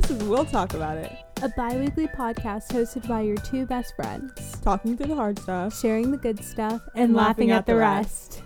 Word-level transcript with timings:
This 0.00 0.12
is 0.12 0.22
We'll 0.28 0.44
Talk 0.44 0.74
About 0.74 0.96
It, 0.96 1.10
a 1.42 1.48
bi 1.48 1.76
weekly 1.76 2.06
podcast 2.06 2.68
hosted 2.68 3.08
by 3.08 3.22
your 3.22 3.34
two 3.38 3.66
best 3.66 3.96
friends, 3.96 4.56
talking 4.60 4.96
through 4.96 5.08
the 5.08 5.16
hard 5.16 5.40
stuff, 5.40 5.76
sharing 5.76 6.12
the 6.12 6.16
good 6.16 6.44
stuff, 6.44 6.80
and, 6.94 7.14
laughing, 7.14 7.50
at, 7.50 7.66
the 7.66 7.74
rest. 7.74 8.44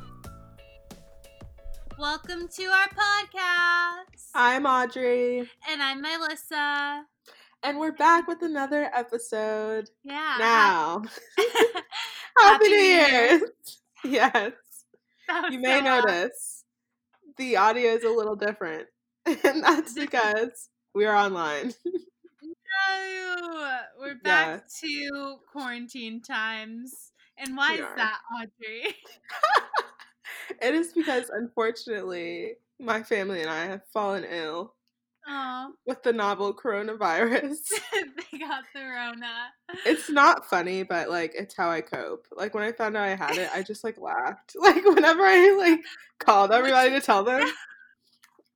Welcome 1.99 2.49
to 2.49 2.63
our 2.65 2.89
podcast. 2.89 4.31
I'm 4.35 4.65
Audrey, 4.65 5.41
And 5.69 5.83
I'm 5.83 6.01
Melissa. 6.01 7.05
and 7.63 7.79
we're 7.79 7.93
back 7.93 8.27
with 8.27 8.41
another 8.41 8.91
episode 8.95 9.91
Yeah. 10.05 10.37
now. 10.39 11.03
Happy 11.37 11.83
Happy 12.39 12.69
New 12.71 12.77
New 12.77 12.83
Year! 12.83 13.31
Year. 13.31 13.41
yes, 14.05 14.53
you 15.51 15.59
may 15.59 15.81
so 15.81 15.85
loud. 15.85 16.05
notice 16.07 16.65
the 17.37 17.59
audio 17.59 17.91
is 17.91 18.05
a 18.05 18.09
little 18.11 18.37
different, 18.37 18.87
and 19.27 19.63
that's 19.63 19.93
because 19.93 20.71
we 20.95 21.05
are 21.05 21.15
online. 21.17 21.73
No, 21.85 23.79
we're 24.01 24.15
back 24.23 24.65
to 24.81 25.37
quarantine 25.51 26.21
times. 26.23 27.13
And 27.39 27.57
why 27.57 27.73
We 27.73 27.79
is 27.79 27.85
are. 27.85 27.97
that, 27.97 28.19
Audrey? 28.37 28.95
it 30.63 30.75
is 30.75 30.93
because, 30.93 31.31
unfortunately, 31.31 32.55
my 32.79 33.03
family 33.03 33.41
and 33.41 33.51
I 33.51 33.65
have 33.67 33.83
fallen 33.93 34.25
ill 34.25 34.75
Oh, 35.29 35.73
with 35.87 36.03
the 36.03 36.13
novel 36.13 36.53
coronavirus. 36.53 37.59
they 37.93 38.39
got 38.39 38.65
the 38.75 38.81
Rona. 38.83 39.51
it's 39.87 40.11
not 40.11 40.51
funny, 40.51 40.83
but 40.83 41.11
like 41.11 41.33
it's 41.37 41.55
how 41.57 41.71
I 41.71 41.81
cope. 41.81 42.27
Like 42.37 42.55
when 42.55 42.65
I 42.65 42.73
found 42.73 42.97
out 42.97 43.05
I 43.05 43.15
had 43.15 43.37
it, 43.37 43.49
I 43.55 43.63
just 43.63 43.85
like 43.85 43.99
laughed. 44.01 44.57
Like 44.61 44.85
whenever 44.85 45.23
I 45.23 45.55
like 45.57 45.81
called 46.19 46.51
everybody 46.51 46.91
to 46.91 47.01
tell 47.01 47.23
them, 47.23 47.49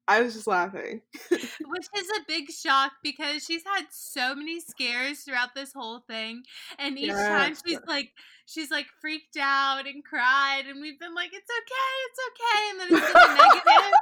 I 0.09 0.23
was 0.23 0.35
just 0.35 0.47
laughing. 0.47 1.03
Which 1.31 1.87
is 1.97 2.09
a 2.11 2.25
big 2.29 2.51
shock 2.51 2.93
because 3.03 3.45
she's 3.45 3.65
had 3.65 3.87
so 3.91 4.35
many 4.35 4.61
scares 4.61 5.21
throughout 5.21 5.55
this 5.55 5.73
whole 5.73 6.01
thing. 6.01 6.43
And 6.79 6.99
each 6.99 7.11
time 7.11 7.55
she's 7.67 7.81
like 7.87 8.13
she's 8.47 8.71
like 8.71 8.87
freaked 9.01 9.37
out 9.37 9.87
and 9.87 10.05
cried 10.05 10.65
and 10.69 10.81
we've 10.81 11.01
been 11.01 11.15
like, 11.15 11.31
It's 11.33 11.51
okay, 11.51 11.93
it's 12.07 12.21
okay 12.31 12.71
and 12.71 12.81
then 12.81 12.89
it's 13.03 13.11
a 13.11 13.35
negative. 13.35 13.93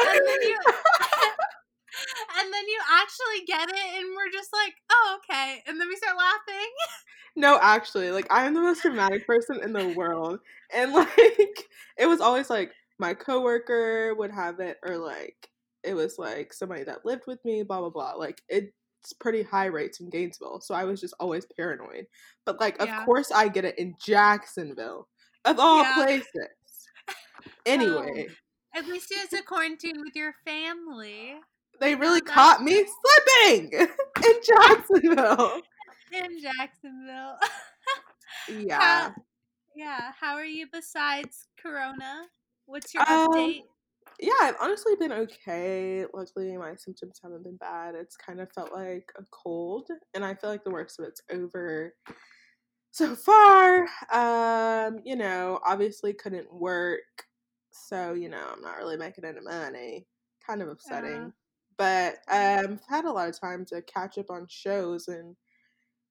and 0.10 0.20
then 0.26 0.42
you 0.42 0.58
and 2.38 2.54
then 2.54 2.68
you 2.68 2.78
actually 3.02 3.44
get 3.46 3.68
it 3.68 3.98
and 3.98 4.14
we're 4.16 4.32
just 4.32 4.52
like, 4.52 4.74
Oh, 4.90 5.18
okay. 5.18 5.62
And 5.66 5.80
then 5.80 5.88
we 5.88 5.96
start 5.96 6.16
laughing. 6.16 6.70
No, 7.34 7.58
actually, 7.60 8.10
like 8.10 8.26
I 8.30 8.44
am 8.44 8.54
the 8.54 8.60
most 8.60 8.82
dramatic 8.82 9.26
person 9.26 9.58
in 9.62 9.72
the 9.72 9.88
world, 9.88 10.40
and 10.72 10.92
like 10.92 11.68
it 11.96 12.06
was 12.06 12.20
always 12.20 12.50
like 12.50 12.72
my 13.02 13.12
coworker 13.14 14.14
would 14.14 14.30
have 14.30 14.60
it, 14.60 14.78
or 14.86 14.96
like 14.96 15.48
it 15.82 15.94
was 15.94 16.18
like 16.18 16.52
somebody 16.54 16.84
that 16.84 17.04
lived 17.04 17.24
with 17.26 17.44
me, 17.44 17.62
blah 17.64 17.80
blah 17.80 17.90
blah. 17.90 18.12
Like 18.12 18.40
it's 18.48 19.12
pretty 19.20 19.42
high 19.42 19.66
rates 19.66 20.00
in 20.00 20.08
Gainesville, 20.08 20.60
so 20.60 20.74
I 20.74 20.84
was 20.84 21.00
just 21.00 21.14
always 21.20 21.44
paranoid. 21.56 22.06
But 22.46 22.60
like, 22.60 22.80
of 22.80 22.88
course, 23.04 23.30
I 23.32 23.48
get 23.48 23.64
it 23.64 23.78
in 23.78 23.94
Jacksonville, 24.02 25.08
of 25.44 25.58
all 25.58 25.82
Yeah. 25.82 25.94
places. 25.96 26.28
Oh, 27.08 27.50
anyway, 27.66 28.28
At 28.74 28.86
least 28.86 29.10
you 29.10 29.18
had 29.18 29.28
to 29.30 29.42
quarantine 29.42 30.00
with 30.00 30.14
your 30.14 30.32
family 30.46 31.34
they 31.80 31.94
really 31.96 32.20
that's- 32.20 32.34
caught 32.34 32.62
me 32.62 32.84
slipping 32.86 33.72
in 34.24 34.34
Jacksonville. 34.46 35.60
in 36.12 36.40
Jacksonville. 36.40 37.36
Yeah. 38.48 38.80
How, 38.80 39.14
yeah. 39.76 40.12
How 40.20 40.34
are 40.34 40.44
you 40.44 40.66
besides 40.72 41.46
Corona? 41.62 42.24
What's 42.72 42.94
your 42.94 43.04
Um, 43.06 43.30
update? 43.34 43.64
yeah, 44.20 44.32
I've 44.42 44.56
honestly 44.60 44.94
been 44.96 45.12
okay. 45.12 46.06
Luckily, 46.14 46.56
my 46.56 46.76
symptoms 46.76 47.20
haven't 47.22 47.44
been 47.44 47.56
bad. 47.56 47.94
It's 47.94 48.16
kind 48.16 48.40
of 48.40 48.52
felt 48.52 48.72
like 48.72 49.12
a 49.18 49.24
cold, 49.30 49.88
and 50.14 50.24
I 50.24 50.34
feel 50.34 50.50
like 50.50 50.64
the 50.64 50.70
worst 50.70 50.98
of 51.00 51.06
it's 51.06 51.22
over 51.30 51.94
so 52.90 53.16
far. 53.16 53.88
Um, 54.12 55.00
you 55.04 55.16
know, 55.16 55.60
obviously 55.64 56.12
couldn't 56.14 56.52
work, 56.52 57.26
so 57.70 58.14
you 58.14 58.28
know, 58.28 58.48
I'm 58.52 58.62
not 58.62 58.76
really 58.78 58.96
making 58.96 59.24
any 59.24 59.40
money. 59.40 60.06
Kind 60.46 60.62
of 60.62 60.68
upsetting, 60.68 61.32
but 61.78 62.14
um, 62.28 62.80
I've 62.80 62.86
had 62.88 63.04
a 63.04 63.12
lot 63.12 63.28
of 63.28 63.38
time 63.40 63.64
to 63.66 63.82
catch 63.82 64.18
up 64.18 64.30
on 64.30 64.46
shows 64.48 65.08
and 65.08 65.36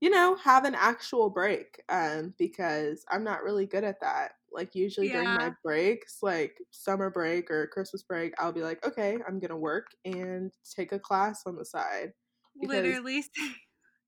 you 0.01 0.09
know 0.09 0.35
have 0.35 0.65
an 0.65 0.75
actual 0.75 1.29
break 1.29 1.81
um 1.87 2.33
because 2.37 3.05
i'm 3.09 3.23
not 3.23 3.43
really 3.43 3.65
good 3.65 3.85
at 3.85 4.01
that 4.01 4.33
like 4.51 4.75
usually 4.75 5.07
during 5.07 5.29
my 5.29 5.51
breaks 5.63 6.17
like 6.21 6.57
summer 6.71 7.09
break 7.09 7.49
or 7.49 7.67
christmas 7.67 8.03
break 8.03 8.33
i'll 8.37 8.51
be 8.51 8.63
like 8.63 8.85
okay 8.85 9.17
i'm 9.25 9.39
gonna 9.39 9.55
work 9.55 9.91
and 10.03 10.51
take 10.75 10.91
a 10.91 10.99
class 10.99 11.43
on 11.45 11.55
the 11.55 11.63
side 11.63 12.11
Literally. 12.61 13.23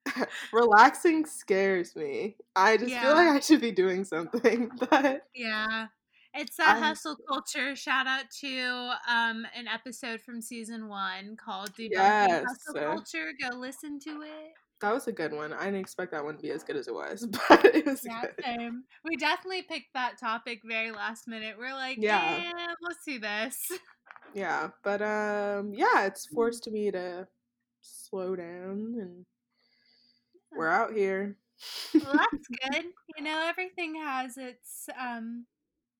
relaxing 0.51 1.25
scares 1.25 1.95
me 1.95 2.35
i 2.57 2.75
just 2.75 2.93
feel 2.93 3.13
like 3.13 3.29
i 3.29 3.39
should 3.39 3.61
be 3.61 3.71
doing 3.71 4.03
something 4.03 4.69
but 4.89 5.23
yeah. 5.33 5.87
It's 6.35 6.57
that 6.57 6.77
I- 6.77 6.87
hustle 6.87 7.15
culture. 7.29 7.75
Shout 7.75 8.07
out 8.07 8.25
to 8.41 8.93
um 9.07 9.45
an 9.55 9.67
episode 9.71 10.19
from 10.19 10.41
season 10.41 10.87
one 10.87 11.37
called 11.37 11.73
Debunking 11.73 11.91
Yes. 11.91 12.45
Hustle 12.47 12.73
Culture. 12.73 13.33
Go 13.39 13.55
listen 13.55 13.99
to 13.99 14.21
it. 14.23 14.53
That 14.83 14.93
was 14.93 15.07
a 15.07 15.11
good 15.11 15.33
one 15.33 15.53
i 15.53 15.65
didn't 15.65 15.79
expect 15.79 16.11
that 16.11 16.23
one 16.23 16.35
to 16.35 16.41
be 16.43 16.51
as 16.51 16.63
good 16.63 16.75
as 16.75 16.87
it 16.87 16.93
was 16.93 17.25
but 17.49 17.65
it 17.65 17.85
was 17.85 18.01
Yeah, 18.03 18.21
good 18.21 18.35
same. 18.43 18.83
We 19.05 19.15
definitely 19.15 19.63
picked 19.63 19.93
that 19.93 20.17
topic 20.19 20.61
very 20.65 20.91
last 20.91 21.27
minute. 21.27 21.55
We're 21.57 21.73
like, 21.73 21.97
Yeah. 22.01 22.41
yeah, 22.41 22.73
let's 22.81 23.03
do 23.05 23.17
this. 23.19 23.71
yeah 24.35 24.69
but 24.83 25.01
um 25.01 25.73
yeah 25.73 26.05
it's 26.05 26.25
forced 26.27 26.69
me 26.69 26.91
to 26.91 27.27
slow 27.81 28.35
down 28.35 28.95
and 28.99 29.25
we're 30.55 30.69
out 30.69 30.93
here 30.93 31.37
well, 31.93 32.13
that's 32.17 32.47
good. 32.73 32.85
You 33.17 33.23
know, 33.23 33.45
everything 33.47 33.95
has 33.95 34.37
its 34.37 34.89
um 34.99 35.45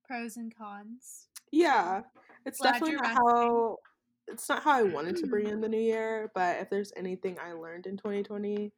pros 0.06 0.36
and 0.38 0.54
cons. 0.56 1.28
yeah 1.52 2.02
it's 2.46 2.60
Glad 2.60 2.74
definitely 2.74 3.10
how 3.14 3.78
it's 4.28 4.48
not 4.50 4.64
how 4.64 4.72
i 4.72 4.84
wanted 4.84 5.16
to 5.16 5.28
bring 5.28 5.48
in 5.48 5.62
the 5.62 5.70
new 5.70 5.80
year 5.80 6.32
but 6.34 6.58
if 6.60 6.70
there's 6.70 6.94
anything 6.96 7.38
i 7.44 7.52
learned 7.54 7.86
in 7.86 7.98
2020 7.98 8.72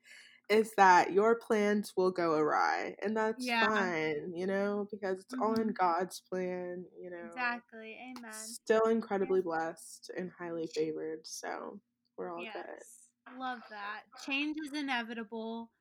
is 0.49 0.71
that 0.77 1.11
your 1.11 1.35
plans 1.35 1.93
will 1.97 2.11
go 2.11 2.33
awry 2.33 2.95
and 3.01 3.15
that's 3.17 3.45
Yeah. 3.45 3.65
fine 3.67 4.31
you 4.35 4.45
know 4.47 4.87
because 4.91 5.19
it's 5.19 5.33
all 5.41 5.53
in 5.55 5.69
Mhm. 5.69 5.77
god's 5.77 6.19
plan 6.21 6.85
you 6.99 7.09
know 7.09 7.25
Exactly. 7.27 7.97
Amen. 8.17 8.31
still 8.31 8.85
incredibly 8.87 9.41
blessed 9.41 10.11
and 10.17 10.31
highly 10.37 10.67
favored 10.67 11.19
so 11.25 11.79
we're 12.17 12.31
all 12.31 12.43
good 12.43 12.63
Yes. 12.77 13.01
Love 13.39 13.59
that. 13.71 14.03
Change 14.23 14.55
is 14.63 14.73
inevitable. 14.73 15.71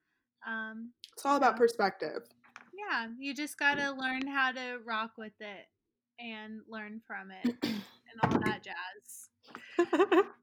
Um, 0.46 0.92
it's 1.12 1.26
all 1.26 1.36
about 1.36 1.56
perspective 1.56 2.22
yeah, 2.76 3.08
you 3.18 3.34
just 3.34 3.58
gotta 3.58 3.92
learn 3.92 4.26
how 4.26 4.50
to 4.52 4.78
rock 4.84 5.12
with 5.16 5.32
it 5.40 5.66
and 6.18 6.60
learn 6.68 7.00
from 7.06 7.30
it 7.30 7.54
and 7.62 7.84
all 8.22 8.40
that 8.40 8.62
jazz. 8.64 9.28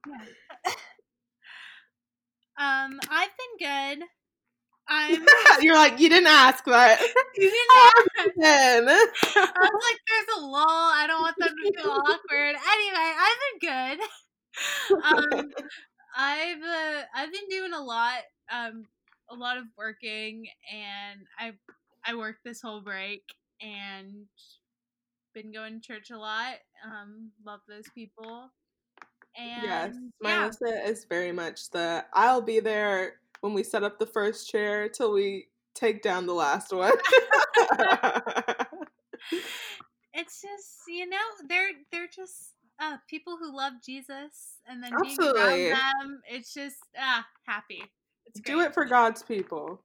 Um, 2.60 3.00
I've 3.10 3.30
been 3.60 3.98
good. 4.00 4.06
I'm. 4.88 5.26
You're 5.62 5.76
like, 5.76 6.00
you 6.00 6.10
didn't 6.10 6.28
ask, 6.28 6.66
but 6.66 7.00
You 7.36 7.50
didn't. 7.50 7.70
I 7.70 7.92
was 9.36 9.84
like, 9.90 10.00
there's 10.08 10.38
a 10.38 10.42
lull. 10.42 10.66
I 10.68 11.06
don't 11.08 11.22
want 11.22 11.36
them 11.40 11.56
to 11.56 11.82
feel 11.82 11.92
awkward. 11.92 12.56
Anyway, 12.56 13.14
I've 13.20 13.38
been 13.62 13.70
good. 13.70 14.00
Um, 15.04 15.52
I've 16.18 16.62
uh, 16.62 17.04
I've 17.16 17.32
been 17.32 17.48
doing 17.50 17.74
a 17.74 17.82
lot, 17.82 18.20
um, 18.52 18.86
a 19.30 19.36
lot 19.36 19.58
of 19.58 19.64
working, 19.78 20.48
and 20.72 21.22
I 21.40 21.54
I 22.06 22.16
worked 22.16 22.44
this 22.44 22.62
whole 22.62 22.81
break 22.81 23.24
and 23.62 24.25
been 25.34 25.52
going 25.54 25.80
to 25.80 25.88
church 25.88 26.12
a 26.12 26.18
lot. 26.18 26.56
Um, 26.86 27.31
love 27.46 27.62
those 27.68 27.86
people. 27.96 28.50
And 29.38 29.63
yes, 29.63 29.95
my 30.22 30.31
yeah, 30.31 30.39
Melissa 30.42 30.88
is 30.88 31.06
very 31.06 31.31
much 31.31 31.69
the 31.69 32.06
I'll 32.13 32.42
be 32.42 32.60
there 32.60 33.19
when 33.42 33.54
we 33.54 33.63
set 33.63 33.83
up 33.83 34.00
the 34.00 34.06
first 34.06 34.50
chair 34.50 34.89
till 34.89 35.13
we 35.13 35.48
take 35.74 36.01
down 36.01 36.25
the 36.25 36.33
last 36.33 36.74
one. 36.74 36.94
it's 40.13 40.42
just 40.42 40.81
you 40.88 41.07
know 41.10 41.18
they're 41.48 41.72
they're 41.92 42.07
just 42.07 42.56
uh, 42.80 42.98
people 43.07 43.38
who 43.38 43.56
love 43.56 43.74
Jesus, 43.86 44.57
and 44.68 44.83
then 44.83 44.94
Absolutely. 44.94 45.42
being 45.42 45.72
around 45.72 45.81
them, 46.01 46.22
it's 46.28 46.54
just 46.54 46.78
ah 47.00 47.25
happy. 47.45 47.83
It's 48.25 48.39
Do 48.39 48.62
it 48.62 48.74
for 48.74 48.86
God's 48.86 49.24
people. 49.24 49.81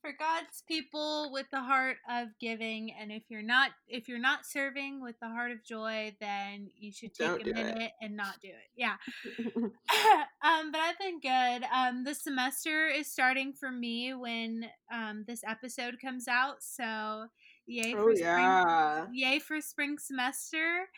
For 0.00 0.12
God's 0.18 0.62
people 0.66 1.30
with 1.32 1.46
the 1.50 1.60
heart 1.60 1.96
of 2.08 2.28
giving, 2.40 2.92
and 2.92 3.12
if 3.12 3.24
you're 3.28 3.42
not 3.42 3.70
if 3.88 4.08
you're 4.08 4.18
not 4.18 4.46
serving 4.46 5.02
with 5.02 5.16
the 5.20 5.28
heart 5.28 5.50
of 5.50 5.64
joy, 5.64 6.14
then 6.20 6.70
you 6.78 6.92
should 6.92 7.14
take 7.14 7.26
Don't 7.26 7.40
a 7.40 7.44
do 7.44 7.50
it. 7.50 7.54
minute 7.56 7.92
and 8.00 8.16
not 8.16 8.40
do 8.42 8.48
it. 8.48 8.70
Yeah. 8.76 8.94
um, 9.46 10.72
but 10.72 10.80
I've 10.80 10.98
been 10.98 11.20
good. 11.20 11.66
Um, 11.74 12.04
the 12.04 12.14
semester 12.14 12.86
is 12.86 13.10
starting 13.10 13.52
for 13.52 13.70
me 13.70 14.14
when 14.14 14.66
um 14.92 15.24
this 15.26 15.42
episode 15.46 15.96
comes 16.00 16.28
out, 16.28 16.56
so 16.60 17.26
yay 17.66 17.94
oh 17.96 18.04
for 18.04 18.16
spring 18.16 18.24
yeah. 18.24 19.06
yay 19.12 19.38
for 19.38 19.60
spring 19.60 19.98
semester. 19.98 20.88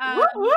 Um, 0.00 0.18
Woo, 0.18 0.44
woo! 0.44 0.52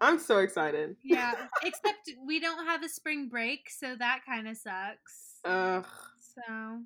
I'm 0.00 0.18
so 0.18 0.38
excited. 0.38 0.96
yeah, 1.02 1.34
except 1.62 2.10
we 2.26 2.40
don't 2.40 2.66
have 2.66 2.82
a 2.82 2.88
spring 2.88 3.28
break, 3.28 3.70
so 3.70 3.94
that 3.96 4.20
kind 4.26 4.48
of 4.48 4.56
sucks. 4.56 5.38
Ugh. 5.44 5.86
So, 6.34 6.80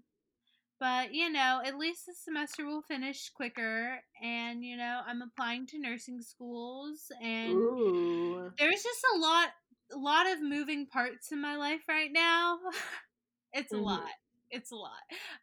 but 0.85 1.15
you 1.15 1.31
know, 1.31 1.63
at 1.65 1.79
least 1.79 2.05
the 2.07 2.13
semester 2.15 2.67
will 2.67 2.83
finish 2.83 3.31
quicker, 3.31 4.01
and 4.23 4.63
you 4.63 4.77
know, 4.77 5.01
I'm 5.07 5.23
applying 5.23 5.67
to 5.69 5.79
nursing 5.81 6.21
schools, 6.21 7.11
and 7.23 7.65
Ooh. 7.65 8.53
there's 8.59 8.83
just 8.83 9.05
a 9.17 9.19
lot, 9.19 9.49
a 9.95 9.99
lot 9.99 10.31
of 10.31 10.43
moving 10.43 10.87
parts 10.87 11.33
in 11.33 11.41
my 11.41 11.57
life 11.57 11.83
right 11.89 12.11
now. 12.13 12.59
it's 13.55 13.73
a 13.73 13.79
Mhm. 13.79 13.81
lot. 13.81 14.11
It's 14.51 14.73
a 14.73 14.77
lot. 14.77 14.93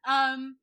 Um, 0.08 0.58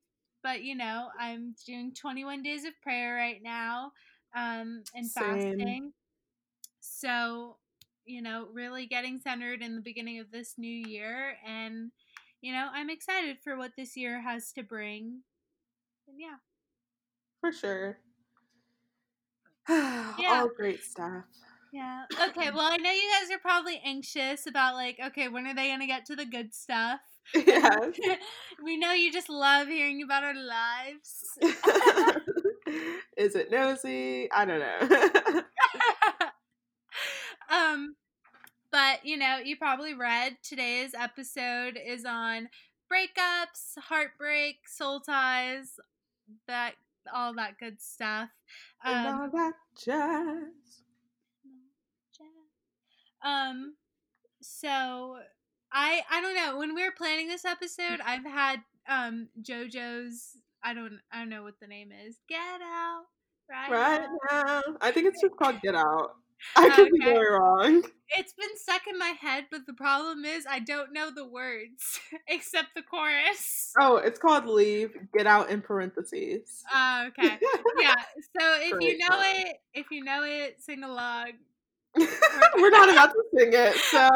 but 0.44 0.62
you 0.62 0.76
know, 0.76 1.08
I'm 1.18 1.56
doing 1.66 1.92
21 1.94 2.42
days 2.42 2.64
of 2.64 2.72
prayer 2.82 3.16
right 3.16 3.42
now, 3.42 3.92
um, 4.36 4.84
and 4.94 5.10
Same. 5.10 5.12
fasting. 5.12 5.92
So, 6.80 7.56
you 8.06 8.22
know, 8.22 8.48
really 8.52 8.86
getting 8.86 9.20
centered 9.20 9.62
in 9.62 9.74
the 9.74 9.80
beginning 9.82 10.20
of 10.20 10.30
this 10.30 10.54
new 10.58 10.68
year, 10.72 11.36
and 11.46 11.90
you 12.40 12.52
know, 12.52 12.68
I'm 12.72 12.90
excited 12.90 13.38
for 13.42 13.56
what 13.56 13.72
this 13.76 13.96
year 13.96 14.20
has 14.22 14.52
to 14.52 14.62
bring. 14.62 15.22
And 16.06 16.18
yeah, 16.20 16.36
For 17.40 17.52
sure. 17.52 17.98
Yeah. 19.68 20.40
All 20.40 20.48
great 20.48 20.82
stuff. 20.82 21.24
yeah. 21.72 22.04
Okay, 22.30 22.50
well, 22.50 22.68
I 22.70 22.76
know 22.78 22.90
you 22.90 23.10
guys 23.20 23.30
are 23.34 23.40
probably 23.40 23.80
anxious 23.84 24.46
about 24.46 24.74
like, 24.74 24.98
okay, 25.08 25.28
when 25.28 25.46
are 25.46 25.54
they 25.54 25.68
gonna 25.68 25.86
get 25.86 26.06
to 26.06 26.16
the 26.16 26.24
good 26.26 26.54
stuff? 26.54 27.00
Yes. 27.34 27.96
we 28.64 28.78
know 28.78 28.92
you 28.92 29.12
just 29.12 29.28
love 29.28 29.68
hearing 29.68 30.02
about 30.02 30.24
our 30.24 30.34
lives. 30.34 31.38
Is 33.16 33.34
it 33.34 33.50
nosy? 33.50 34.30
I 34.32 34.44
don't 34.46 34.60
know. 34.60 35.42
um, 37.50 37.96
but 38.70 39.04
you 39.04 39.16
know, 39.16 39.38
you 39.38 39.56
probably 39.56 39.94
read 39.94 40.36
today's 40.42 40.94
episode 40.94 41.78
is 41.84 42.04
on 42.04 42.48
breakups, 42.92 43.76
heartbreak, 43.78 44.68
soul 44.68 45.00
ties, 45.00 45.78
that 46.46 46.74
all 47.12 47.34
that 47.34 47.58
good 47.58 47.80
stuff. 47.80 48.28
and 48.84 49.06
Um, 49.06 49.20
all 49.20 49.30
that 49.30 49.52
jazz. 49.82 50.82
um, 53.22 53.74
so 54.40 55.18
I 55.72 56.02
I 56.10 56.20
don't 56.20 56.34
know. 56.34 56.58
When 56.58 56.74
we 56.74 56.84
were 56.84 56.92
planning 56.96 57.28
this 57.28 57.44
episode, 57.44 58.00
I've 58.04 58.24
had 58.24 58.60
um 58.88 59.28
JoJo's. 59.42 60.36
I 60.62 60.74
don't 60.74 60.98
I 61.12 61.18
don't 61.18 61.28
know 61.28 61.42
what 61.42 61.60
the 61.60 61.66
name 61.66 61.90
is. 62.06 62.16
Get 62.28 62.38
out 62.62 63.04
right, 63.50 63.70
Right 63.70 64.08
now. 64.30 64.62
now. 64.66 64.76
I 64.80 64.90
think 64.90 65.06
it's 65.06 65.20
just 65.20 65.36
called 65.36 65.60
Get 65.62 65.74
Out. 65.74 66.16
I 66.56 66.68
could 66.70 66.90
be 66.90 66.98
very 67.04 67.32
wrong. 67.32 67.82
It's 68.10 68.32
been 68.32 68.56
stuck 68.56 68.82
in 68.88 68.98
my 68.98 69.14
head, 69.20 69.46
but 69.50 69.66
the 69.66 69.74
problem 69.74 70.24
is 70.24 70.46
I 70.48 70.60
don't 70.60 70.92
know 70.92 71.10
the 71.14 71.26
words 71.26 72.00
except 72.28 72.74
the 72.74 72.82
chorus. 72.82 73.72
Oh, 73.78 73.96
it's 73.96 74.18
called 74.18 74.46
Leave, 74.46 74.94
Get 75.16 75.26
Out 75.26 75.50
in 75.50 75.60
parentheses. 75.60 76.62
Oh, 76.74 77.08
okay. 77.08 77.38
Yeah. 77.80 77.94
So 78.38 78.58
if 78.60 78.82
you 78.82 78.98
know 78.98 79.20
it, 79.20 79.56
if 79.74 79.90
you 79.90 80.04
know 80.04 80.22
it, 80.24 80.62
sing 80.62 80.82
along. 80.82 81.32
We're 81.96 82.70
not 82.70 82.90
about 82.90 83.12
to 83.12 83.24
sing 83.36 83.50
it, 83.52 83.74
so 83.76 84.08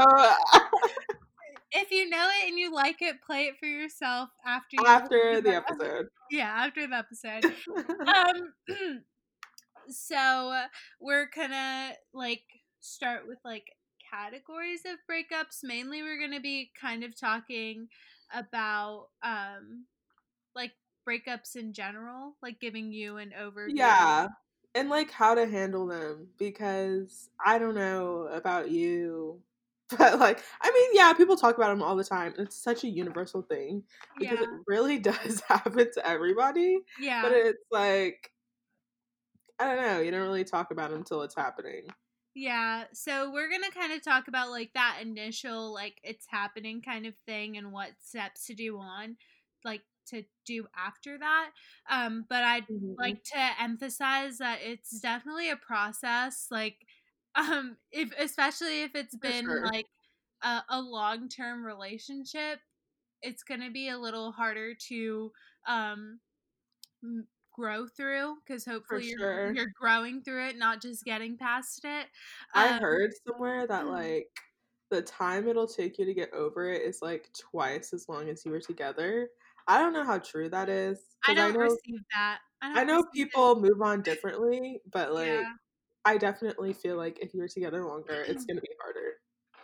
If 1.75 1.90
you 1.90 2.08
know 2.08 2.28
it 2.40 2.48
and 2.48 2.58
you 2.58 2.72
like 2.72 3.00
it, 3.00 3.22
play 3.22 3.44
it 3.44 3.54
for 3.58 3.66
yourself 3.66 4.28
after 4.46 4.76
you 4.78 4.86
after 4.86 5.40
the 5.40 5.54
episode. 5.56 6.08
Yeah, 6.30 6.52
after 6.66 6.86
the 6.86 6.96
episode. 6.96 7.44
um 8.06 9.00
so 9.88 10.64
we're 11.00 11.29
gonna 11.34 11.93
like 12.12 12.44
start 12.81 13.26
with 13.26 13.38
like 13.44 13.64
categories 14.11 14.82
of 14.84 14.99
breakups 15.11 15.61
mainly 15.62 16.02
we're 16.02 16.20
gonna 16.20 16.40
be 16.40 16.70
kind 16.79 17.02
of 17.05 17.19
talking 17.19 17.88
about 18.34 19.06
um 19.23 19.84
like 20.55 20.73
breakups 21.08 21.56
in 21.56 21.73
general 21.73 22.37
like 22.43 22.61
giving 22.61 22.93
you 22.93 23.17
an 23.17 23.32
overview 23.38 23.73
yeah. 23.75 24.29
And 24.75 24.88
like 24.88 25.11
how 25.11 25.34
to 25.34 25.46
handle 25.46 25.87
them 25.87 26.28
because 26.38 27.28
I 27.44 27.58
don't 27.58 27.75
know 27.75 28.28
about 28.32 28.70
you. 28.70 29.40
But 29.99 30.19
like 30.19 30.43
I 30.62 30.70
mean, 30.70 30.90
yeah, 30.94 31.12
people 31.12 31.37
talk 31.37 31.56
about 31.58 31.69
them 31.69 31.82
all 31.82 31.96
the 31.96 32.05
time. 32.05 32.32
It's 32.38 32.56
such 32.56 32.82
a 32.82 32.88
universal 32.88 33.43
thing 33.43 33.82
because 34.19 34.38
yeah 34.38 34.44
it 34.44 34.49
really 34.67 34.99
does 35.11 35.43
happen 35.46 35.90
to 35.93 36.08
everybody. 36.08 36.78
yeah 36.99 37.20
But 37.23 37.32
it's 37.32 37.62
like 37.70 38.31
I 39.62 39.75
don't 39.75 39.82
know, 39.85 40.00
you 40.00 40.11
don't 40.11 40.23
really 40.23 40.44
talk 40.44 40.70
about 40.70 40.91
them 40.91 41.00
until 41.00 41.23
it's 41.23 41.35
happening. 41.35 41.88
Yeah, 42.35 42.87
so 42.94 43.31
we're 43.31 43.50
gonna 43.50 43.70
kind 43.70 43.93
of 43.93 44.03
talk 44.03 44.26
about 44.29 44.50
like 44.50 44.73
that 44.73 45.00
initial 45.03 45.73
like 45.73 46.00
it's 46.03 46.26
happening 46.26 46.81
kind 46.81 47.05
of 47.06 47.14
thing 47.26 47.59
and 47.59 47.73
what 47.73 47.93
steps 48.00 48.47
to 48.47 48.55
do 48.55 48.79
on, 48.79 49.19
like 49.64 49.82
to 50.06 50.25
do 50.47 50.67
after 50.75 51.19
that. 51.19 51.53
Um, 51.91 52.25
but 52.29 52.43
I'd 52.44 52.67
Mhm. 52.69 52.97
like 52.99 53.23
to 53.35 53.38
emphasize 53.61 54.38
that 54.38 54.61
it's 54.62 54.99
definitely 55.00 55.50
a 55.50 55.56
process. 55.56 56.49
Like, 56.50 56.87
um, 57.35 57.76
if 57.91 58.12
especially 58.19 58.82
if 58.82 58.94
it's 58.94 59.17
For 59.23 59.32
been 59.32 59.49
sure. 59.49 59.70
like 59.73 59.87
a, 60.43 60.62
a 60.70 60.81
long 60.82 61.29
term 61.29 61.64
relationship, 61.67 62.61
it's 63.23 63.43
gonna 63.44 63.70
be 63.70 63.88
a 63.91 63.99
little 63.99 64.32
harder 64.32 64.75
to 64.88 65.32
um 65.67 66.20
grow 67.52 67.87
through 67.88 68.37
because 68.44 68.64
hopefully 68.64 69.06
you're, 69.08 69.19
sure. 69.19 69.58
you're 69.64 69.72
growing 69.81 70.22
through 70.22 70.46
it 70.49 70.56
not 70.56 70.82
just 70.82 71.04
getting 71.04 71.37
past 71.38 71.84
it 71.84 72.08
I 72.54 72.72
Um, 72.72 72.81
heard 72.81 73.12
somewhere 73.26 73.66
that 73.66 73.87
like 73.88 74.28
the 74.90 75.02
time 75.02 75.49
it'll 75.49 75.66
take 75.66 75.99
you 75.99 76.04
to 76.04 76.14
get 76.14 76.32
over 76.32 76.69
it 76.70 76.82
is 76.82 77.00
like 77.02 77.31
twice 77.38 77.93
as 77.93 78.08
long 78.08 78.28
as 78.28 78.44
you 78.44 78.50
were 78.50 78.60
together. 78.60 79.31
I 79.66 79.78
don't 79.78 79.93
know 79.93 80.04
how 80.04 80.19
true 80.19 80.49
that 80.50 80.69
is. 80.69 81.16
I 81.26 81.34
don't 81.34 81.52
know 81.52 81.56
receive 81.58 82.00
that. 82.12 82.40
I, 82.60 82.69
I 82.75 82.84
know 82.84 83.04
receive 83.12 83.28
it. 83.32 83.43
people 83.44 83.60
move 83.60 83.82
on 83.82 84.02
differently, 84.02 84.81
but 84.93 85.12
like 85.12 85.49
Yeah. 85.49 85.56
I 86.04 86.19
definitely 86.19 86.72
feel 86.75 86.96
like 86.96 87.19
if 87.20 87.34
you're 87.34 87.49
together 87.49 87.84
longer, 87.87 88.22
it's 88.25 88.44
gonna 88.46 88.60
be 88.62 88.75
harder. 88.82 89.01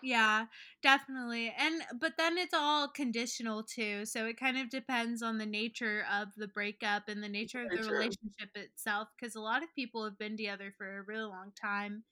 Yeah, 0.00 0.46
definitely. 0.80 1.50
And 1.56 1.82
but 2.00 2.16
then 2.16 2.38
it's 2.38 2.54
all 2.54 2.88
conditional 2.88 3.64
too. 3.64 4.06
So 4.06 4.26
it 4.26 4.38
kind 4.38 4.56
of 4.56 4.70
depends 4.70 5.22
on 5.22 5.38
the 5.38 5.46
nature 5.46 6.04
of 6.10 6.28
the 6.36 6.46
breakup 6.48 7.08
and 7.08 7.22
the 7.22 7.28
nature 7.28 7.62
of 7.62 7.74
the 7.74 7.82
true. 7.82 7.84
relationship 7.84 8.50
itself 8.54 9.08
because 9.18 9.34
a 9.34 9.40
lot 9.40 9.62
of 9.64 9.74
people 9.74 10.04
have 10.04 10.16
been 10.18 10.36
together 10.36 10.72
for 10.76 10.98
a 10.98 11.02
really 11.02 11.24
long 11.24 11.52
time. 11.60 12.04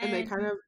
And 0.00 0.12
they 0.12 0.22
kind 0.22 0.44
of 0.46 0.58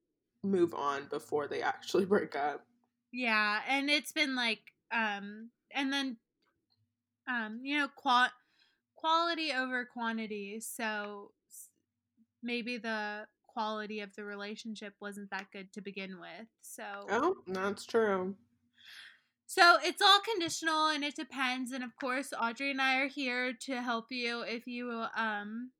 move 0.42 0.74
on 0.74 1.08
before 1.08 1.48
they 1.48 1.62
actually 1.62 2.04
break 2.06 2.36
up. 2.36 2.66
Yeah, 3.12 3.62
and 3.66 3.90
it's 3.90 4.12
been 4.12 4.34
like 4.34 4.72
um 4.92 5.50
and 5.70 5.92
then 5.92 6.18
um 7.26 7.60
you 7.64 7.76
know 7.78 7.88
qual- 7.88 8.32
quality 8.96 9.52
over 9.52 9.84
quantity. 9.86 10.60
So 10.60 11.32
maybe 12.42 12.78
the 12.78 13.26
quality 13.60 14.00
of 14.00 14.14
the 14.16 14.24
relationship 14.24 14.94
wasn't 15.00 15.30
that 15.30 15.46
good 15.52 15.70
to 15.74 15.82
begin 15.82 16.18
with. 16.18 16.48
So 16.62 16.82
Oh, 17.10 17.36
that's 17.46 17.84
true. 17.84 18.34
So 19.46 19.76
it's 19.82 20.00
all 20.00 20.20
conditional 20.20 20.88
and 20.88 21.04
it 21.04 21.14
depends. 21.16 21.72
And 21.72 21.84
of 21.84 21.94
course, 21.96 22.32
Audrey 22.40 22.70
and 22.70 22.80
I 22.80 22.96
are 23.00 23.08
here 23.08 23.52
to 23.66 23.82
help 23.82 24.06
you 24.10 24.42
if 24.42 24.66
you 24.66 25.04
um 25.16 25.72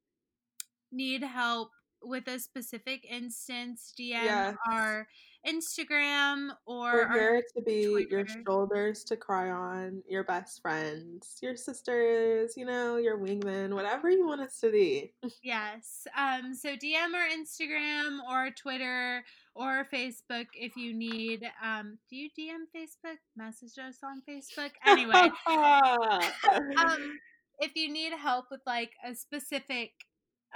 need 0.92 1.22
help 1.22 1.70
with 2.02 2.28
a 2.28 2.38
specific 2.38 3.06
instance. 3.08 3.94
DM 3.98 4.24
Yes. 4.24 4.56
our 4.72 5.06
Instagram 5.46 6.50
or 6.66 6.92
We're 6.92 7.12
here 7.12 7.42
to 7.56 7.62
be 7.62 8.06
your 8.10 8.26
shoulders 8.26 9.04
to 9.04 9.16
cry 9.16 9.50
on, 9.50 10.02
your 10.08 10.24
best 10.24 10.60
friends, 10.60 11.38
your 11.42 11.56
sisters, 11.56 12.54
you 12.56 12.66
know, 12.66 12.96
your 12.96 13.18
wingman, 13.18 13.72
whatever 13.74 14.10
you 14.10 14.26
want 14.26 14.42
us 14.42 14.60
to 14.60 14.70
be. 14.70 15.12
yes. 15.42 16.06
Um. 16.16 16.54
So 16.54 16.70
DM 16.70 17.14
our 17.14 17.28
Instagram 17.28 18.18
or 18.30 18.50
Twitter 18.50 19.24
or 19.54 19.86
Facebook 19.92 20.46
if 20.54 20.76
you 20.76 20.92
need. 20.92 21.50
Um. 21.64 21.98
Do 22.10 22.16
you 22.16 22.28
DM 22.38 22.64
Facebook? 22.76 23.16
Message 23.36 23.78
us 23.78 23.98
on 24.04 24.22
Facebook. 24.28 24.70
Anyway. 24.86 25.30
um, 25.46 27.18
if 27.60 27.72
you 27.76 27.92
need 27.92 28.12
help 28.12 28.46
with 28.50 28.60
like 28.66 28.92
a 29.06 29.14
specific 29.14 29.92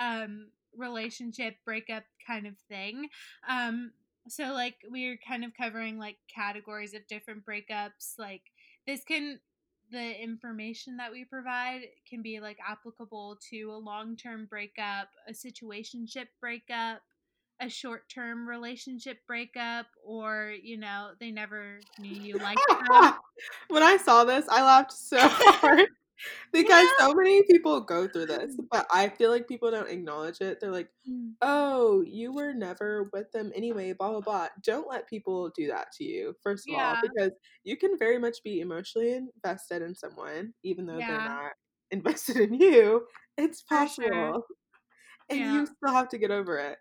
um 0.01 0.49
relationship 0.77 1.55
breakup 1.65 2.03
kind 2.27 2.49
of 2.49 2.55
thing 2.69 3.09
um 3.49 3.93
so 4.29 4.53
like 4.53 4.77
we're 4.91 5.19
kind 5.27 5.45
of 5.45 5.53
covering 5.55 5.99
like 5.99 6.17
categories 6.35 6.95
of 6.95 7.07
different 7.09 7.45
breakups 7.45 8.19
like 8.19 8.43
this 8.87 9.05
can 9.05 9.39
the 9.91 10.23
information 10.23 10.97
that 10.97 11.13
we 11.13 11.25
provide 11.25 11.83
can 12.09 12.23
be 12.23 12.41
like 12.41 12.59
applicable 12.67 13.37
to 13.51 13.71
a 13.71 13.77
long-term 13.77 14.47
breakup 14.47 15.09
a 15.29 15.33
situationship 15.33 16.27
breakup 16.41 17.03
a 17.61 17.69
short-term 17.69 18.49
relationship 18.49 19.19
breakup 19.27 19.87
or 20.05 20.53
you 20.63 20.77
know 20.77 21.11
they 21.21 21.31
never 21.31 21.79
knew 22.01 22.17
you 22.17 22.37
liked 22.39 22.61
them 22.69 23.13
when 23.69 23.83
I 23.83 23.97
saw 23.97 24.25
this, 24.25 24.47
I 24.49 24.63
laughed 24.63 24.93
so 24.93 25.17
hard. 25.21 25.89
Because 26.53 26.89
so 26.99 27.15
many 27.15 27.43
people 27.45 27.81
go 27.81 28.09
through 28.09 28.27
this, 28.27 28.57
but 28.71 28.87
I 28.93 29.09
feel 29.09 29.31
like 29.31 29.49
people 29.49 29.71
don't 29.71 29.89
acknowledge 29.91 30.41
it. 30.41 30.61
They're 30.61 30.73
like, 30.73 30.91
Mm. 31.09 31.35
"Oh, 31.43 32.03
you 32.03 32.33
were 32.33 32.53
never 32.55 33.11
with 33.13 33.31
them 33.33 33.53
anyway." 33.55 33.93
Blah 33.93 34.11
blah 34.13 34.21
blah. 34.21 34.49
Don't 34.63 34.89
let 34.89 35.09
people 35.09 35.51
do 35.51 35.67
that 35.69 35.93
to 35.99 36.05
you. 36.05 36.35
First 36.43 36.69
of 36.69 36.75
all, 36.75 36.99
because 37.03 37.33
you 37.65 37.77
can 37.77 37.99
very 37.99 38.19
much 38.19 38.43
be 38.45 38.61
emotionally 38.61 39.13
invested 39.15 39.83
in 39.83 39.95
someone, 39.95 40.55
even 40.63 40.87
though 40.87 41.03
they're 41.03 41.21
not 41.23 41.53
invested 41.91 42.37
in 42.39 42.55
you. 42.55 43.07
It's 43.37 43.63
sure. 43.87 44.33
possible, 44.33 44.45
and 45.31 45.41
Yeah. 45.41 45.49
you 45.49 45.67
still 45.67 45.95
have 45.95 46.09
to 46.11 46.19
get 46.19 46.31
over 46.31 46.59
it. 46.59 46.79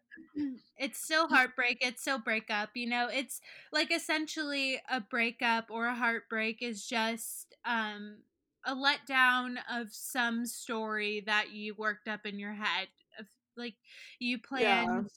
it's 0.78 1.00
still 1.00 1.28
heartbreak 1.28 1.78
it's 1.82 2.02
still 2.02 2.20
breakup 2.20 2.70
you 2.76 2.88
know 2.88 3.08
it's 3.08 3.40
like 3.72 3.92
essentially 3.92 4.82
a 4.90 5.00
breakup 5.00 5.70
or 5.70 5.86
a 5.88 5.96
heartbreak 5.96 6.62
is 6.62 6.86
just 6.86 7.54
um 7.66 8.18
a 8.66 8.76
letdown 8.76 9.56
of 9.72 9.88
some 9.92 10.46
story 10.46 11.24
that 11.26 11.52
you 11.52 11.76
worked 11.76 12.08
up 12.08 12.26
in 12.26 12.40
your 12.40 12.54
head 12.54 12.88
of 13.20 13.26
like 13.58 13.76
you 14.20 14.40
Yeah. 14.56 14.84
planned 14.84 15.10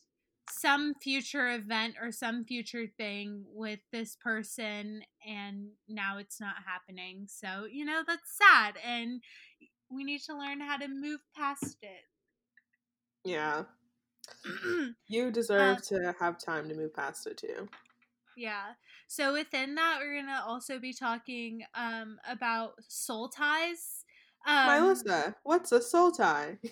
some 0.49 0.95
future 1.03 1.49
event 1.55 1.95
or 2.01 2.13
some 2.13 2.45
future 2.45 2.87
thing 2.97 3.45
with 3.49 3.81
this 3.93 4.17
person 4.17 5.03
and 5.27 5.69
now 5.89 6.19
it's 6.19 6.41
not 6.41 6.55
happening 6.65 7.27
so 7.29 7.67
you 7.69 7.85
know 7.85 8.03
that's 8.07 8.37
sad 8.37 8.75
and 8.87 9.21
we 9.91 10.05
need 10.05 10.21
to 10.23 10.37
learn 10.37 10.61
how 10.61 10.77
to 10.77 10.89
move 10.89 11.21
past 11.37 11.79
it. 11.83 12.05
Yeah, 13.25 13.65
you 15.09 15.27
uh, 15.27 15.31
deserve 15.31 15.83
to 15.89 16.15
have 16.19 16.39
time 16.39 16.69
to 16.69 16.75
move 16.75 16.95
past 16.95 17.27
it 17.27 17.39
too. 17.39 17.69
Yeah. 18.37 18.75
So 19.09 19.33
within 19.33 19.75
that, 19.77 19.99
we're 20.01 20.21
gonna 20.21 20.43
also 20.47 20.79
be 20.79 20.93
talking 20.93 21.63
um 21.75 22.19
about 22.31 22.75
soul 22.89 23.29
ties. 23.29 24.05
Um, 24.47 24.67
Melissa, 24.67 25.35
what's 25.43 25.73
a 25.73 25.83
soul 25.83 26.13
tie? 26.13 26.59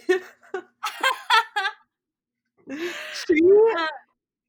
she 2.71 3.35
Uh, 3.79 3.87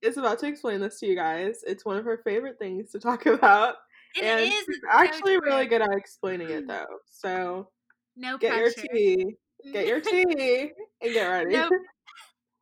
is 0.01 0.17
about 0.17 0.39
to 0.39 0.47
explain 0.47 0.79
this 0.81 0.99
to 0.99 1.07
you 1.07 1.15
guys. 1.15 1.63
It's 1.65 1.85
one 1.85 1.97
of 1.97 2.05
her 2.05 2.21
favorite 2.23 2.59
things 2.59 2.91
to 2.91 2.99
talk 2.99 3.25
about. 3.25 3.75
it 4.15 4.23
and 4.23 4.41
is, 4.41 4.51
she's 4.65 4.77
so 4.81 4.87
actually 4.91 5.37
really 5.39 5.65
good 5.65 5.81
at 5.81 5.91
explaining 5.91 6.49
it 6.49 6.67
though. 6.67 6.85
So 7.09 7.69
No 8.15 8.37
get 8.37 8.55
your 8.57 8.71
tea. 8.71 9.35
Get 9.73 9.87
your 9.87 9.99
tea 10.01 10.71
and 11.01 11.13
get 11.13 11.25
ready. 11.27 11.53
no, 11.55 11.69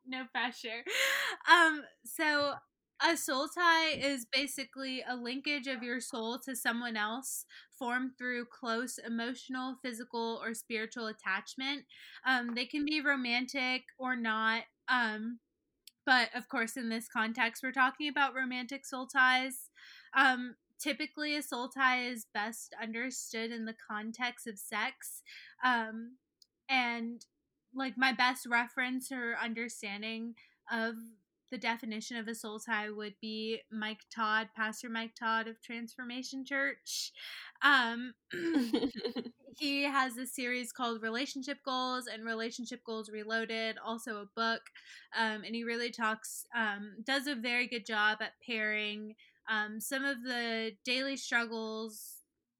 no 0.06 0.24
pressure. 0.32 0.82
Um. 1.50 1.82
So 2.04 2.54
a 3.02 3.16
soul 3.16 3.48
tie 3.48 3.90
is 3.90 4.26
basically 4.32 5.02
a 5.08 5.16
linkage 5.16 5.66
of 5.66 5.82
your 5.82 6.00
soul 6.00 6.38
to 6.44 6.54
someone 6.54 6.96
else 6.96 7.44
formed 7.78 8.12
through 8.16 8.46
close 8.46 8.98
emotional, 8.98 9.76
physical, 9.82 10.40
or 10.42 10.54
spiritual 10.54 11.06
attachment. 11.06 11.82
Um, 12.26 12.54
they 12.54 12.66
can 12.66 12.84
be 12.84 13.00
romantic 13.00 13.82
or 13.98 14.16
not. 14.16 14.62
Um, 14.88 15.40
but 16.06 16.28
of 16.34 16.48
course, 16.48 16.76
in 16.76 16.88
this 16.88 17.08
context, 17.08 17.62
we're 17.62 17.72
talking 17.72 18.08
about 18.08 18.34
romantic 18.34 18.86
soul 18.86 19.06
ties. 19.06 19.70
Um, 20.16 20.54
typically, 20.80 21.36
a 21.36 21.42
soul 21.42 21.68
tie 21.68 22.04
is 22.04 22.26
best 22.32 22.74
understood 22.80 23.50
in 23.50 23.64
the 23.64 23.74
context 23.90 24.46
of 24.46 24.58
sex. 24.58 25.22
Um, 25.64 26.16
and 26.68 27.24
like 27.74 27.94
my 27.96 28.12
best 28.12 28.46
reference 28.46 29.10
or 29.10 29.36
understanding 29.42 30.34
of 30.70 30.94
the 31.50 31.58
definition 31.58 32.16
of 32.16 32.28
a 32.28 32.34
soul 32.34 32.58
tie 32.58 32.90
would 32.90 33.14
be 33.20 33.60
Mike 33.70 34.00
Todd, 34.14 34.48
Pastor 34.56 34.88
Mike 34.88 35.14
Todd 35.18 35.46
of 35.46 35.60
Transformation 35.62 36.44
Church. 36.44 37.12
Um, 37.62 38.14
he 39.58 39.84
has 39.84 40.16
a 40.16 40.26
series 40.26 40.72
called 40.72 41.02
Relationship 41.02 41.58
Goals 41.64 42.06
and 42.06 42.24
Relationship 42.24 42.80
Goals 42.84 43.10
Reloaded, 43.10 43.76
also 43.84 44.16
a 44.16 44.28
book. 44.34 44.62
Um, 45.16 45.44
and 45.44 45.54
he 45.54 45.64
really 45.64 45.90
talks, 45.90 46.44
um, 46.56 46.94
does 47.04 47.26
a 47.26 47.34
very 47.34 47.66
good 47.66 47.86
job 47.86 48.18
at 48.20 48.32
pairing 48.46 49.14
um, 49.48 49.80
some 49.80 50.04
of 50.04 50.22
the 50.22 50.72
daily 50.84 51.16
struggles, 51.16 52.16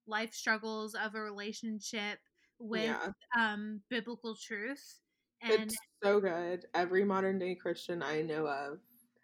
life 0.07 0.35
struggles 0.35 0.95
of 0.95 1.15
a 1.15 1.21
relationship 1.21 2.19
with 2.59 2.85
yeah, 2.85 3.11
um, 3.39 3.81
biblical 3.89 4.37
truth. 4.37 5.01
And 5.45 5.63
it's 5.65 5.77
so 6.03 6.21
good. 6.21 6.67
Every 6.75 7.05
modern 7.05 7.39
day 7.39 7.55
Christian 7.55 8.03
I 8.03 8.23
know 8.23 8.47
of 8.47 8.79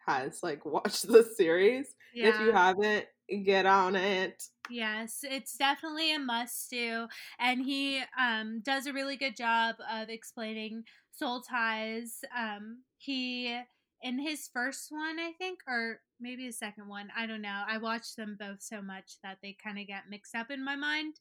has 0.07 0.43
like 0.43 0.65
watched 0.65 1.09
this 1.09 1.37
series. 1.37 1.95
yeah, 2.15 2.29
If 2.29 2.41
you 2.41 2.53
haven't, 2.53 3.07
get 3.45 3.67
on 3.67 3.97
it. 3.97 4.43
Yes, 4.69 5.21
it's 5.23 5.57
definitely 5.57 6.15
a 6.15 6.19
must 6.19 6.71
do. 6.71 7.07
And 7.39 7.65
he 7.65 8.03
um, 8.19 8.61
does 8.65 8.87
a 8.87 8.93
really 8.93 9.17
good 9.17 9.37
job 9.37 9.77
of 9.91 10.09
explaining 10.09 10.85
soul 11.13 11.41
ties. 11.41 12.21
Um, 12.37 12.83
he, 12.99 13.59
in 14.03 14.19
his 14.19 14.49
first 14.53 14.89
one, 14.91 15.19
I 15.19 15.33
think, 15.39 15.61
or 15.67 16.01
maybe 16.21 16.47
the 16.47 16.53
second 16.53 16.89
one, 16.89 17.09
I 17.17 17.27
don't 17.27 17.43
know. 17.43 17.63
I 17.69 17.79
watched 17.79 18.17
them 18.17 18.37
both 18.39 18.63
so 18.63 18.81
much 18.83 19.19
that 19.23 19.39
they 19.43 19.57
kind 19.63 19.79
of 19.79 19.87
get 19.87 20.11
mixed 20.11 20.35
up 20.35 20.51
in 20.51 20.65
my 20.65 20.77
mind. 20.77 21.15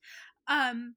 Um, 0.48 0.96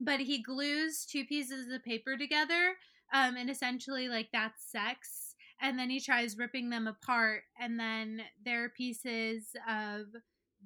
but 0.00 0.20
he 0.20 0.42
glues 0.42 1.06
two 1.10 1.24
pieces 1.24 1.72
of 1.72 1.84
paper 1.84 2.16
together, 2.16 2.74
um, 3.12 3.36
and 3.36 3.50
essentially, 3.50 4.08
like, 4.08 4.28
that's 4.32 4.70
sex. 4.70 5.34
And 5.60 5.78
then 5.78 5.90
he 5.90 6.00
tries 6.00 6.36
ripping 6.36 6.70
them 6.70 6.86
apart, 6.86 7.42
and 7.60 7.78
then 7.78 8.22
there 8.44 8.64
are 8.64 8.68
pieces 8.68 9.54
of 9.68 10.06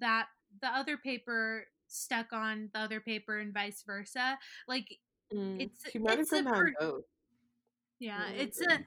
that 0.01 0.27
the 0.61 0.69
other 0.69 0.97
paper 0.97 1.67
stuck 1.89 2.33
on 2.33 2.71
the 2.73 2.81
other 2.81 3.01
paper 3.01 3.39
and 3.39 3.53
vice 3.55 3.83
versa. 3.87 4.39
Like 4.69 4.99
Mm, 5.33 5.61
It's- 5.61 5.93
she 5.93 5.99
might 5.99 6.19
have 6.19 6.21
it's 6.21 6.33
a 6.33 6.43
done 6.43 6.45
that 6.45 6.55
in 6.57 6.73
per- 6.79 7.03
yeah, 7.99 8.31
it's 8.37 8.61
a 8.61 8.81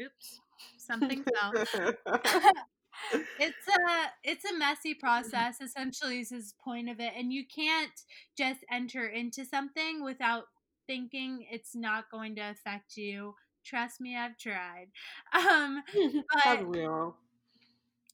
oops, 0.00 0.40
something 0.76 1.24
fell. 1.24 1.56
it's 3.38 3.66
a 3.68 4.10
it's 4.22 4.44
a 4.44 4.56
messy 4.56 4.94
process 4.94 5.60
essentially 5.60 6.20
is 6.20 6.30
his 6.30 6.54
point 6.62 6.88
of 6.88 7.00
it 7.00 7.12
and 7.16 7.32
you 7.32 7.44
can't 7.46 7.92
just 8.36 8.60
enter 8.70 9.06
into 9.06 9.44
something 9.44 10.02
without 10.04 10.44
thinking 10.86 11.46
it's 11.50 11.74
not 11.74 12.10
going 12.10 12.34
to 12.36 12.42
affect 12.42 12.96
you. 12.96 13.34
Trust 13.64 14.00
me 14.00 14.16
i've 14.16 14.38
tried. 14.38 14.88
Um 15.34 15.82
but 16.32 16.42
Haven't 16.44 16.68
we 16.70 16.84
all? 16.84 17.16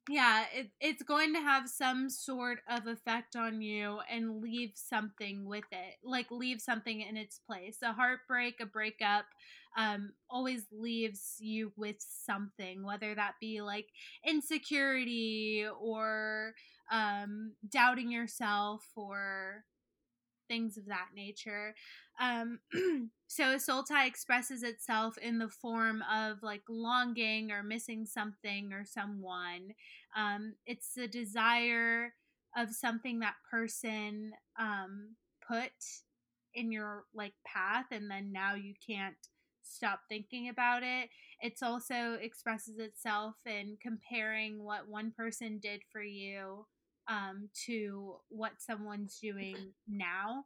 yeah 0.08 0.44
it, 0.54 0.70
it's 0.80 1.02
going 1.02 1.32
to 1.35 1.40
have 1.40 1.68
some 1.68 2.08
sort 2.08 2.58
of 2.68 2.87
effect 2.87 3.37
on 3.37 3.61
you 3.61 3.99
and 4.11 4.40
leave 4.42 4.70
something 4.75 5.44
with 5.44 5.64
it 5.73 5.94
like 6.04 6.26
leave 6.30 6.61
something 6.61 7.00
in 7.00 7.16
its 7.16 7.38
place. 7.38 7.78
A 7.82 7.92
heartbreak 7.92 8.61
a 8.61 8.66
breakup 8.66 9.25
um, 9.76 10.12
always 10.30 10.64
leaves 10.73 11.37
you 11.38 11.73
with 11.76 11.96
something 11.99 12.85
whether 12.85 13.14
that 13.14 13.35
be 13.40 13.61
like 13.62 13.88
insecurity 14.26 15.66
or 15.80 16.54
um, 16.90 17.52
doubting 17.70 18.11
yourself 18.11 18.85
or 18.96 19.64
things 20.48 20.76
of 20.76 20.86
that 20.86 21.08
nature. 21.14 21.74
Um, 22.20 22.60
so 23.26 23.52
a 23.52 23.60
soul 23.60 23.82
tie 23.82 24.06
expresses 24.06 24.62
itself 24.62 25.18
in 25.18 25.38
the 25.38 25.48
form 25.48 26.02
of 26.12 26.42
like 26.42 26.62
longing 26.68 27.52
or 27.52 27.62
missing 27.62 28.06
something 28.06 28.72
or 28.72 28.84
someone. 28.84 29.74
Um, 30.16 30.54
it's 30.66 30.94
the 30.94 31.08
desire 31.08 32.14
of 32.56 32.70
something 32.74 33.20
that 33.20 33.34
person 33.50 34.32
um, 34.58 35.16
put 35.46 35.72
in 36.54 36.72
your 36.72 37.04
like 37.14 37.34
path 37.46 37.86
and 37.90 38.10
then 38.10 38.32
now 38.32 38.54
you 38.54 38.74
can't 38.84 39.16
stop 39.62 40.00
thinking 40.08 40.48
about 40.48 40.82
it. 40.82 41.10
It's 41.40 41.62
also 41.62 42.14
expresses 42.20 42.78
itself 42.78 43.34
in 43.44 43.76
comparing 43.82 44.62
what 44.62 44.88
one 44.88 45.12
person 45.14 45.58
did 45.62 45.82
for 45.92 46.02
you 46.02 46.66
um, 47.08 47.48
to 47.66 48.16
what 48.28 48.52
someone's 48.60 49.18
doing 49.18 49.56
now. 49.88 50.44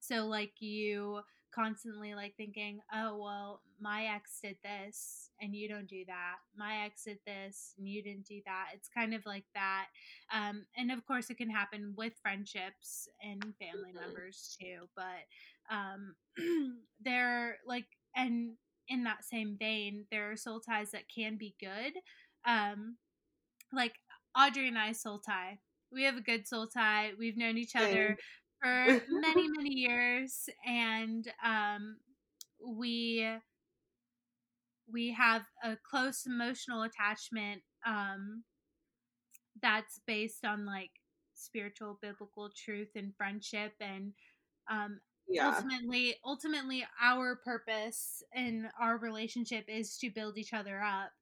So 0.00 0.26
like 0.26 0.52
you 0.60 1.20
constantly 1.54 2.14
like 2.14 2.34
thinking 2.36 2.78
oh 2.92 3.16
well 3.16 3.62
my 3.80 4.04
ex 4.14 4.38
did 4.42 4.56
this 4.62 5.30
and 5.40 5.54
you 5.54 5.68
don't 5.68 5.88
do 5.88 6.04
that. 6.06 6.36
My 6.56 6.84
ex 6.84 7.04
did 7.04 7.18
this 7.26 7.74
and 7.78 7.88
you 7.88 8.02
didn't 8.02 8.26
do 8.26 8.40
that. 8.46 8.66
It's 8.74 8.88
kind 8.88 9.14
of 9.14 9.24
like 9.26 9.44
that 9.54 9.86
um, 10.32 10.66
and 10.76 10.90
of 10.92 11.04
course 11.06 11.30
it 11.30 11.38
can 11.38 11.50
happen 11.50 11.94
with 11.96 12.12
friendships 12.22 13.08
and 13.22 13.42
family 13.58 13.92
Mhm. 13.92 14.00
members 14.00 14.56
too 14.60 14.88
but 14.94 15.26
um, 15.74 16.14
they're 17.00 17.58
like 17.66 17.86
and 18.14 18.52
in 18.88 19.04
that 19.04 19.24
same 19.24 19.56
vein 19.58 20.06
there 20.10 20.30
are 20.30 20.36
soul 20.36 20.60
ties 20.60 20.90
that 20.92 21.08
can 21.14 21.36
be 21.36 21.54
good 21.60 21.92
um, 22.46 22.96
like 23.72 23.94
audrey 24.38 24.68
and 24.68 24.78
i 24.78 24.92
soul 24.92 25.18
tie 25.18 25.58
we 25.92 26.04
have 26.04 26.16
a 26.16 26.20
good 26.22 26.46
soul 26.46 26.66
tie. 26.66 27.12
We've 27.18 27.36
known 27.36 27.58
each 27.58 27.76
other 27.76 28.18
for 28.62 28.96
many 29.08 29.48
many 29.48 29.74
years 29.74 30.48
and 30.66 31.26
um 31.44 31.98
we 32.64 33.26
we 34.92 35.12
have 35.12 35.42
a 35.62 35.76
close 35.76 36.26
emotional 36.26 36.82
attachment 36.82 37.62
um 37.86 38.44
that's 39.60 40.00
based 40.06 40.44
on 40.44 40.64
like 40.66 40.90
spiritual 41.34 41.98
biblical 42.00 42.50
truth 42.54 42.90
and 42.96 43.14
friendship 43.16 43.72
and 43.80 44.12
Um, 44.70 45.00
Yeah. 45.28 45.62
ultimately 45.62 46.16
ultimately 46.24 46.86
our 47.02 47.36
purpose 47.36 48.22
in 48.34 48.68
our 48.80 48.98
relationship 48.98 49.64
is 49.68 49.98
to 49.98 50.10
build 50.10 50.38
each 50.38 50.52
other 50.54 50.80
up 50.82 51.12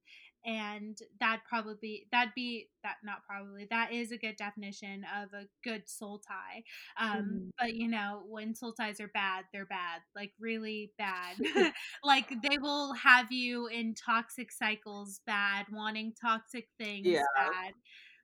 and 0.47 0.99
that 1.21 1.43
probably 1.49 2.07
that'd 2.13 2.33
be 2.35 2.71
that 2.83 2.97
not 3.05 3.25
probably 3.27 3.67
that 3.71 3.93
is 3.93 4.13
a 4.13 4.19
good 4.19 4.37
definition 4.37 5.05
of 5.17 5.33
a 5.33 5.47
good 5.65 5.89
soul 5.89 6.21
tie 6.21 6.63
um 6.99 7.43
Mhm. 7.43 7.51
but 7.59 7.75
you 7.75 7.89
know 7.89 8.23
when 8.29 8.55
soul 8.55 8.73
ties 8.73 9.01
are 9.01 9.09
bad 9.09 9.45
they're 9.53 9.67
bad 9.67 10.01
like 10.15 10.33
really 10.39 10.93
bad 10.99 11.37
like 12.05 12.29
they 12.49 12.59
will 12.59 12.93
have 12.95 13.31
you 13.33 13.67
in 13.69 13.95
toxic 13.95 14.53
cycles 14.53 15.21
bad 15.27 15.67
wanting 15.73 16.15
toxic 16.21 16.69
things 16.79 17.21
Yeah. 17.23 17.25
bad 17.35 17.75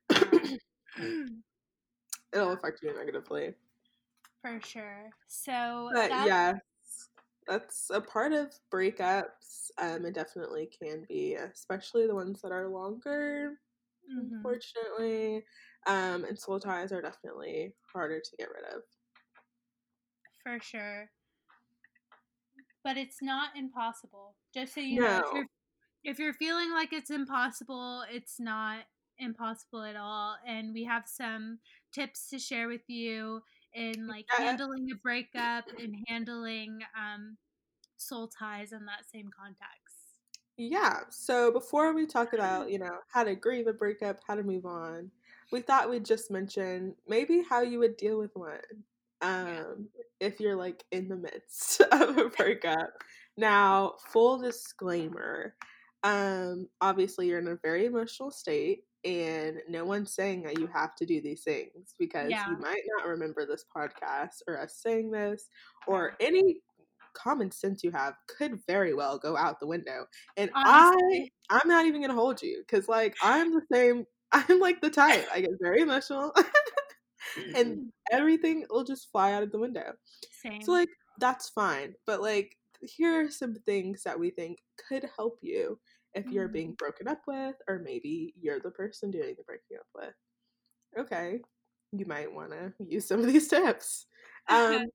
um, 0.09 0.59
It'll 2.33 2.51
affect 2.51 2.81
you 2.83 2.93
negatively. 2.93 3.55
for 4.41 4.59
sure 4.61 5.13
so 5.27 5.89
But 5.89 6.15
yes, 6.17 6.59
that's 7.47 7.89
a 7.93 8.01
part 8.01 8.33
of 8.33 8.53
breakups. 8.73 9.71
Um, 9.77 10.05
it 10.05 10.13
definitely 10.13 10.69
can 10.81 11.05
be, 11.07 11.35
especially 11.35 12.07
the 12.07 12.15
ones 12.15 12.41
that 12.41 12.51
are 12.51 12.67
longer, 12.67 13.59
mhm. 14.11 14.31
unfortunately. 14.35 15.43
Um, 15.85 16.23
and 16.25 16.37
soul 16.37 16.59
ties 16.59 16.91
are 16.91 17.01
definitely 17.01 17.73
harder 17.91 18.19
to 18.19 18.35
get 18.37 18.49
rid 18.49 18.65
of. 18.73 18.83
for 20.43 20.59
sure. 20.59 21.09
But 22.83 22.97
it's 22.97 23.21
not 23.21 23.55
impossible. 23.55 24.35
Just 24.53 24.75
so 24.75 24.81
you 24.81 24.99
know, 24.99 25.19
if 25.19 25.33
you're 25.33 25.45
if 26.03 26.19
you're 26.19 26.33
feeling 26.33 26.71
like 26.71 26.91
it's 26.91 27.11
impossible, 27.11 28.03
it's 28.11 28.39
not 28.39 28.79
impossible 29.19 29.83
at 29.83 29.95
all. 29.95 30.35
And 30.45 30.73
we 30.73 30.83
have 30.83 31.03
some 31.07 31.59
tips 31.93 32.29
to 32.29 32.39
share 32.39 32.67
with 32.67 32.81
you 32.87 33.41
in 33.73 34.07
like 34.07 34.25
Yeah. 34.37 34.45
handling 34.45 34.91
a 34.91 34.95
breakup 34.95 35.65
and 35.79 35.95
handling 36.07 36.81
um, 36.97 37.37
soul 37.97 38.27
ties 38.27 38.71
in 38.71 38.85
that 38.85 39.05
same 39.11 39.29
context. 39.37 40.15
Yeah. 40.57 41.01
So 41.09 41.51
before 41.51 41.93
we 41.93 42.05
talk 42.05 42.33
about, 42.33 42.69
you 42.69 42.77
know, 42.79 42.99
how 43.07 43.23
to 43.23 43.35
grieve 43.35 43.67
a 43.67 43.73
breakup, 43.73 44.19
how 44.27 44.35
to 44.35 44.43
move 44.43 44.65
on, 44.65 45.09
we 45.51 45.61
thought 45.61 45.89
we'd 45.89 46.05
just 46.05 46.29
mention 46.31 46.95
maybe 47.07 47.43
how 47.49 47.61
you 47.61 47.79
would 47.79 47.97
deal 47.97 48.19
with 48.19 48.31
one. 48.35 48.59
Um, 49.21 49.87
if 50.19 50.39
you're 50.39 50.55
like 50.55 50.83
in 50.91 51.07
the 51.07 51.15
midst 51.15 51.81
of 51.91 52.17
a 52.17 52.29
breakup. 52.29 52.91
Now, 53.37 53.95
full 54.11 54.37
disclaimer, 54.37 55.55
um, 56.03 56.67
obviously 56.81 57.27
you're 57.27 57.39
in 57.39 57.47
a 57.47 57.55
very 57.63 57.85
emotional 57.85 58.29
state 58.29 58.83
and 59.05 59.61
no 59.67 59.83
one's 59.83 60.13
saying 60.13 60.43
that 60.43 60.59
you 60.59 60.67
have 60.67 60.95
to 60.95 61.05
do 61.05 61.21
these 61.21 61.43
things 61.43 61.93
because 61.99 62.29
Yeah. 62.29 62.49
you 62.49 62.57
might 62.57 62.81
not 62.97 63.07
remember 63.07 63.45
this 63.45 63.65
podcast 63.75 64.41
or 64.47 64.59
us 64.59 64.75
saying 64.75 65.11
this 65.11 65.49
or 65.87 66.15
any 66.19 66.61
common 67.13 67.51
sense 67.51 67.83
you 67.83 67.91
have 67.91 68.15
could 68.27 68.59
very 68.65 68.93
well 68.93 69.17
go 69.17 69.37
out 69.37 69.59
the 69.59 69.67
window. 69.67 70.05
And 70.37 70.49
Honestly. 70.53 71.31
I 71.49 71.59
I'm 71.59 71.67
not 71.67 71.85
even 71.85 72.01
gonna 72.01 72.13
hold 72.13 72.41
you 72.41 72.63
because 72.65 72.87
like 72.87 73.15
I'm 73.21 73.53
the 73.53 73.61
same. 73.71 74.05
I'm 74.31 74.59
like 74.59 74.81
the 74.81 74.89
type. 74.89 75.27
I 75.31 75.41
get 75.41 75.51
very 75.61 75.81
emotional, 75.81 76.33
and 77.55 77.55
mm-hmm. 77.55 77.87
everything 78.11 78.65
will 78.69 78.83
just 78.83 79.11
fly 79.11 79.33
out 79.33 79.43
of 79.43 79.51
the 79.51 79.59
window. 79.59 79.93
Same. 80.41 80.61
So 80.61 80.71
like 80.71 80.89
that's 81.19 81.49
fine. 81.49 81.93
But 82.07 82.21
like 82.21 82.57
here 82.81 83.21
are 83.21 83.31
some 83.31 83.55
things 83.65 84.03
that 84.03 84.19
we 84.19 84.31
think 84.31 84.59
could 84.89 85.07
help 85.15 85.37
you 85.41 85.79
if 86.15 86.31
you're 86.31 86.49
Mhm. 86.49 86.53
being 86.53 86.73
broken 86.73 87.07
up 87.07 87.21
with, 87.27 87.55
or 87.67 87.79
maybe 87.79 88.33
you're 88.39 88.59
the 88.59 88.71
person 88.71 89.11
doing 89.11 89.35
the 89.37 89.43
breaking 89.43 89.77
up 89.79 89.87
with. 89.95 90.13
Okay, 90.97 91.41
you 91.91 92.05
might 92.05 92.31
want 92.31 92.51
to 92.51 92.73
use 92.79 93.07
some 93.07 93.19
of 93.19 93.27
these 93.27 93.47
tips. 93.49 94.07
Um, 94.49 94.85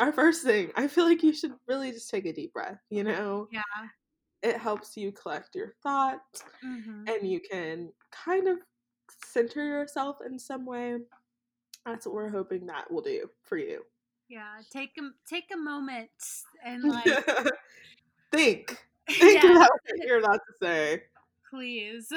our 0.00 0.12
first 0.12 0.42
thing, 0.44 0.72
I 0.76 0.88
feel 0.88 1.04
like 1.04 1.22
you 1.22 1.34
should 1.34 1.54
really 1.68 1.92
just 1.92 2.10
take 2.10 2.26
a 2.26 2.32
deep 2.32 2.52
breath. 2.54 2.80
You 2.90 3.04
know, 3.04 3.48
yeah. 3.52 3.62
it 4.42 4.56
helps 4.58 4.96
you 4.96 5.12
collect 5.12 5.54
your 5.54 5.74
thoughts 5.82 6.44
hmm 6.62 7.04
and 7.08 7.28
you 7.30 7.40
can 7.40 7.92
kind 8.10 8.48
of 8.48 8.58
center 9.24 9.64
yourself 9.64 10.18
in 10.26 10.38
some 10.38 10.66
way. 10.66 10.98
That's 11.84 12.06
what 12.06 12.14
we're 12.14 12.30
hoping 12.30 12.66
that 12.66 12.90
will 12.90 13.02
do 13.02 13.30
for 13.42 13.58
you. 13.58 13.82
Yeah. 14.28 14.60
Take 14.70 14.98
a 14.98 15.10
take 15.28 15.52
a 15.52 15.56
moment 15.56 16.10
and 16.64 16.82
like 16.84 17.24
Think. 18.32 18.85
Think 19.20 19.42
yeah. 19.42 19.52
about 19.56 19.70
what 19.70 20.06
you're 20.06 20.18
about 20.18 20.40
to 20.46 20.54
say. 20.60 21.02
please 21.50 22.08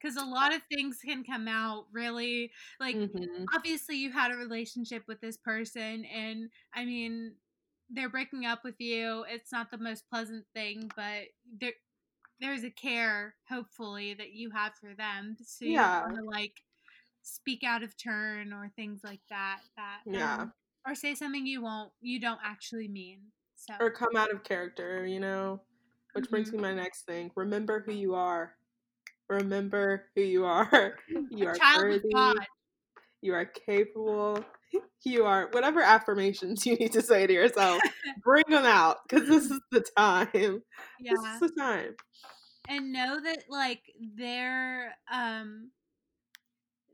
because 0.00 0.16
a 0.16 0.24
lot 0.24 0.54
of 0.54 0.60
things 0.70 0.98
can 1.04 1.24
come 1.24 1.48
out 1.48 1.86
really 1.92 2.50
like 2.80 2.96
Mhm. 2.96 3.44
obviously 3.54 3.96
you 3.96 4.10
had 4.12 4.30
a 4.32 4.36
relationship 4.36 5.04
with 5.08 5.20
this 5.20 5.36
person 5.36 6.04
and 6.06 6.50
i 6.74 6.84
mean 6.84 7.34
they're 7.90 8.08
breaking 8.10 8.44
up 8.46 8.64
with 8.64 8.74
you 8.80 9.24
it's 9.28 9.52
not 9.52 9.70
the 9.70 9.78
most 9.78 10.08
pleasant 10.10 10.44
thing 10.54 10.90
but 10.96 11.24
there 11.60 11.72
there's 12.40 12.64
a 12.64 12.70
care 12.70 13.34
hopefully 13.48 14.14
that 14.14 14.32
you 14.32 14.50
have 14.50 14.74
for 14.74 14.94
them 14.94 15.36
so 15.42 15.64
Yeah. 15.66 16.06
to 16.14 16.22
like 16.24 16.62
speak 17.22 17.62
out 17.64 17.82
of 17.82 17.96
turn 17.96 18.52
or 18.52 18.70
things 18.76 19.00
like 19.04 19.20
that 19.30 19.60
that 19.76 20.00
Yeah. 20.06 20.34
um, 20.42 20.52
or 20.86 20.94
say 20.94 21.14
something 21.14 21.46
you 21.46 21.62
won't 21.62 21.92
you 22.00 22.20
don't 22.20 22.40
actually 22.44 22.88
mean 22.88 23.20
so 23.56 23.74
Or 23.80 23.90
come 23.90 24.16
out 24.16 24.32
of 24.32 24.42
character, 24.42 25.06
you 25.06 25.20
know? 25.20 25.60
Which 26.12 26.30
brings 26.30 26.52
me 26.52 26.58
to 26.58 26.62
my 26.62 26.74
next 26.74 27.06
thing. 27.06 27.30
Remember 27.34 27.82
who 27.84 27.92
you 27.92 28.14
are. 28.14 28.54
Remember 29.28 30.04
who 30.14 30.22
you 30.22 30.44
are. 30.44 30.98
You 31.30 31.48
are 31.48 31.56
worthy. 31.76 32.12
You 33.22 33.34
are 33.34 33.46
capable. 33.46 34.44
You 35.04 35.24
are 35.24 35.48
whatever 35.50 35.82
affirmations 35.82 36.64
you 36.64 36.76
need 36.76 36.92
to 36.92 37.02
say 37.02 37.26
to 37.26 37.32
yourself. 37.32 37.82
Bring 38.22 38.44
them 38.48 38.64
out 38.64 38.98
because 39.08 39.28
this 39.28 39.50
is 39.50 39.60
the 39.72 39.84
time. 39.96 40.62
Yeah. 41.00 41.10
This 41.10 41.24
is 41.34 41.40
the 41.40 41.60
time. 41.60 41.96
and 42.68 42.92
know 42.92 43.20
that 43.20 43.44
like 43.48 43.82
their 44.16 44.94
um 45.12 45.70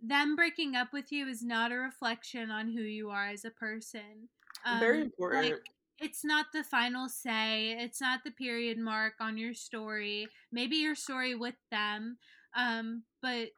them 0.02 0.36
breaking 0.36 0.74
up 0.74 0.92
with 0.92 1.12
you 1.12 1.28
is 1.28 1.42
not 1.42 1.70
a 1.70 1.76
reflection 1.76 2.50
on 2.50 2.72
who 2.72 2.80
you 2.80 3.10
are 3.10 3.28
as 3.28 3.44
a 3.44 3.50
person 3.50 4.28
um 4.64 4.80
Very 4.80 5.02
important. 5.02 5.44
like 5.44 5.62
it's 6.00 6.24
not 6.24 6.46
the 6.52 6.62
final 6.64 7.08
say 7.08 7.72
it's 7.78 8.00
not 8.00 8.20
the 8.24 8.30
period 8.30 8.78
mark 8.78 9.14
on 9.20 9.36
your 9.36 9.54
story 9.54 10.28
maybe 10.52 10.76
your 10.76 10.94
story 10.94 11.34
with 11.34 11.54
them 11.70 12.16
um 12.56 13.02
but 13.22 13.48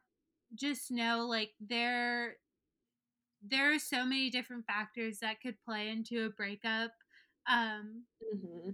just 0.55 0.90
know 0.90 1.26
like 1.29 1.53
there 1.61 2.37
there 3.42 3.72
are 3.74 3.79
so 3.79 4.05
many 4.05 4.31
different 4.31 4.66
factors 4.66 5.18
that 5.20 5.40
could 5.40 5.57
play 5.64 5.88
into 5.88 6.26
a 6.26 6.31
breakup 6.31 6.92
um 7.48 8.05
hmm 8.20 8.70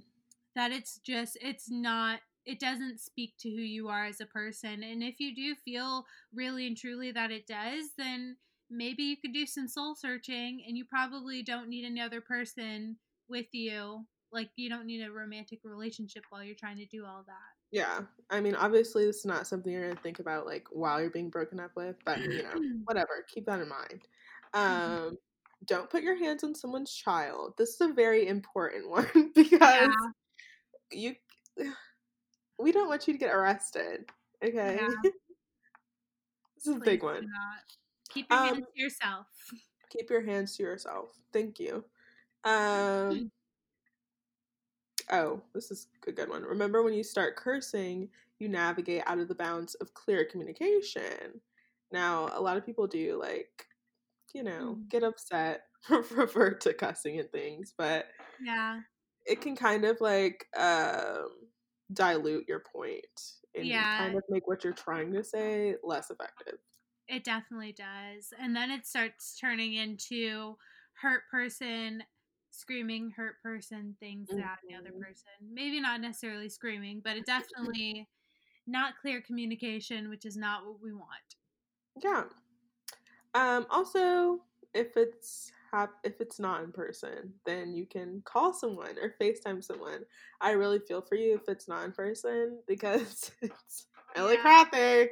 that 0.55 0.73
it's 0.73 0.99
just 0.99 1.37
it's 1.41 1.71
not 1.71 2.21
it 2.45 2.59
doesn't 2.61 3.01
speak 3.01 3.35
to 3.39 3.51
who 3.51 3.61
you 3.63 3.89
are 3.89 4.07
as 4.07 4.21
a 4.21 4.27
person 4.27 4.83
and 4.83 5.03
if 5.03 5.21
you 5.21 5.35
do 5.35 5.55
feel 5.55 6.05
really 6.35 6.67
and 6.67 6.77
truly 6.77 7.11
that 7.13 7.31
it 7.31 7.47
does 7.47 7.91
then 7.99 8.37
maybe 8.71 9.03
you 9.03 9.17
could 9.17 9.33
do 9.33 9.47
some 9.47 9.69
soul 9.69 9.95
searching 9.95 10.63
and 10.67 10.77
you 10.77 10.85
probably 10.85 11.43
don't 11.43 11.69
need 11.69 11.85
another 11.85 12.21
person 12.21 12.97
with 13.29 13.47
you 13.53 14.05
like 14.33 14.51
you 14.57 14.69
don't 14.69 14.87
need 14.87 15.03
a 15.03 15.11
romantic 15.11 15.61
relationship 15.65 16.25
while 16.31 16.43
you're 16.43 16.55
trying 16.57 16.77
to 16.77 16.87
do 16.87 17.05
all 17.05 17.23
that 17.27 17.55
Yeah. 17.71 18.01
I 18.31 18.41
mean, 18.41 18.55
obviously, 18.55 19.05
this 19.07 19.19
is 19.19 19.25
not 19.25 19.47
something 19.47 19.73
you're 19.73 19.85
going 19.85 19.97
to 19.97 20.03
think 20.03 20.19
about 20.19 20.47
like 20.47 20.67
while 20.71 21.01
you're 21.01 21.11
being 21.11 21.31
broken 21.31 21.61
up 21.61 21.71
with, 21.77 21.97
but 22.05 22.21
you 22.21 22.43
know, 22.43 22.53
whatever. 22.85 23.25
Keep 23.33 23.47
that 23.47 23.61
in 23.61 23.69
mind. 23.69 24.03
Mhm. 24.55 24.59
Um, 25.09 25.19
don't 25.67 25.89
put 25.91 26.03
your 26.03 26.17
hands 26.17 26.45
on 26.45 26.55
someone's 26.55 26.93
child. 26.93 27.55
This 27.57 27.71
is 27.71 27.81
a 27.81 27.93
very 27.93 28.27
important 28.29 28.89
one 28.91 29.33
because 29.35 29.59
yeah 29.61 29.87
you 30.93 31.15
we 32.59 32.73
don't 32.73 32.89
want 32.89 33.07
you 33.07 33.15
to 33.15 33.19
get 33.19 33.35
arrested. 33.35 34.05
Okay. 34.45 34.79
Yeah. 34.81 34.89
this 36.57 36.67
is 36.67 36.77
a 36.77 36.81
big 36.81 37.03
one. 37.03 37.27
keep 38.11 38.27
your 38.31 38.39
hands 38.39 38.59
Um, 38.59 38.63
to 38.65 38.83
yourself 38.83 39.27
keep 39.89 40.11
your 40.11 40.23
hands 40.25 40.57
to 40.57 40.63
yourself. 40.63 41.11
Thank 41.33 41.59
you. 41.61 41.85
Um 42.47 43.31
oh, 45.11 45.43
this 45.55 45.71
is 45.71 45.89
a 46.07 46.13
good 46.13 46.29
one. 46.29 46.43
Remember 46.43 46.83
when 46.83 46.95
you 46.95 47.05
start 47.05 47.37
cursing, 47.37 48.11
you 48.39 48.49
navigate 48.49 49.03
out 49.07 49.19
of 49.19 49.29
the 49.29 49.35
bounds 49.35 49.75
of 49.77 49.95
clear 49.95 50.25
communication. 50.25 51.41
Now, 51.93 52.29
a 52.33 52.41
lot 52.41 52.57
of 52.57 52.67
people 52.67 52.87
do 52.87 53.17
like, 53.21 53.67
you 54.35 54.43
know, 54.43 54.79
Mhm. 54.79 54.91
get 54.91 55.05
upset, 55.05 55.65
refer 55.91 56.55
to 56.55 56.75
cussing 56.75 57.21
and 57.21 57.31
things, 57.33 57.75
but 57.77 58.07
yeah 58.39 58.81
it 59.25 59.41
can 59.41 59.57
kind 59.57 59.85
of 59.85 60.01
like 60.01 60.47
um 60.57 61.49
dilute 61.93 62.49
your 62.49 62.61
point 62.61 63.21
and 63.55 63.87
Yeah. 63.87 63.87
kind 63.91 64.17
of 64.17 64.23
make 64.29 64.47
what 64.47 64.65
you're 64.65 64.73
trying 64.73 65.13
to 65.13 65.25
say 65.25 65.77
less 65.83 66.11
effective. 66.11 66.59
It 67.09 67.25
definitely 67.25 67.73
does. 67.73 68.33
And 68.37 68.55
then 68.57 68.71
it 68.71 68.87
starts 68.87 69.39
turning 69.39 69.75
into 69.75 70.57
hurt 70.95 71.29
person 71.31 72.03
screaming 72.57 73.11
hurt 73.11 73.41
person 73.43 73.97
things 74.01 74.31
at 74.31 74.59
the 74.69 74.75
other 74.75 74.91
Mhm. 74.91 75.01
person. 75.03 75.29
Maybe 75.41 75.81
not 75.81 76.01
necessarily 76.01 76.49
screaming, 76.49 77.01
but 77.01 77.17
it 77.17 77.27
definitely 77.27 78.09
not 78.67 78.97
clear 78.99 79.21
communication, 79.21 80.09
which 80.09 80.25
is 80.27 80.37
not 80.37 80.65
what 80.67 80.81
we 80.81 80.93
want. 80.93 81.37
Yeah. 82.03 82.29
Um, 83.35 83.67
also, 83.71 84.45
if 84.75 84.97
it's 84.97 85.53
hap- 85.71 86.01
if 86.05 86.21
it's 86.21 86.39
not 86.39 86.63
in 86.63 86.73
person, 86.73 87.39
then 87.45 87.75
you 87.75 87.87
can 87.87 88.23
call 88.23 88.53
someone 88.53 88.99
or 88.99 89.11
FaceTime 89.21 89.63
someone. 89.63 90.05
I 90.41 90.53
really 90.53 90.79
feel 90.79 91.03
for 91.03 91.15
you 91.17 91.35
if 91.35 91.49
it's 91.49 91.69
not 91.69 91.85
in 91.85 91.93
person 91.93 92.63
because 92.67 93.31
it's 93.43 93.87
really 94.17 94.35
Yeah. 94.35 94.43
crappy. 94.43 95.11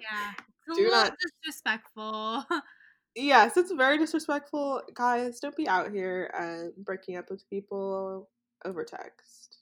Yeah. 0.00 0.32
It's 0.68 0.76
a 0.76 0.82
Do 0.82 0.88
little 0.88 1.00
not- 1.04 1.16
disrespectful. 1.42 2.44
Yes, 3.14 3.56
it's 3.56 3.72
very 3.72 3.98
disrespectful. 3.98 4.82
Guys, 4.94 5.40
don't 5.40 5.56
be 5.56 5.68
out 5.68 5.90
here 5.90 6.30
uh, 6.38 6.70
breaking 6.84 7.16
up 7.16 7.30
with 7.30 7.48
people 7.50 8.28
over 8.64 8.84
text. 8.84 9.58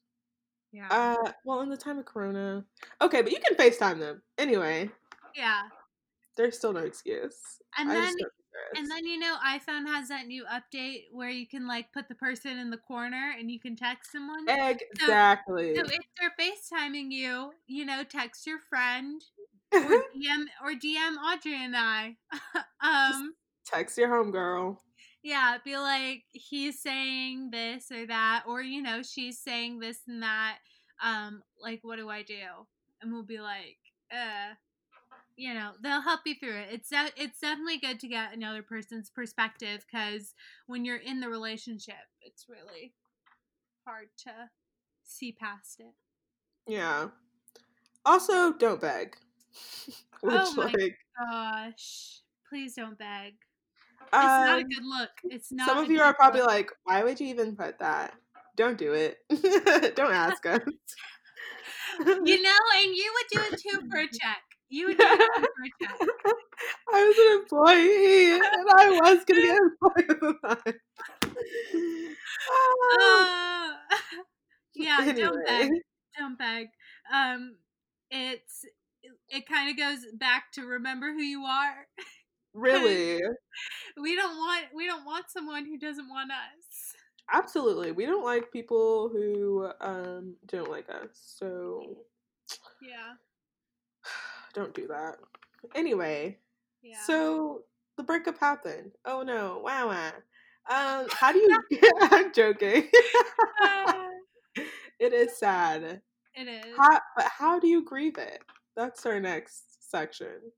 yeah. 0.73 0.89
Uh, 0.91 1.33
well, 1.45 1.61
in 1.61 1.69
the 1.69 1.77
time 1.77 1.99
of 1.99 2.05
Corona, 2.05 2.65
okay, 3.01 3.23
but 3.23 3.33
you 3.33 3.39
can 3.39 3.57
FaceTime 3.57 3.99
them 3.99 4.23
anyway. 4.39 4.91
yeah. 5.35 5.63
There's 6.37 6.59
still 6.59 6.75
no 6.75 6.81
excuse. 6.81 7.37
And 7.79 7.91
I 7.91 7.95
then 7.95 8.03
just 8.05 8.19
don't 8.19 8.33
think 8.33 8.47
there 8.53 8.83
and 8.83 8.91
then 8.91 9.07
you 9.07 9.19
know 9.19 9.37
iPhone 9.47 9.87
has 9.87 10.09
that 10.09 10.27
new 10.27 10.45
update 10.45 11.05
where 11.13 11.31
you 11.31 11.47
can 11.47 11.67
like 11.67 11.93
put 11.93 12.09
the 12.09 12.15
person 12.15 12.59
in 12.59 12.71
the 12.71 12.77
corner 12.77 13.35
and 13.39 13.51
you 13.51 13.61
can 13.61 13.77
text 13.77 14.13
someone. 14.13 14.47
exactly. 14.49 15.75
So 15.75 15.83
if 15.83 16.01
they're 16.21 16.35
FaceTiming 16.39 17.11
you, 17.11 17.53
you 17.67 17.85
know, 17.85 18.03
text 18.05 18.47
your 18.47 18.59
friend 18.69 19.23
or 19.85 20.03
DM 20.17 20.45
or 20.63 20.73
DM 20.73 21.17
Audrey 21.17 21.65
and 21.65 21.77
I. 21.77 22.17
um 22.83 23.35
Text 23.67 23.99
your 23.99 24.09
homegirl. 24.09 24.77
yeah, 25.23 25.57
be 25.65 25.77
like 25.77 26.23
he's 26.33 26.81
saying 26.81 27.51
this 27.51 27.91
or 27.91 28.07
that 28.07 28.45
or 28.47 28.63
you 28.63 28.81
know, 28.83 29.03
she's 29.03 29.39
saying 29.41 29.81
this 29.81 29.99
and 30.07 30.23
that. 30.23 30.59
Um 31.03 31.43
like 31.61 31.81
what 31.83 31.97
do 31.99 32.09
I 32.09 32.23
do? 32.23 32.35
And 33.03 33.13
we'll 33.13 33.25
be 33.25 33.41
like, 33.41 33.79
uh 34.13 34.55
you 35.39 35.53
know, 35.53 35.73
they'll 35.83 36.01
help 36.01 36.21
you 36.25 36.35
through 36.35 36.57
it. 36.57 36.69
It's 36.73 36.89
de- 36.89 37.13
it's 37.23 37.41
definitely 37.41 37.79
good 37.79 38.01
to 38.01 38.09
get 38.09 38.35
another 38.35 38.63
person's 38.63 39.11
perspective 39.11 39.85
cuz 39.91 40.35
when 40.67 40.85
you're 40.85 40.97
in 40.97 41.21
the 41.21 41.29
relationship, 41.29 42.07
it's 42.23 42.47
really 42.49 42.95
hard 43.85 44.09
to 44.19 44.51
see 45.03 45.33
past 45.33 45.81
it. 45.81 45.95
Yeah. 46.67 47.09
Also, 48.05 48.53
don't 48.53 48.81
beg. 48.81 49.17
Which, 50.23 50.35
Oh 50.35 50.55
my 50.55 50.65
like, 50.65 50.99
Gosh, 51.19 52.21
please 52.49 52.75
don't 52.75 52.99
beg. 52.99 53.35
It's 54.03 54.13
not 54.13 54.59
a 54.59 54.63
um, 54.63 54.69
good 54.69 54.85
look. 54.85 55.11
It's 55.25 55.53
not. 55.53 55.69
some 55.69 55.79
of 55.79 55.91
you 55.91 56.01
are 56.01 56.15
probably 56.15 56.41
look. 56.41 56.49
like, 56.51 56.71
why 56.85 57.03
would 57.03 57.21
you 57.21 57.29
even 57.29 57.57
put 57.57 57.79
that? 57.81 58.15
Don't 58.57 58.79
do 58.79 58.93
it. 58.93 59.19
don't 59.97 60.13
ask 60.13 60.45
us. 60.47 60.61
you 62.07 62.43
know, 62.43 62.59
and 62.77 62.95
you 62.95 63.15
would 63.15 63.27
do 63.31 63.55
it 63.55 63.61
too 63.61 63.89
for 63.91 63.99
a 63.99 64.07
check. 64.07 64.43
You 64.69 64.89
would 64.89 64.99
do 64.99 65.05
it 65.07 65.31
too 65.37 65.47
for 65.57 65.65
a 65.65 65.87
check. 65.87 66.09
I 66.93 67.05
was 67.05 67.19
an 67.19 67.41
employee, 67.41 68.33
and 68.33 68.43
I 68.77 68.91
was 69.01 69.25
gonna 69.25 69.41
get 69.41 69.59
employed 69.59 70.11
at 70.11 70.21
the 70.21 70.35
time. 70.65 70.75
Ah, 73.01 73.79
Uh, 73.81 73.97
yeah, 74.75 75.13
don't 75.13 75.45
beg. 75.47 75.71
Don't 76.19 76.39
beg. 76.39 76.69
Um, 77.13 77.57
it's 78.11 78.65
it, 79.29 79.47
kind 79.49 79.71
of 79.71 79.77
goes 79.77 79.99
back 80.15 80.53
to 80.53 80.63
remember 80.63 81.13
who 81.13 81.23
you 81.23 81.43
are. 81.45 81.87
really, 82.55 83.21
We 84.01 84.15
don't 84.17 84.37
want 84.37 84.67
we 84.75 84.87
don't 84.87 85.05
want 85.05 85.27
someone 85.31 85.65
who 85.67 85.79
doesn't 85.79 86.09
want 86.09 86.31
us. 86.31 86.95
absolutely, 87.33 87.93
we 87.93 88.07
don't 88.07 88.25
like 88.25 88.53
people 88.53 89.09
who 89.09 89.71
um 89.81 90.35
don't 90.47 90.71
like 90.71 90.89
us, 90.91 91.11
so 91.13 91.97
Yeah. 92.83 93.15
don't 94.55 94.75
do 94.75 94.87
that. 94.89 95.17
Anyway, 95.75 96.39
Yeah. 96.83 96.99
so 97.05 97.63
the 97.97 98.03
breakup 98.03 98.39
happened. 98.39 98.93
Oh 99.05 99.23
no, 99.23 99.61
wow, 99.65 99.89
wow. 99.89 100.13
Um, 100.69 101.07
how 101.13 101.33
do 101.33 101.39
you? 101.39 101.59
I'm 102.01 102.33
joking. 102.33 102.89
Uh, 103.63 103.93
it 104.99 105.13
is 105.13 105.39
sad. 105.39 106.03
it 106.35 106.49
is. 106.49 106.65
How, 106.77 107.01
but 107.17 107.27
how 107.27 107.59
do 107.61 107.67
you 107.69 107.85
grieve 107.85 108.19
it? 108.19 108.43
That's 108.77 109.07
our 109.07 109.21
next 109.21 109.91
section. 109.91 110.53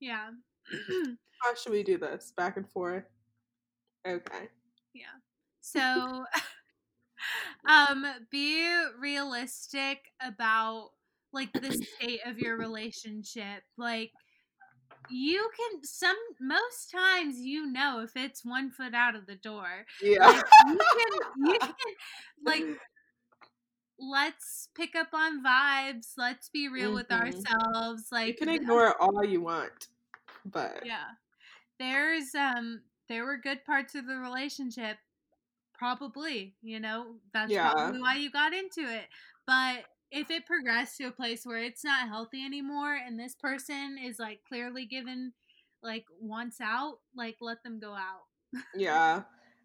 Yeah. 0.00 0.30
How 1.42 1.54
should 1.54 1.72
we 1.72 1.82
do 1.82 1.98
this? 1.98 2.32
Back 2.36 2.56
and 2.56 2.68
forth. 2.68 3.04
Okay. 4.06 4.48
Yeah. 4.94 5.04
So 5.60 6.24
um 7.68 8.04
be 8.30 8.66
realistic 8.98 9.98
about 10.20 10.90
like 11.32 11.52
the 11.52 11.72
state 11.72 12.20
of 12.26 12.38
your 12.38 12.56
relationship. 12.56 13.62
Like 13.76 14.10
you 15.10 15.50
can 15.56 15.84
some 15.84 16.16
most 16.40 16.90
times 16.90 17.38
you 17.38 17.70
know 17.70 18.00
if 18.00 18.16
it's 18.16 18.44
one 18.44 18.70
foot 18.70 18.94
out 18.94 19.14
of 19.14 19.26
the 19.26 19.36
door. 19.36 19.84
Yeah. 20.02 20.26
Like 20.26 20.44
you 20.66 20.78
can 20.78 21.46
you 21.46 21.58
can 21.58 21.70
like 22.44 22.64
let's 23.98 24.68
pick 24.74 24.94
up 24.96 25.08
on 25.14 25.42
vibes. 25.42 26.12
Let's 26.16 26.48
be 26.48 26.68
real 26.68 26.94
with 26.94 27.08
Mhm. 27.08 27.20
ourselves. 27.20 28.10
Like 28.12 28.28
you 28.28 28.34
can 28.34 28.48
ignore 28.48 29.00
all 29.00 29.24
you 29.24 29.40
want, 29.40 29.88
but 30.46 30.84
yeah 30.84 31.12
there's 31.78 32.34
um 32.34 32.82
there 33.08 33.24
were 33.24 33.36
good 33.36 33.64
parts 33.64 33.94
of 33.94 34.06
the 34.06 34.16
relationship 34.16 34.96
probably 35.72 36.54
you 36.62 36.78
know 36.80 37.16
that's 37.32 37.52
Yeah. 37.52 37.72
probably 37.72 38.00
why 38.00 38.14
you 38.16 38.30
got 38.30 38.52
into 38.52 38.80
it 38.80 39.06
but 39.46 39.84
if 40.10 40.30
it 40.30 40.46
progressed 40.46 40.96
to 40.98 41.04
a 41.04 41.10
place 41.10 41.44
where 41.44 41.58
it's 41.58 41.84
not 41.84 42.08
healthy 42.08 42.44
anymore 42.44 42.94
and 42.94 43.18
this 43.18 43.34
person 43.34 43.98
is 43.98 44.18
like 44.18 44.40
clearly 44.46 44.86
given 44.86 45.32
like 45.82 46.04
wants 46.20 46.60
out 46.60 47.00
like 47.16 47.36
let 47.40 47.62
them 47.64 47.78
go 47.80 47.92
out 47.92 48.24
yeah. 48.76 49.22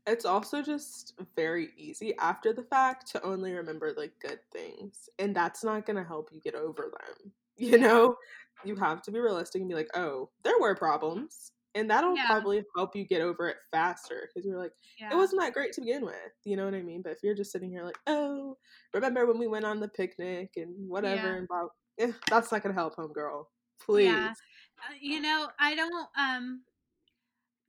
It's 0.10 0.26
also 0.26 0.62
just 0.64 1.14
very 1.36 1.70
easy 1.78 2.18
after 2.18 2.52
the 2.52 2.64
fact 2.64 3.08
to 3.12 3.22
only 3.24 3.54
remember 3.54 3.94
like 3.96 4.14
good 4.20 4.40
things, 4.52 5.08
and 5.20 5.36
that's 5.36 5.64
not 5.64 5.86
gonna 5.86 6.04
help 6.04 6.30
you 6.34 6.42
get 6.42 6.56
over 6.56 6.92
them. 6.92 7.32
You 7.62 7.78
know, 7.78 8.16
you 8.64 8.76
have 8.78 9.02
to 9.02 9.12
be 9.12 9.20
realistic 9.20 9.60
and 9.60 9.68
be 9.70 9.76
like, 9.76 9.90
oh, 9.94 10.30
there 10.46 10.58
were 10.62 10.76
problems, 10.76 11.52
and 11.76 11.90
that'll 11.92 12.16
Yeah. 12.16 12.26
probably 12.26 12.64
help 12.74 12.96
you 12.96 13.04
get 13.04 13.22
over 13.22 13.50
it 13.50 13.58
faster 13.70 14.30
because 14.30 14.46
you're 14.48 14.58
like, 14.58 14.72
yeah 14.98 15.12
it 15.12 15.18
wasn't 15.18 15.42
that 15.42 15.54
great 15.54 15.74
to 15.74 15.82
begin 15.82 16.06
with. 16.06 16.16
You 16.46 16.56
know 16.56 16.64
what 16.64 16.74
I 16.74 16.82
mean? 16.82 17.02
But 17.02 17.12
if 17.12 17.20
you're 17.22 17.36
just 17.36 17.52
sitting 17.52 17.70
here 17.70 17.84
like, 17.84 18.00
oh, 18.08 18.58
remember 18.94 19.26
when 19.26 19.38
we 19.40 19.48
went 19.48 19.66
on 19.66 19.82
the 19.82 19.90
picnic 19.90 20.54
and 20.56 20.88
whatever, 20.90 21.28
Yeah. 21.28 21.36
and 21.40 21.48
blah, 21.50 21.68
eh, 22.00 22.12
that's 22.30 22.50
not 22.52 22.64
gonna 22.64 22.74
help, 22.74 22.96
homegirl. 22.96 23.46
Please. 23.82 24.08
Uh, 24.10 24.94
you 25.02 25.20
know 25.20 25.50
i 25.60 25.76
don't 25.76 26.08
um 26.18 26.62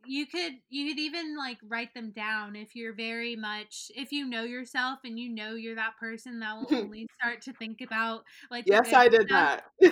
you 0.04 0.26
could 0.26 0.54
you 0.70 0.88
could 0.88 0.98
even 0.98 1.36
like 1.36 1.58
write 1.68 1.92
them 1.94 2.10
down 2.12 2.56
if 2.56 2.74
you're 2.74 2.94
very 2.94 3.36
much 3.36 3.90
if 3.96 4.12
you 4.12 4.26
know 4.26 4.44
yourself 4.44 5.00
and 5.04 5.18
you 5.18 5.28
know 5.28 5.54
you're 5.54 5.74
that 5.76 5.96
person 5.98 6.40
that 6.40 6.56
will 6.56 6.70
only 6.74 7.06
start 7.20 7.42
to 7.42 7.52
think 7.54 7.80
about 7.82 8.22
like 8.50 8.66
Yes, 8.66 8.92
I 8.92 9.08
did 9.08 9.28
stuff. 9.28 9.30
that. 9.30 9.64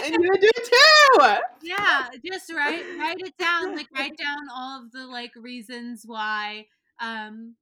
and 0.00 0.14
you 0.22 0.30
did 0.40 0.52
too. 0.64 1.20
yeah 1.60 2.08
just 2.24 2.52
write 2.52 2.86
write 2.98 3.18
it 3.20 3.34
down 3.38 3.74
like 3.74 3.88
write 3.92 4.16
down 4.18 4.38
all 4.54 4.82
of 4.84 4.92
the 4.92 5.06
like 5.06 5.32
reasons 5.36 6.02
why 6.06 6.64
um 7.00 7.54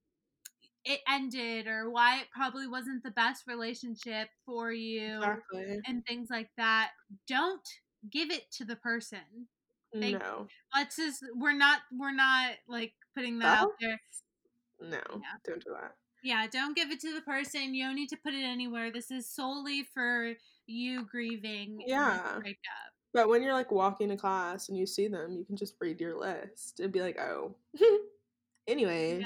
it 0.85 0.99
ended 1.07 1.67
or 1.67 1.89
why 1.89 2.19
it 2.19 2.27
probably 2.33 2.67
wasn't 2.67 3.03
the 3.03 3.11
best 3.11 3.43
relationship 3.47 4.29
for 4.45 4.71
you 4.71 5.39
Exactly. 5.53 5.81
and 5.85 6.03
things 6.05 6.29
like 6.29 6.49
that 6.57 6.91
don't 7.27 7.67
give 8.11 8.31
it 8.31 8.51
to 8.51 8.65
the 8.65 8.75
person 8.77 9.47
Thank- 9.93 10.19
No. 10.19 10.47
let's 10.75 10.95
just 10.97 11.23
we're 11.35 11.53
not 11.53 11.79
we're 11.91 12.11
not 12.13 12.53
like 12.67 12.93
putting 13.15 13.39
that 13.39 13.59
out 13.59 13.71
there 13.79 13.99
No. 14.81 14.97
yeah. 14.97 15.37
Don't 15.45 15.63
do 15.63 15.71
that. 15.79 15.93
yeah 16.23 16.45
don't 16.51 16.75
give 16.75 16.91
it 16.91 16.99
to 17.01 17.13
the 17.13 17.21
person 17.21 17.73
you 17.73 17.85
don't 17.85 17.95
need 17.95 18.09
to 18.09 18.17
put 18.17 18.33
it 18.33 18.43
anywhere 18.43 18.91
this 18.91 19.11
is 19.11 19.29
solely 19.29 19.83
for 19.93 20.33
you 20.65 21.05
grieving 21.05 21.81
Yeah. 21.87 22.37
breakup 22.39 22.91
But 23.13 23.29
when 23.29 23.41
you're 23.41 23.53
like 23.53 23.71
walking 23.71 24.09
to 24.09 24.17
class 24.17 24.67
and 24.69 24.77
you 24.77 24.85
see 24.85 25.07
them, 25.07 25.31
you 25.37 25.45
can 25.45 25.55
just 25.55 25.75
read 25.79 25.99
your 26.01 26.19
list 26.19 26.81
and 26.81 26.91
be 26.91 27.01
like, 27.01 27.17
oh. 27.17 27.55
anyway. 28.67 29.25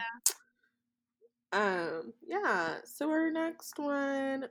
Um, 1.52 2.14
yeah. 2.26 2.76
So 2.86 3.10
our 3.10 3.32
next 3.32 3.78
one, 3.80 4.48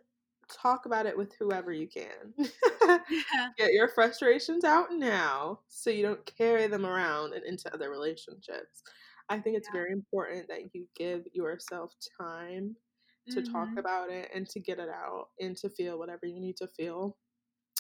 talk 0.50 0.86
about 0.86 1.06
it 1.06 1.16
with 1.16 1.34
whoever 1.34 1.72
you 1.72 1.88
can. 1.88 2.34
Get 3.56 3.72
your 3.72 3.88
frustrations 3.88 4.64
out 4.64 4.92
now 4.92 5.60
so 5.68 5.90
you 5.90 6.02
don't 6.02 6.24
carry 6.26 6.66
them 6.66 6.86
around 6.86 7.32
and 7.34 7.44
into 7.44 7.72
other 7.74 7.90
relationships. 7.90 8.82
I 9.28 9.38
think 9.40 9.56
it's 9.56 9.68
Yeah. 9.68 9.72
very 9.72 9.92
important 9.92 10.48
that 10.48 10.74
you 10.74 10.88
give 10.96 11.26
yourself 11.32 11.94
time 12.20 12.76
to 13.30 13.42
talk 13.42 13.70
Mhm. 13.70 13.78
about 13.78 14.10
it 14.10 14.30
and 14.34 14.46
to 14.48 14.60
get 14.60 14.78
it 14.80 14.88
out 14.88 15.28
and 15.40 15.56
to 15.58 15.70
feel 15.70 15.98
whatever 15.98 16.26
you 16.26 16.40
need 16.40 16.56
to 16.58 16.68
feel 16.68 17.16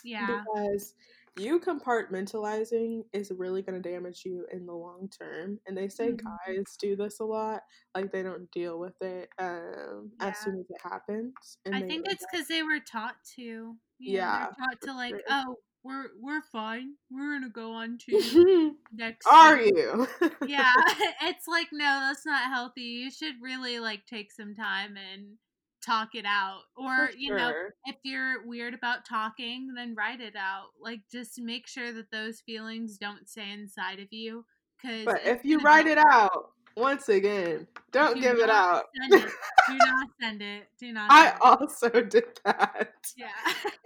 yeah 0.02 0.44
because 0.52 0.94
you 1.36 1.60
compartmentalizing 1.60 3.04
is 3.12 3.30
really 3.30 3.62
going 3.62 3.80
to 3.80 3.88
damage 3.90 4.22
you 4.24 4.46
in 4.52 4.66
the 4.66 4.72
long 4.72 5.08
term 5.16 5.58
and 5.66 5.76
they 5.76 5.88
say 5.88 6.12
Mhm. 6.12 6.20
guys 6.46 6.76
do 6.80 6.96
this 6.96 7.20
a 7.20 7.24
lot 7.24 7.62
like 7.94 8.10
they 8.12 8.22
don't 8.22 8.50
deal 8.50 8.78
with 8.78 9.00
it 9.00 9.28
um 9.38 10.10
Yeah. 10.20 10.28
as 10.28 10.38
soon 10.38 10.58
as 10.58 10.66
it 10.68 10.80
happens 10.82 11.58
and 11.64 11.74
i 11.74 11.82
think 11.82 12.06
it's 12.10 12.24
because 12.30 12.48
they 12.48 12.62
were 12.62 12.80
taught 12.80 13.16
to 13.36 13.42
you 13.42 13.76
Yeah, 13.98 14.38
they're 14.58 14.66
taught 14.68 14.80
to 14.82 14.92
like 14.94 15.10
sure. 15.10 15.22
oh 15.30 15.56
we're 15.82 16.08
we're 16.20 16.42
fine. 16.42 16.92
We're 17.10 17.32
gonna 17.38 17.48
go 17.48 17.72
on 17.72 17.96
to 18.04 18.76
next. 18.92 19.26
Are 19.26 19.56
thing." 19.56 19.74
you? 19.76 20.06
Yeah, 20.46 20.72
it's 21.22 21.48
like 21.48 21.68
no, 21.72 22.00
that's 22.00 22.26
not 22.26 22.50
healthy. 22.52 22.82
You 22.82 23.10
should 23.10 23.36
really 23.40 23.78
like 23.80 24.04
take 24.04 24.30
some 24.30 24.54
time 24.54 24.96
and 24.98 25.38
talk 25.84 26.14
it 26.14 26.24
out, 26.26 26.62
or 26.76 27.08
For 27.08 27.12
you 27.16 27.34
know, 27.34 27.52
if 27.86 27.96
you're 28.02 28.46
weird 28.46 28.74
about 28.74 29.04
talking, 29.04 29.72
then 29.74 29.94
write 29.94 30.20
it 30.20 30.36
out. 30.36 30.68
Like 30.80 31.00
just 31.10 31.40
make 31.40 31.66
sure 31.66 31.92
that 31.92 32.10
those 32.10 32.40
feelings 32.40 32.98
don't 32.98 33.28
stay 33.28 33.50
inside 33.52 33.98
of 34.00 34.08
you. 34.10 34.44
Cause 34.82 35.04
But 35.04 35.20
if 35.24 35.44
you 35.44 35.58
write 35.58 35.86
it 35.86 35.98
out, 35.98 36.52
once 36.76 37.08
again, 37.08 37.66
don't 37.92 38.14
Do 38.14 38.20
give 38.20 38.38
it 38.38 38.50
out. 38.50 38.84
It. 38.94 39.30
Do 39.68 39.76
not 39.76 40.08
send 40.20 40.42
it. 40.42 40.68
Do 40.78 40.92
not. 40.92 41.10
I 41.10 41.28
it. 41.28 41.34
also 41.42 41.88
did 42.02 42.24
that. 42.44 42.94
Yeah. 43.16 43.28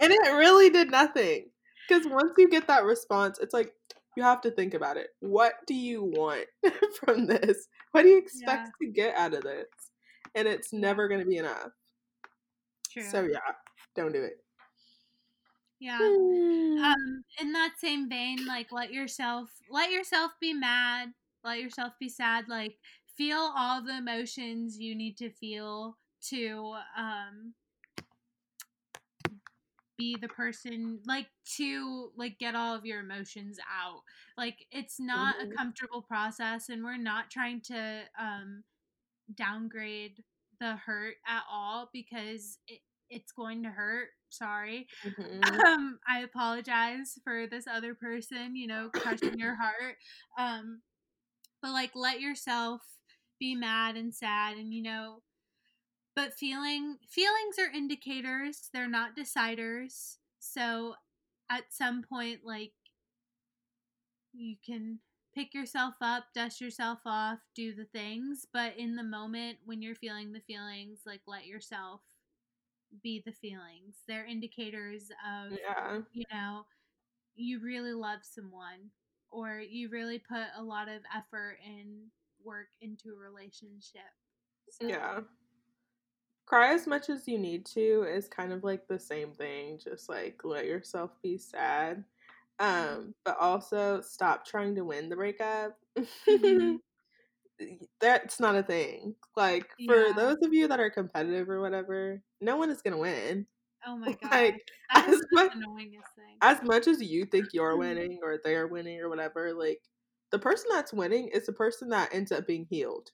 And 0.01 0.13
it 0.13 0.33
really 0.33 0.71
did 0.71 0.91
nothing. 0.91 1.47
Because 1.89 2.07
once 2.07 2.33
you 2.39 2.49
get 2.49 2.67
that 2.69 2.85
response, 2.85 3.39
it's 3.41 3.53
like 3.53 3.73
you 4.17 4.23
have 4.23 4.41
to 4.43 4.51
think 4.51 4.75
about 4.75 4.97
it. 4.97 5.09
What 5.21 5.55
do 5.67 5.75
you 5.75 6.05
want 6.05 6.47
from 7.05 7.27
this? 7.27 7.67
What 7.93 8.03
do 8.03 8.09
you 8.09 8.19
expect 8.19 8.71
to 8.81 8.89
get 8.89 9.17
out 9.17 9.35
of 9.35 9.43
this? 9.43 9.67
And 10.35 10.49
it's 10.49 10.73
never 10.73 11.09
going 11.09 11.21
to 11.21 11.27
be 11.27 11.37
enough. 11.37 11.69
True. 12.95 13.05
So, 13.11 13.23
yeah, 13.25 13.41
don't 13.97 14.13
do 14.13 14.23
it. 14.25 14.39
yeah. 15.81 15.99
Mm. 16.01 16.83
um 16.85 17.25
in 17.41 17.53
that 17.53 17.75
same 17.79 18.09
vein 18.09 18.47
like 18.47 18.73
let 18.73 18.93
yourself 18.93 19.51
let 19.71 19.91
yourself 19.91 20.33
be 20.41 20.55
mad 20.55 21.11
let 21.45 21.61
yourself 21.61 21.93
be 22.01 22.09
sad 22.09 22.49
like 22.49 22.77
feel 23.17 23.53
all 23.57 23.83
the 23.83 23.97
emotions 23.99 24.79
you 24.79 24.95
need 24.95 25.17
to 25.19 25.31
feel 25.31 25.97
to 26.23 26.75
um 26.97 27.55
be 29.99 30.17
the 30.21 30.29
person 30.29 31.01
like 31.07 31.27
to 31.57 32.11
like 32.17 32.39
get 32.39 32.55
all 32.57 32.75
of 32.75 32.85
your 32.87 33.01
emotions 33.01 33.59
out 33.83 34.01
like 34.37 34.67
it's 34.73 34.99
not 35.01 35.37
Mhm. 35.39 35.53
a 35.53 35.57
comfortable 35.57 36.03
process 36.03 36.69
and 36.69 36.85
we're 36.85 36.97
not 36.97 37.31
trying 37.31 37.61
to 37.61 38.03
um 38.19 38.65
downgrade 39.35 40.23
the 40.65 40.77
hurt 40.77 41.17
at 41.29 41.45
all 41.51 41.91
because 41.93 42.59
it, 42.69 42.81
it's 43.11 43.33
going 43.33 43.63
to 43.65 43.71
hurt 43.71 44.09
sorry 44.31 44.89
Mhm. 45.05 45.65
um 45.67 45.99
i 46.09 46.21
apologize 46.21 47.19
for 47.25 47.47
this 47.47 47.67
other 47.67 47.95
person 47.95 48.57
you 48.57 48.67
know 48.67 48.91
crushing 48.97 49.39
your 49.39 49.57
heart 49.61 49.97
um 50.39 50.83
but 51.63 51.73
like 51.73 51.93
let 51.95 52.21
yourself 52.21 52.83
be 53.41 53.55
mad 53.55 53.97
and 53.97 54.15
sad 54.15 54.57
and 54.57 54.73
you 54.75 54.83
know 54.83 55.23
but 56.17 56.35
feeling 56.35 56.99
feelings 57.09 57.59
are 57.59 57.75
indicators 57.77 58.71
they're 58.73 58.89
not 58.89 59.17
deciders 59.17 60.17
so 60.41 60.95
at 61.51 61.65
some 61.71 62.03
point 62.03 62.41
like 62.45 62.73
you 64.33 64.57
can 64.65 64.99
pick 65.35 65.53
yourself 65.55 65.95
up 66.01 66.25
dust 66.35 66.61
yourself 66.61 67.01
off 67.07 67.39
do 67.55 67.75
the 67.75 67.85
things 67.87 68.47
but 68.53 68.77
in 68.79 68.95
the 68.95 69.03
moment 69.03 69.59
when 69.65 69.83
you're 69.83 69.95
feeling 69.97 70.33
the 70.33 70.41
feelings 70.41 71.01
like 71.07 71.21
let 71.27 71.47
yourself 71.47 72.01
be 73.03 73.23
the 73.27 73.33
feelings 73.33 73.97
they're 74.07 74.25
indicators 74.27 75.11
of 75.29 75.53
Yeah. 75.53 76.01
you 76.13 76.25
know, 76.33 76.65
you 77.35 77.59
really 77.61 77.93
love 77.93 78.21
someone 78.23 78.91
or 79.31 79.59
you 79.59 79.89
really 79.89 80.21
put 80.21 80.47
a 80.57 80.63
lot 80.63 80.89
of 80.89 81.03
effort 81.17 81.59
and 81.67 81.89
work 82.45 82.69
into 82.81 83.09
a 83.11 83.17
relationship. 83.19 84.03
So, 84.71 84.87
Yeah. 84.87 85.21
Cry 86.47 86.73
as 86.75 86.87
much 86.87 87.09
as 87.09 87.27
you 87.27 87.39
need 87.39 87.65
to 87.67 88.05
is 88.05 88.29
kind 88.29 88.53
of 88.53 88.63
like 88.63 88.87
the 88.87 88.99
same 89.01 89.33
thing. 89.33 89.79
Just 89.83 90.09
like 90.09 90.45
let 90.45 90.67
yourself 90.67 91.11
be 91.23 91.39
sad. 91.39 92.05
Um, 92.59 93.15
but 93.25 93.37
also 93.39 94.01
stop 94.01 94.47
trying 94.47 94.75
to 94.77 94.85
win 94.85 95.09
the 95.09 95.17
breakup. 95.17 95.79
Mhm. 96.29 96.79
That's 98.01 98.41
not 98.41 98.57
a 98.57 98.63
thing. 98.63 99.17
Like 99.37 99.71
for 99.87 100.13
Yeah. 100.13 100.13
those 100.13 100.39
of 100.43 100.53
you 100.53 100.69
that 100.69 100.81
are 100.81 100.91
competitive 100.91 101.49
or 101.49 101.61
whatever, 101.61 102.23
no 102.41 102.57
one 102.57 102.71
is 102.71 102.83
gonna 102.83 102.99
win. 102.99 103.47
Oh 103.87 103.97
my 103.97 104.15
god. 104.21 104.31
Like 104.33 104.63
as 104.95 105.21
the 105.21 105.27
much 105.33 105.53
annoyingest 105.55 106.15
thing. 106.17 106.43
as 106.43 106.63
much 106.63 106.89
as 106.89 107.03
you 107.03 107.27
think 107.27 107.55
you're 107.55 107.77
Mhm. 107.77 107.79
winning 107.79 108.21
or 108.23 108.39
they're 108.45 108.69
winning 108.69 109.01
or 109.01 109.09
whatever, 109.11 109.55
like 109.55 109.83
the 110.33 110.39
person 110.41 110.69
that's 110.73 110.93
winning 110.95 111.29
is 111.29 111.47
the 111.47 111.53
person 111.55 111.89
that 111.91 112.15
ends 112.15 112.33
up 112.33 112.47
being 112.47 112.67
healed. 112.71 113.13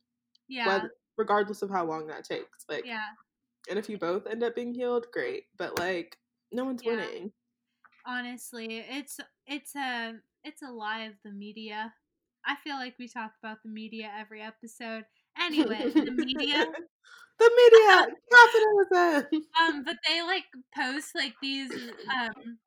yeah. 0.49 0.65
Whether, 0.65 0.93
regardless 1.19 1.63
of 1.63 1.71
how 1.71 1.87
long 1.87 2.09
that 2.09 2.25
takes. 2.25 2.67
Like 2.69 2.85
yeah. 2.85 3.15
and 3.71 3.79
if 3.79 3.89
you 3.89 3.99
both 3.99 4.27
end 4.27 4.43
up 4.45 4.55
being 4.57 4.75
healed, 4.75 5.07
great. 5.13 5.47
But 5.59 5.79
like 5.79 6.19
no 6.53 6.65
one's 6.65 6.85
Yeah. 6.85 6.87
winning. 6.87 7.33
Honestly, 8.07 8.85
it's 8.89 9.19
it's 9.47 9.75
a 9.77 10.15
it's 10.45 10.63
a 10.63 10.71
lie 10.71 11.03
of 11.03 11.15
the 11.25 11.31
media. 11.33 11.93
I 12.47 12.57
feel 12.65 12.77
like 12.77 12.95
we 12.99 13.09
talk 13.09 13.33
about 13.43 13.59
the 13.63 13.71
media 13.71 14.11
every 14.19 14.41
episode. 14.41 15.05
Anyway, 15.39 15.93
the 15.95 16.11
media 16.13 16.67
the 17.39 17.51
media 17.57 18.07
capitalism. 18.33 19.43
um 19.61 19.85
but 19.85 19.97
they 20.07 20.23
like 20.23 20.45
post 20.75 21.11
like 21.15 21.35
these 21.43 21.71
um 22.19 22.59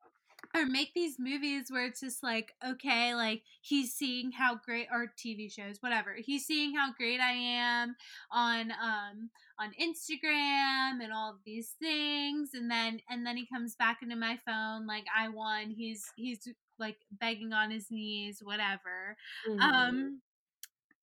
or 0.54 0.66
make 0.66 0.94
these 0.94 1.16
movies 1.18 1.66
where 1.70 1.84
it's 1.86 2.00
just 2.00 2.22
like 2.22 2.52
okay 2.66 3.14
like 3.14 3.42
he's 3.60 3.92
seeing 3.94 4.30
how 4.30 4.54
great 4.64 4.86
or 4.92 5.12
tv 5.18 5.50
shows 5.52 5.76
whatever 5.80 6.14
he's 6.16 6.46
seeing 6.46 6.74
how 6.74 6.92
great 6.96 7.20
i 7.20 7.32
am 7.32 7.94
on 8.30 8.70
um 8.72 9.30
on 9.58 9.70
instagram 9.80 11.02
and 11.02 11.12
all 11.12 11.30
of 11.30 11.38
these 11.44 11.74
things 11.80 12.50
and 12.54 12.70
then 12.70 13.00
and 13.10 13.26
then 13.26 13.36
he 13.36 13.46
comes 13.52 13.74
back 13.76 13.98
into 14.02 14.16
my 14.16 14.38
phone 14.46 14.86
like 14.86 15.04
i 15.16 15.28
won 15.28 15.70
he's 15.70 16.04
he's 16.16 16.48
like 16.78 16.96
begging 17.20 17.52
on 17.52 17.70
his 17.70 17.90
knees 17.90 18.40
whatever 18.42 19.16
Mhm. 19.48 19.60
um 19.60 20.20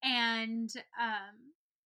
and 0.02 0.70
um 1.00 1.34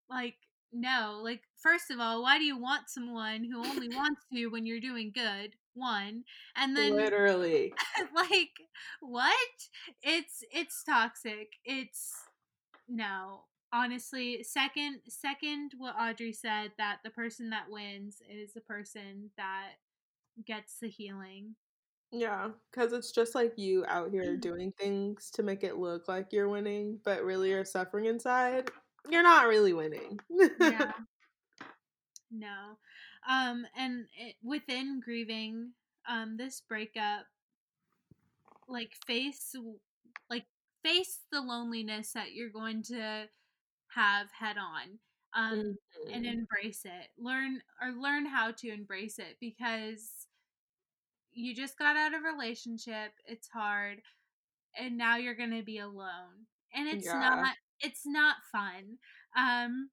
like 0.08 0.36
no 0.72 1.20
like 1.22 1.42
first 1.62 1.90
of 1.90 2.00
all 2.00 2.22
why 2.22 2.38
do 2.38 2.44
you 2.44 2.58
want 2.58 2.88
someone 2.88 3.44
who 3.44 3.58
only 3.64 3.88
wants 3.88 4.22
you 4.30 4.50
when 4.50 4.66
you're 4.66 4.80
doing 4.80 5.10
good 5.14 5.54
one 5.76 6.24
and 6.56 6.76
then 6.76 6.96
literally. 6.96 7.72
like 8.14 8.50
what? 9.00 9.34
It's 10.02 10.42
it's 10.50 10.82
toxic. 10.82 11.52
It's 11.64 12.12
no. 12.88 13.44
Honestly 13.72 14.42
second 14.42 15.00
second 15.08 15.72
what 15.76 15.96
audrey 16.00 16.32
said 16.32 16.72
that 16.78 16.98
the 17.04 17.10
person 17.10 17.50
that 17.50 17.66
wins 17.68 18.22
is 18.28 18.52
the 18.54 18.60
person 18.60 19.30
that 19.36 19.72
gets 20.46 20.78
the 20.80 20.88
healing. 20.88 21.54
Yeah, 22.12 22.50
because 22.70 22.92
it's 22.92 23.10
just 23.10 23.34
like 23.34 23.52
you 23.56 23.84
out 23.88 24.10
here 24.10 24.36
mm. 24.36 24.40
doing 24.40 24.72
things 24.78 25.30
to 25.32 25.42
make 25.42 25.64
it 25.64 25.76
look 25.76 26.06
like 26.06 26.28
you're 26.32 26.48
winning, 26.48 27.00
but 27.04 27.24
really 27.24 27.50
you're 27.50 27.64
suffering 27.64 28.06
inside. 28.06 28.70
You're 29.10 29.24
not 29.24 29.48
really 29.48 29.72
winning. 29.72 30.18
yeah. 30.60 30.92
No 32.28 32.76
um 33.28 33.66
and 33.76 34.06
it, 34.18 34.36
within 34.42 35.00
grieving 35.00 35.72
um 36.08 36.36
this 36.36 36.60
breakup 36.68 37.26
like 38.68 38.92
face 39.06 39.54
like 40.30 40.44
face 40.82 41.20
the 41.32 41.40
loneliness 41.40 42.12
that 42.12 42.32
you're 42.32 42.50
going 42.50 42.82
to 42.82 43.26
have 43.88 44.26
head 44.38 44.56
on 44.58 44.98
um 45.34 45.76
and 46.12 46.24
Mhm. 46.24 46.26
embrace 46.26 46.82
it 46.84 47.08
learn 47.18 47.60
or 47.82 47.90
learn 47.92 48.26
how 48.26 48.50
to 48.52 48.68
embrace 48.68 49.18
it 49.18 49.36
because 49.40 50.26
you 51.32 51.54
just 51.54 51.78
got 51.78 51.96
out 51.96 52.14
of 52.14 52.20
a 52.22 52.32
relationship 52.32 53.12
it's 53.26 53.48
hard 53.48 54.00
and 54.78 54.96
now 54.96 55.16
you're 55.16 55.34
gonna 55.34 55.62
be 55.62 55.78
alone 55.78 56.46
and 56.74 56.88
it's 56.88 57.12
Yeah. 57.12 57.14
not 57.14 57.56
it's 57.80 58.02
not 58.06 58.36
fun 58.52 58.98
um 59.36 59.90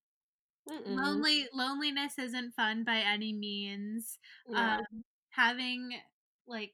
Mm-mm. 0.70 0.96
lonely 0.96 1.48
loneliness 1.54 2.18
isn't 2.20 2.54
fun 2.56 2.84
by 2.84 2.98
any 3.00 3.34
means. 3.34 4.18
Yeah. 4.48 4.78
um 4.80 5.04
having 5.30 5.92
like 6.48 6.74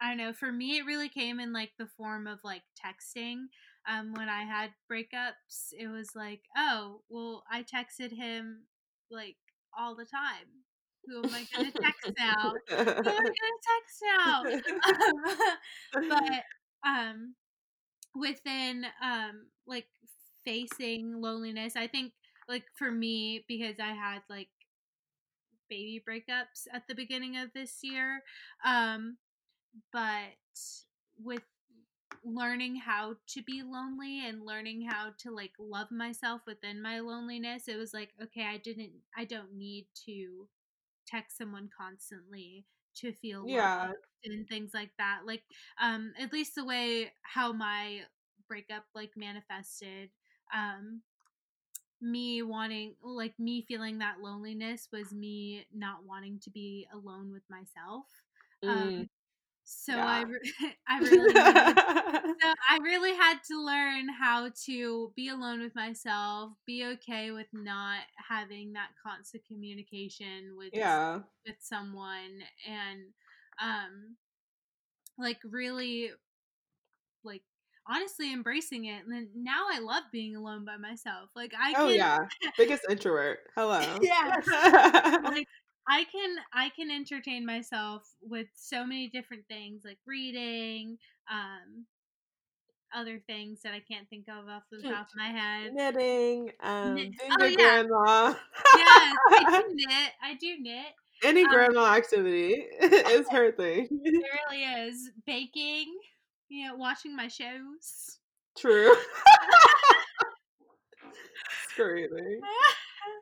i 0.00 0.08
don't 0.08 0.18
know 0.18 0.32
for 0.32 0.50
me 0.52 0.78
it 0.78 0.86
really 0.86 1.08
came 1.08 1.40
in 1.40 1.52
like 1.52 1.72
the 1.78 1.86
form 1.96 2.26
of 2.26 2.38
like 2.44 2.62
texting. 2.84 3.46
Um 3.88 4.14
when 4.14 4.28
i 4.28 4.42
had 4.42 4.70
breakups 4.90 5.72
it 5.78 5.88
was 5.88 6.14
like 6.14 6.42
oh 6.56 7.00
well 7.08 7.44
i 7.50 7.62
texted 7.62 8.12
him 8.12 8.64
like 9.10 9.36
all 9.78 9.94
the 9.94 10.04
time. 10.06 10.48
Who 11.06 11.20
am 11.24 11.34
i 11.34 11.46
gonna 11.52 11.72
text 11.82 12.10
now? 12.18 12.58
Who 13.04 13.10
am 13.10 13.16
i 13.18 13.30
gonna 13.40 13.60
text 13.72 14.02
now? 14.18 14.46
But 16.08 16.44
um 16.88 17.34
within 18.14 18.84
um 19.02 19.46
like 19.66 19.86
facing 20.44 21.20
loneliness 21.20 21.76
i 21.76 21.86
think 21.86 22.12
like 22.48 22.64
for 22.76 22.90
me 22.90 23.44
because 23.48 23.76
i 23.80 23.92
had 23.92 24.20
like 24.28 24.48
baby 25.68 26.02
breakups 26.06 26.66
at 26.72 26.86
the 26.88 26.94
beginning 26.94 27.36
of 27.36 27.50
this 27.54 27.78
year 27.82 28.22
um 28.64 29.16
but 29.92 30.32
with 31.22 31.42
learning 32.24 32.76
how 32.76 33.14
to 33.26 33.42
be 33.42 33.62
lonely 33.62 34.26
and 34.26 34.44
learning 34.44 34.86
how 34.88 35.10
to 35.18 35.30
like 35.30 35.52
love 35.58 35.90
myself 35.90 36.40
within 36.46 36.80
my 36.82 37.00
loneliness 37.00 37.68
it 37.68 37.76
was 37.76 37.92
like 37.94 38.10
okay 38.22 38.44
i 38.46 38.56
didn't 38.58 38.92
i 39.16 39.24
don't 39.24 39.52
need 39.54 39.86
to 40.06 40.46
text 41.06 41.36
someone 41.38 41.68
constantly 41.76 42.64
to 42.96 43.12
feel 43.12 43.44
Yeah. 43.48 43.92
and 44.24 44.48
things 44.48 44.70
like 44.74 44.90
that. 44.98 45.20
Like 45.26 45.42
um 45.80 46.12
at 46.20 46.32
least 46.32 46.54
the 46.54 46.64
way 46.64 47.12
how 47.22 47.52
my 47.52 48.00
breakup 48.48 48.84
like 48.94 49.10
manifested 49.16 50.10
um 50.54 51.02
me 52.04 52.42
wanting 52.42 52.94
like 53.02 53.34
me 53.38 53.64
feeling 53.66 53.98
that 53.98 54.20
loneliness 54.22 54.88
was 54.92 55.12
me 55.12 55.66
not 55.74 56.04
wanting 56.06 56.38
to 56.40 56.50
be 56.50 56.86
alone 56.92 57.32
with 57.32 57.42
myself. 57.50 58.06
Um 58.66 58.90
Mm, 58.90 59.08
so 59.64 59.92
yeah. 59.96 60.06
I 60.06 60.22
re- 60.22 60.74
I 60.88 60.98
really 61.00 61.34
so 61.34 62.54
I 62.70 62.78
really 62.82 63.14
had 63.14 63.38
to 63.48 63.64
learn 63.64 64.08
how 64.08 64.50
to 64.66 65.12
be 65.16 65.28
alone 65.28 65.60
with 65.60 65.74
myself, 65.74 66.52
be 66.66 66.84
okay 66.94 67.30
with 67.30 67.46
not 67.52 68.00
having 68.28 68.72
that 68.74 68.90
constant 69.02 69.44
communication 69.46 70.54
with 70.56 70.70
yeah. 70.72 71.20
with 71.46 71.56
someone 71.60 72.42
and 72.68 73.00
um 73.62 74.16
like 75.18 75.38
really 75.44 76.10
like 77.22 77.42
honestly 77.88 78.32
embracing 78.32 78.86
it 78.86 79.04
and 79.04 79.12
then 79.12 79.28
now 79.36 79.64
I 79.72 79.78
love 79.80 80.04
being 80.12 80.36
alone 80.36 80.64
by 80.64 80.76
myself. 80.76 81.30
Like 81.36 81.52
I 81.58 81.74
Oh 81.76 81.88
yeah. 81.88 82.18
Biggest 82.56 82.82
introvert. 82.88 83.40
Hello. 83.56 83.80
yeah. 84.00 84.40
Like 85.24 85.48
I 85.88 86.04
can 86.04 86.36
I 86.52 86.70
can 86.70 86.90
entertain 86.90 87.44
myself 87.44 88.02
with 88.22 88.46
so 88.54 88.86
many 88.86 89.08
different 89.08 89.44
things 89.48 89.82
like 89.84 89.98
reading, 90.06 90.96
um 91.30 91.84
other 92.94 93.20
things 93.26 93.60
that 93.64 93.72
I 93.74 93.80
can't 93.80 94.08
think 94.08 94.26
of 94.28 94.48
off 94.48 94.62
the 94.70 94.80
top 94.88 95.08
of 95.08 95.16
my 95.16 95.26
head. 95.28 95.72
Knitting, 95.74 96.52
um, 96.62 96.94
Knit- 96.94 97.10
being 97.18 97.32
oh, 97.40 97.44
a 97.44 97.48
yeah. 97.50 97.56
grandma. 97.82 98.34
Yes, 98.76 99.16
I 99.30 99.62
do 99.62 99.74
knit. 99.74 100.12
I 100.22 100.34
do 100.34 100.56
knit. 100.60 100.86
Any 101.24 101.42
Um, 101.44 101.50
grandma 101.50 101.92
activity 101.94 102.52
is 102.80 103.28
her 103.30 103.50
thing. 103.52 103.88
It 103.90 104.24
really 104.50 104.62
is. 104.62 105.10
Baking, 105.26 105.86
you 106.54 106.68
know, 106.68 106.76
watching 106.76 107.14
my 107.16 107.28
shows. 107.28 108.18
True. 108.56 108.94
Screaming. 111.70 112.40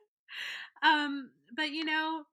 um, 0.83 1.31
but 1.57 1.71
you 1.71 1.85
know, 1.85 2.25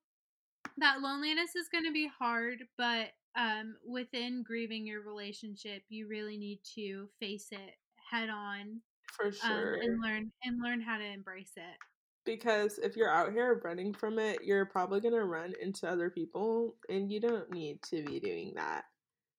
that 0.78 1.02
loneliness 1.02 1.56
is 1.56 1.70
going 1.72 1.86
to 1.86 1.92
be 1.94 2.10
hard, 2.20 2.64
but 2.78 3.08
um, 3.38 3.76
within 3.88 4.44
grieving 4.44 4.86
your 4.86 5.02
relationship, 5.02 5.84
you 5.90 6.08
really 6.08 6.38
need 6.38 6.60
to 6.76 7.08
face 7.20 7.48
it 7.52 7.76
head 8.12 8.30
on 8.30 8.82
For 9.16 9.28
um, 9.28 9.32
sure. 9.32 9.74
and 9.76 10.02
learn 10.02 10.32
and 10.44 10.62
learn 10.62 10.82
how 10.82 10.98
to 10.98 11.06
embrace 11.06 11.54
it. 11.56 11.78
because 12.26 12.80
if 12.80 12.96
you're 12.98 13.10
out 13.10 13.32
here 13.32 13.62
running 13.64 13.94
from 13.94 14.20
it, 14.20 14.40
you're 14.44 14.66
probably 14.66 15.00
gonna 15.00 15.24
run 15.24 15.54
into 15.62 15.88
other 15.88 16.10
people, 16.10 16.76
and 16.90 17.12
you 17.12 17.20
don't 17.20 17.50
need 17.52 17.82
to 17.84 18.04
be 18.04 18.20
doing 18.20 18.54
that. 18.56 18.86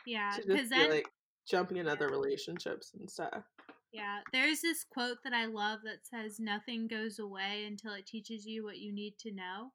Yeah, 0.06 0.36
because 0.46 0.70
then 0.70 0.90
like 0.90 1.08
jumping 1.48 1.76
in 1.76 1.88
other 1.88 2.08
relationships 2.08 2.92
and 2.98 3.10
stuff. 3.10 3.44
Yeah, 3.92 4.20
there's 4.32 4.60
this 4.60 4.84
quote 4.84 5.18
that 5.24 5.32
I 5.32 5.46
love 5.46 5.80
that 5.84 6.06
says, 6.08 6.38
Nothing 6.38 6.86
goes 6.86 7.18
away 7.18 7.64
until 7.66 7.92
it 7.94 8.06
teaches 8.06 8.46
you 8.46 8.64
what 8.64 8.78
you 8.78 8.92
need 8.92 9.14
to 9.20 9.32
know. 9.32 9.72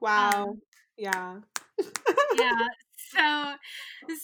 Wow. 0.00 0.30
Um, 0.48 0.62
yeah. 0.96 1.36
Yeah, 2.36 2.66
so, 2.96 3.54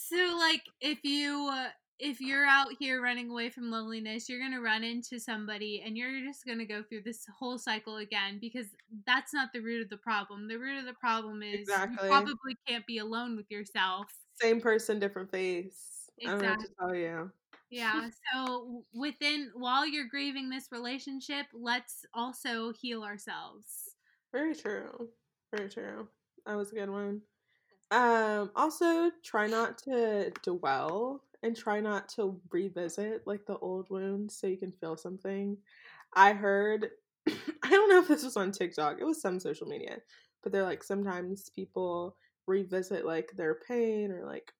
so 0.07 0.37
like, 0.37 0.62
if 0.81 0.98
you. 1.05 1.51
Uh, 1.53 1.68
if 2.01 2.20
you're 2.20 2.46
out 2.46 2.68
here 2.79 3.03
running 3.03 3.29
away 3.29 3.51
from 3.51 3.70
loneliness, 3.70 4.29
you're 4.29 4.38
going 4.38 4.53
to 4.53 4.61
run 4.61 4.85
into 4.85 5.18
somebody 5.18 5.83
and 5.85 5.96
you're 5.96 6.24
just 6.24 6.46
going 6.46 6.59
to 6.59 6.64
go 6.64 6.83
through 6.83 7.03
this 7.03 7.27
whole 7.38 7.59
cycle 7.59 7.96
again 7.96 8.38
because 8.40 8.66
that's 9.05 9.35
not 9.35 9.48
the 9.53 9.61
root 9.61 9.83
of 9.83 9.90
the 9.90 9.96
problem. 9.96 10.46
The 10.46 10.59
root 10.59 10.79
of 10.79 10.85
the 10.85 10.94
problem 10.94 11.42
is 11.42 11.61
Exactly. 11.61 12.07
you 12.07 12.09
probably 12.09 12.57
can't 12.66 12.87
be 12.87 12.98
alone 12.98 13.37
with 13.37 13.51
yourself. 13.51 14.07
Same 14.40 14.61
person, 14.61 15.01
different 15.01 15.33
face. 15.33 15.98
I 16.24 16.31
don't 16.31 16.40
know 16.40 16.48
what 16.48 16.61
to 16.61 16.68
Exactly. 16.68 16.74
tell 16.78 16.94
you. 16.94 17.33
Yeah. 17.70 18.11
So 18.35 18.85
within 18.94 19.50
while 19.54 19.87
you're 19.87 20.09
grieving 20.09 20.50
this 20.50 20.68
relationship, 20.72 21.46
let's 21.52 22.04
also 22.14 22.72
heal 22.72 23.02
ourselves. 23.04 23.96
Very 24.33 24.54
true. 24.54 25.09
Very 25.54 25.68
true. 25.68 26.09
That 26.46 26.57
was 26.57 26.72
a 26.72 26.74
good 26.74 26.90
one. 26.90 27.22
Um, 27.90 28.50
also 28.57 29.11
try 29.24 29.46
not 29.48 29.78
to 29.81 30.33
dwell 30.42 31.22
and 31.42 31.57
try 31.57 31.81
not 31.81 32.09
to 32.11 32.40
revisit 32.50 33.26
like 33.26 33.46
the 33.46 33.59
old 33.59 33.90
wounds 33.90 34.37
so 34.38 34.46
you 34.46 34.59
can 34.59 34.72
feel 34.72 34.96
something. 34.96 35.59
I 36.14 36.35
heard 36.35 36.90
I 37.28 37.70
don't 37.70 37.90
know 37.90 38.00
if 38.00 38.09
this 38.09 38.24
was 38.24 38.37
on 38.37 38.52
TikTok, 38.52 38.98
it 39.00 39.04
was 39.04 39.20
some 39.22 39.40
social 39.40 39.66
media, 39.68 39.98
but 40.42 40.52
they're 40.52 40.64
like 40.64 40.83
sometimes 40.85 41.50
people 41.50 42.16
revisit 42.46 43.07
like 43.07 43.33
their 43.37 43.57
pain 43.57 44.11
or 44.12 44.26
like 44.26 44.52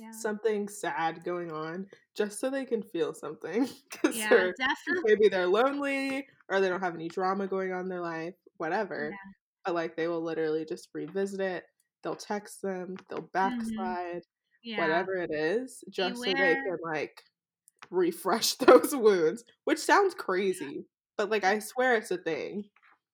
Yeah. 0.00 0.10
something 0.12 0.68
sad 0.68 1.24
going 1.24 1.50
on 1.52 1.86
just 2.14 2.40
so 2.40 2.50
they 2.50 2.64
can 2.64 2.82
feel 2.82 3.14
something 3.14 3.68
Yeah, 4.12 4.28
they're 4.28 4.52
definitely. 4.58 5.02
maybe 5.04 5.28
they're 5.28 5.46
lonely 5.46 6.26
or 6.48 6.60
they 6.60 6.68
don't 6.68 6.80
have 6.80 6.94
any 6.94 7.08
drama 7.08 7.46
going 7.46 7.72
on 7.72 7.82
in 7.82 7.88
their 7.88 8.00
life, 8.00 8.34
whatever. 8.58 9.10
Yeah. 9.10 9.32
But 9.64 9.74
like 9.74 9.96
they 9.96 10.08
will 10.08 10.22
literally 10.22 10.64
just 10.64 10.88
revisit 10.94 11.40
it. 11.40 11.64
They'll 12.02 12.16
text 12.16 12.62
them, 12.62 12.96
they'll 13.08 13.30
backslide, 13.32 14.22
Mm-hmm. 14.22 14.70
Yeah. 14.70 14.78
whatever 14.80 15.14
it 15.16 15.30
is, 15.32 15.84
just 15.90 16.22
so 16.22 16.32
they 16.32 16.54
can 16.54 16.78
like 16.82 17.22
refresh 17.90 18.54
those 18.56 18.94
wounds, 18.94 19.44
which 19.64 19.78
sounds 19.78 20.14
crazy, 20.14 20.86
but 21.16 21.30
like 21.30 21.44
I 21.44 21.58
swear 21.58 21.96
it's 21.96 22.10
a 22.10 22.18
thing. 22.18 22.64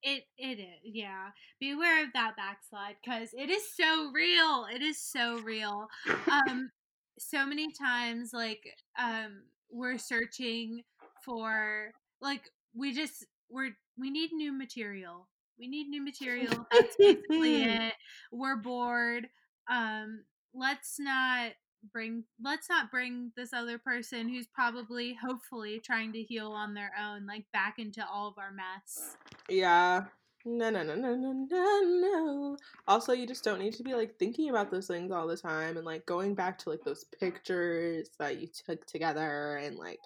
It 0.03 0.25
it 0.39 0.59
is. 0.59 0.81
Yeah. 0.83 1.31
Beware 1.59 2.05
of 2.05 2.13
that 2.15 2.35
backslide 2.37 2.97
cuz 3.05 3.35
it 3.35 3.51
is 3.51 3.75
so 3.75 4.11
real. 4.13 4.67
It 4.73 4.83
is 4.83 5.01
so 5.01 5.39
real. 5.41 5.89
Um 6.27 6.71
so 7.19 7.45
many 7.45 7.71
times 7.73 8.33
like 8.33 8.63
um 8.99 9.43
we're 9.71 9.99
searching 9.99 10.83
for 11.25 11.93
like 12.21 12.51
we 12.75 12.93
just 12.95 13.27
we're 13.51 13.77
we 13.99 14.11
need 14.11 14.33
new 14.33 14.53
material. 14.53 15.29
We 15.59 15.69
need 15.69 15.89
new 15.89 16.03
material. 16.03 16.67
That's 16.73 16.97
basically 16.97 17.63
it. 17.65 17.95
We're 18.33 18.57
bored. 18.57 19.29
Um 19.71 20.25
let's 20.55 20.99
not 20.99 21.53
bring 21.93 22.25
let's 22.43 22.69
not 22.69 22.91
bring 22.91 23.33
this 23.37 23.53
other 23.53 23.79
person 23.79 24.29
who's 24.29 24.47
probably 24.47 25.15
hopefully 25.15 25.81
trying 25.81 26.13
to 26.13 26.23
heal 26.23 26.53
on 26.53 26.75
their 26.75 26.93
own 27.01 27.27
like 27.27 27.45
back 27.53 27.79
into 27.79 28.05
all 28.07 28.29
of 28.29 28.39
our 28.39 28.53
mess. 28.53 29.17
Yeah. 29.49 30.05
No, 30.47 30.71
no, 30.71 30.83
no, 30.83 30.95
no, 30.95 31.15
no, 31.15 31.33
no, 31.51 31.81
no. 31.83 32.57
Also, 32.89 33.13
you 33.13 33.27
just 33.27 33.45
don't 33.45 33.59
need 33.61 33.75
to 33.75 33.83
be 33.83 33.95
like 33.95 34.19
thinking 34.19 34.49
about 34.49 34.71
those 34.71 34.87
things 34.87 35.13
all 35.13 35.27
the 35.27 35.37
time 35.37 35.77
and 35.77 35.85
like 35.85 36.07
going 36.07 36.35
back 36.35 36.57
to 36.59 36.71
like 36.71 36.83
those 36.83 37.05
pictures 37.19 38.09
that 38.19 38.41
you 38.41 38.49
took 38.67 38.87
together 38.87 39.57
and 39.57 39.77
like 39.77 39.99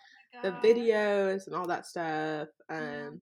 the 0.43 0.51
videos 0.63 1.47
and 1.47 1.55
all 1.55 1.67
that 1.69 1.87
stuff. 1.87 2.49
Um, 2.69 3.21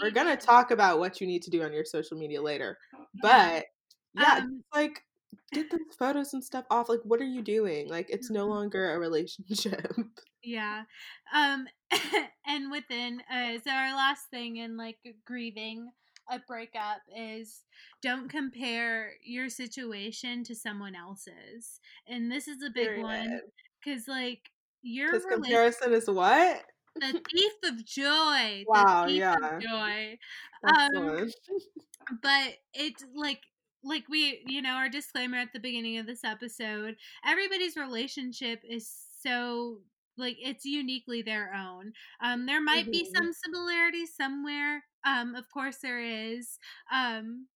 we're 0.00 0.12
gonna 0.12 0.36
talk 0.36 0.70
about 0.70 1.00
what 1.00 1.20
you 1.20 1.26
need 1.26 1.42
to 1.42 1.50
do 1.50 1.64
on 1.64 1.72
your 1.72 1.84
social 1.84 2.16
media 2.16 2.40
later, 2.40 2.78
Yeah. 2.92 3.00
but 3.20 3.64
yeah, 4.14 4.38
Um, 4.42 4.62
like 4.72 5.02
get 5.52 5.70
those 5.70 5.80
photos 5.98 6.32
and 6.34 6.44
stuff 6.44 6.64
off. 6.70 6.88
Like, 6.88 7.00
what 7.04 7.20
are 7.20 7.24
you 7.24 7.42
doing? 7.42 7.88
Like, 7.88 8.08
it's 8.10 8.30
no 8.30 8.46
Mhm. 8.46 8.48
longer 8.48 8.92
a 8.94 8.98
relationship. 8.98 9.94
Yeah. 10.42 10.84
Um 11.34 11.66
and 12.46 12.70
within 12.70 13.22
uh 13.32 13.58
so 13.64 13.70
our 13.70 13.94
last 13.96 14.26
thing 14.30 14.56
in 14.56 14.76
like 14.76 14.98
grieving 15.24 15.90
a 16.30 16.38
breakup 16.40 16.98
is 17.16 17.64
don't 18.02 18.28
compare 18.30 19.12
your 19.24 19.48
situation 19.48 20.44
to 20.44 20.54
someone 20.54 20.94
else's. 20.94 21.80
And 22.08 22.30
this 22.30 22.48
is 22.48 22.62
a 22.62 22.70
big 22.70 22.96
one 22.96 23.42
cuz 23.84 24.08
like 24.08 24.50
your 24.82 25.10
Because 25.10 25.24
relation 25.24 25.58
comparison 25.58 25.92
is 25.92 26.08
what? 26.08 26.64
the 27.00 27.14
thief 27.30 27.52
of 27.64 27.84
joy. 27.84 28.66
Wow, 28.66 29.04
the 29.04 29.12
thief 29.12 29.20
yeah. 29.20 29.36
of 29.60 29.70
joy. 29.70 30.18
Um, 30.66 31.32
but 32.22 32.54
it's 32.74 33.04
like 33.14 33.40
like 33.86 34.04
we 34.08 34.42
you 34.46 34.62
know 34.62 34.72
our 34.72 34.88
disclaimer 34.90 35.38
at 35.38 35.52
the 35.52 35.60
beginning 35.60 35.98
of 35.98 36.06
this 36.06 36.24
episode 36.24 36.96
everybody's 37.26 37.76
relationship 37.76 38.60
is 38.68 38.90
so 39.22 39.80
like 40.18 40.36
it's 40.40 40.64
uniquely 40.66 41.22
their 41.22 41.54
own 41.54 41.92
um 42.22 42.46
there 42.46 42.62
might 42.62 42.90
be 42.92 43.06
Mhm. 43.06 43.16
some 43.16 43.32
similarities 43.32 44.14
somewhere 44.16 44.84
um 45.06 45.34
of 45.36 45.50
course 45.52 45.78
there 45.78 46.00
is 46.00 46.58
um 46.92 47.46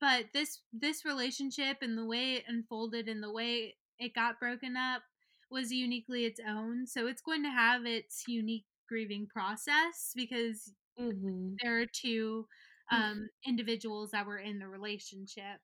but 0.00 0.26
this 0.34 0.60
this 0.72 1.04
relationship 1.04 1.78
and 1.82 1.98
the 1.98 2.06
way 2.06 2.34
it 2.34 2.44
unfolded 2.48 3.08
and 3.08 3.22
the 3.22 3.32
way 3.32 3.76
it 3.98 4.14
got 4.14 4.40
broken 4.40 4.76
up 4.76 5.02
was 5.50 5.72
uniquely 5.72 6.24
its 6.24 6.40
own 6.46 6.86
so 6.86 7.06
it's 7.06 7.22
going 7.22 7.42
to 7.42 7.50
have 7.50 7.86
its 7.86 8.24
unique 8.28 8.66
grieving 8.88 9.26
process 9.26 10.12
because 10.16 10.74
Mhm. 10.98 11.60
there 11.62 11.80
are 11.80 11.86
two 11.86 12.46
um, 12.92 13.28
individuals 13.46 14.12
that 14.12 14.26
were 14.26 14.38
in 14.38 14.58
the 14.58 14.68
relationship. 14.68 15.60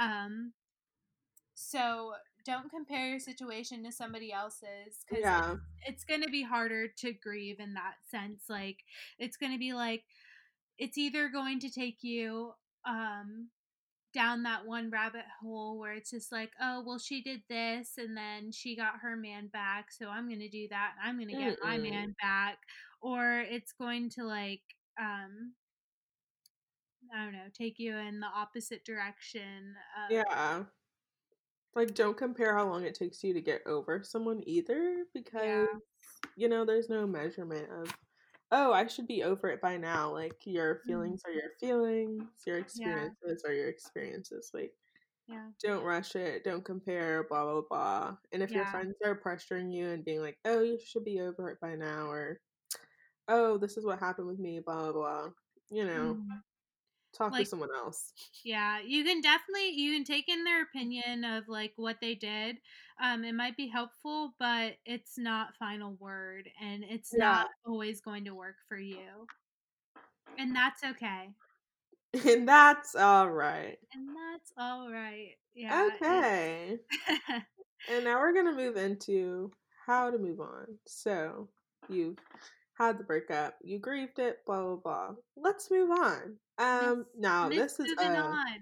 Um, 0.00 0.52
so 1.54 2.12
don't 2.44 2.70
compare 2.70 3.08
your 3.10 3.20
situation 3.20 3.84
to 3.84 3.92
somebody 3.92 4.32
else's 4.32 5.04
because 5.08 5.24
Yeah. 5.24 5.56
it's 5.86 6.04
going 6.04 6.22
to 6.22 6.30
be 6.30 6.42
harder 6.42 6.88
to 6.88 7.12
grieve 7.12 7.60
in 7.60 7.74
that 7.74 7.94
sense. 8.10 8.44
Like 8.48 8.78
it's 9.18 9.36
going 9.36 9.52
to 9.52 9.58
be 9.58 9.74
like 9.74 10.04
it's 10.78 10.98
either 10.98 11.28
going 11.28 11.60
to 11.60 11.70
take 11.70 11.98
you 12.02 12.52
um, 12.86 13.48
down 14.14 14.42
that 14.44 14.66
one 14.66 14.90
rabbit 14.90 15.24
hole 15.40 15.78
where 15.78 15.92
it's 15.92 16.10
just 16.10 16.32
like, 16.32 16.52
oh, 16.60 16.82
well, 16.86 16.98
she 16.98 17.22
did 17.22 17.42
this 17.48 17.92
and 17.98 18.16
then 18.16 18.52
she 18.52 18.76
got 18.76 19.00
her 19.02 19.16
man 19.16 19.48
back, 19.48 19.92
so 19.92 20.08
I'm 20.08 20.28
going 20.28 20.40
to 20.40 20.48
do 20.48 20.68
that. 20.70 20.92
I'm 21.02 21.16
going 21.16 21.28
to 21.28 21.34
get 21.36 21.56
my 21.62 21.78
Mm-mm. 21.78 21.82
man 21.82 22.14
back. 22.20 22.58
Or 23.02 23.40
it's 23.40 23.72
going 23.72 24.10
to 24.10 24.24
like, 24.24 24.62
um, 25.00 25.52
I 27.12 27.24
don't 27.24 27.32
know, 27.32 27.48
take 27.52 27.78
you 27.78 27.96
in 27.96 28.20
the 28.20 28.26
opposite 28.26 28.84
direction. 28.84 29.76
Of, 29.96 30.10
Yeah. 30.10 30.66
Like, 31.74 31.94
don't 31.94 32.16
compare 32.16 32.54
how 32.56 32.68
long 32.68 32.84
it 32.84 32.94
takes 32.96 33.22
you 33.22 33.32
to 33.34 33.40
get 33.40 33.66
over 33.66 34.02
someone 34.02 34.42
either, 34.46 35.06
because, 35.14 35.68
you 36.36 36.48
know, 36.48 36.64
there's 36.64 36.88
no 36.88 37.06
measurement 37.06 37.70
of, 37.70 37.94
oh, 38.52 38.72
I 38.72 38.86
should 38.88 39.06
be 39.06 39.22
over 39.22 39.48
it 39.50 39.60
by 39.60 39.76
now. 39.76 40.12
Like, 40.12 40.46
your 40.46 40.82
Mm. 40.84 40.86
feelings 40.86 41.22
are 41.26 41.32
your 41.32 41.50
feelings, 41.60 42.24
your 42.46 42.58
experiences 42.58 43.44
are 43.44 43.52
your 43.54 43.68
experiences. 43.68 44.50
Like, 44.54 44.74
Yeah. 45.26 45.50
don't 45.62 45.84
rush 45.84 46.16
it, 46.16 46.44
don't 46.44 46.64
compare, 46.64 47.24
blah, 47.24 47.44
blah, 47.44 47.62
blah. 47.68 48.18
And 48.32 48.42
if 48.42 48.54
your 48.54 48.66
friends 48.66 48.96
are 49.04 49.20
pressuring 49.20 49.72
you 49.72 49.88
and 49.90 50.04
being 50.04 50.20
like, 50.20 50.38
oh, 50.46 50.62
you 50.62 50.78
should 50.80 51.04
be 51.04 51.20
over 51.20 51.50
it 51.50 51.60
by 51.60 51.76
now, 51.76 52.10
or, 52.10 52.40
oh, 53.28 53.58
this 53.58 53.76
is 53.78 53.84
what 53.86 54.00
happened 54.00 54.28
with 54.28 54.38
me, 54.40 54.60
blah, 54.60 54.82
blah, 54.84 54.92
blah, 54.92 55.30
you 55.70 55.84
know, 55.86 56.20
Mhm. 56.22 56.42
Talk 57.12 57.32
Like- 57.32 57.44
to 57.44 57.50
someone 57.50 57.74
else. 57.74 58.12
Yeah, 58.44 58.80
you 58.80 59.04
can 59.04 59.20
definitely 59.20 59.70
you 59.70 59.92
can 59.94 60.04
take 60.04 60.28
in 60.28 60.44
their 60.44 60.62
opinion 60.62 61.24
of 61.24 61.48
like 61.48 61.72
what 61.76 62.00
they 62.00 62.14
did. 62.14 62.58
Um, 63.02 63.24
it 63.24 63.34
might 63.34 63.56
be 63.56 63.66
helpful, 63.68 64.34
but 64.38 64.76
it's 64.84 65.16
not 65.18 65.56
final 65.56 65.94
word, 65.94 66.48
and 66.60 66.84
it's 66.84 67.12
Yeah. 67.12 67.18
not 67.20 67.48
always 67.66 68.00
going 68.00 68.24
to 68.26 68.34
work 68.34 68.56
for 68.68 68.76
you, 68.78 69.26
and 70.38 70.54
that's 70.54 70.84
okay, 70.84 71.30
And 72.26 72.46
that's 72.48 72.94
all 72.94 73.30
right. 73.30 73.78
and 73.92 74.08
that's 74.08 74.52
all 74.58 74.90
right. 74.92 75.36
Yeah. 75.54 75.88
Okay. 75.96 76.78
And 77.88 78.04
now 78.04 78.20
we're 78.20 78.34
gonna 78.34 78.52
move 78.54 78.76
into 78.76 79.50
how 79.86 80.10
to 80.10 80.18
move 80.18 80.38
on. 80.40 80.66
So 80.86 81.48
you've 81.88 82.18
had 82.80 82.98
the 82.98 83.04
breakup, 83.04 83.56
you 83.62 83.78
grieved 83.78 84.18
it, 84.18 84.38
blah 84.46 84.62
blah 84.62 84.76
blah. 84.76 85.08
Let's 85.36 85.70
move 85.70 85.90
on. 85.90 86.36
Um, 86.58 86.98
Miss- 86.98 87.06
now 87.18 87.48
Miss 87.48 87.58
this 87.74 87.80
is 87.80 87.96
moving 87.98 88.16
uh, 88.16 88.24
on 88.24 88.60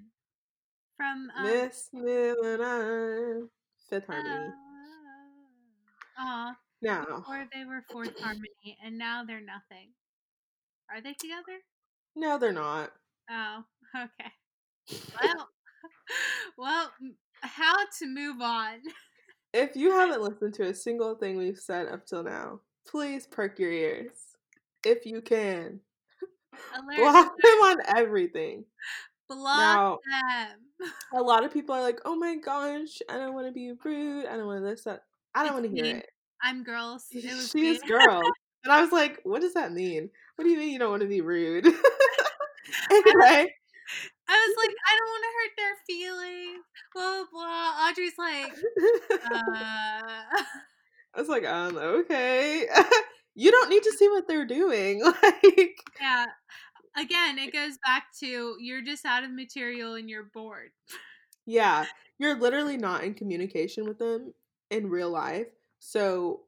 from 0.97 1.31
um, 1.37 1.45
Miss 1.45 1.89
moving 1.93 2.61
on, 2.61 3.49
Fifth 3.89 4.07
Harmony. 4.09 4.53
Aw, 6.19 6.57
Now, 6.83 7.05
before 7.05 7.47
they 7.55 7.65
were 7.65 7.85
fourth 7.93 8.19
harmony, 8.21 8.77
and 8.85 8.99
now 8.99 9.23
they're 9.25 9.41
nothing. 9.41 9.91
Are 10.91 11.01
they 11.01 11.13
together? 11.13 11.61
no, 12.17 12.39
they're 12.39 12.53
not. 12.53 12.91
Oh, 13.31 13.63
okay. 13.97 15.01
Well, 15.23 15.49
well, 16.59 16.91
how 17.43 17.77
to 18.01 18.07
move 18.07 18.41
on? 18.41 18.81
If 19.55 19.77
you 19.77 19.91
haven't 19.99 20.23
listened 20.23 20.55
to 20.55 20.65
a 20.65 20.75
single 20.75 21.15
thing 21.15 21.37
we've 21.37 21.57
said 21.59 21.87
up 21.87 22.05
till 22.05 22.25
now, 22.25 22.61
please 22.89 23.27
perk 23.27 23.59
your 23.59 23.71
ears. 23.71 24.13
If 24.85 25.05
you 25.07 25.21
can, 25.21 25.81
Alert, 26.75 26.97
block 26.99 27.33
them 27.43 27.59
on 27.65 27.79
everything. 27.97 28.65
block 29.29 29.59
Now, 29.59 29.99
them. 30.81 30.91
a 31.15 31.23
lot 31.23 31.45
of 31.45 31.53
people 31.53 31.75
are 31.75 31.83
like, 31.83 32.01
"Oh 32.05 32.17
my 32.17 32.37
gosh, 32.37 33.01
I 33.09 33.19
don't 33.19 33.35
want 33.35 33.47
to 33.47 33.53
be 33.53 33.73
rude. 33.85 34.27
I 34.27 34.37
don't 34.37 34.47
want 34.47 34.65
this. 34.65 34.85
That. 34.85 35.03
I 35.35 35.45
don't 35.45 35.55
want 35.55 35.67
to 35.67 35.71
hear 35.71 35.85
me. 35.85 35.91
it." 36.01 36.07
I'm 36.43 36.63
girls. 36.63 37.07
She 37.13 37.61
me. 37.61 37.69
is 37.69 37.83
girl, 37.83 38.23
and 38.65 38.73
I 38.73 38.81
was 38.81 38.93
like, 38.93 39.21
"What 39.25 39.41
does 39.43 39.55
that 39.55 39.73
mean? 39.73 40.09
What 40.37 40.45
do 40.45 40.51
you 40.51 40.59
mean 40.59 40.71
you 40.71 40.79
don't 40.79 40.91
want 40.91 41.03
to 41.03 41.09
be 41.09 41.21
rude?" 41.21 41.67
anyway, 41.67 43.55
I 44.29 44.37
was 44.37 44.57
like, 44.59 44.75
I 44.87 44.97
don't 44.99 45.11
want 45.11 45.25
to 45.25 45.33
hurt 45.37 45.55
their 45.57 45.77
feelings. 45.87 46.65
Blah 46.95 47.25
blah. 47.33 47.89
Audrey's 47.89 48.19
like, 48.19 48.53
uh, 49.33 50.43
I 51.19 51.21
was 51.21 51.29
like, 51.29 51.45
"Um, 51.45 51.77
okay." 51.77 52.65
you 53.35 53.51
don't 53.51 53.71
need 53.71 53.83
to 53.83 53.93
see 53.99 54.09
what 54.09 54.29
they're 54.29 54.47
doing. 54.47 55.03
Like, 55.23 55.77
yeah. 56.01 56.27
Again, 56.97 57.39
it 57.39 57.53
goes 57.53 57.77
back 57.85 58.05
to 58.21 58.57
you're 58.61 58.83
just 58.83 59.05
out 59.05 59.25
of 59.25 59.33
material 59.33 59.95
and 59.95 60.09
you're 60.09 60.31
bored. 60.33 60.71
yeah, 61.47 61.87
you're 62.19 62.39
literally 62.39 62.77
not 62.77 63.03
in 63.05 63.15
communication 63.15 63.85
with 63.87 63.99
them 63.99 64.33
in 64.71 64.89
real 64.91 65.11
life, 65.11 65.49
so 65.81 66.43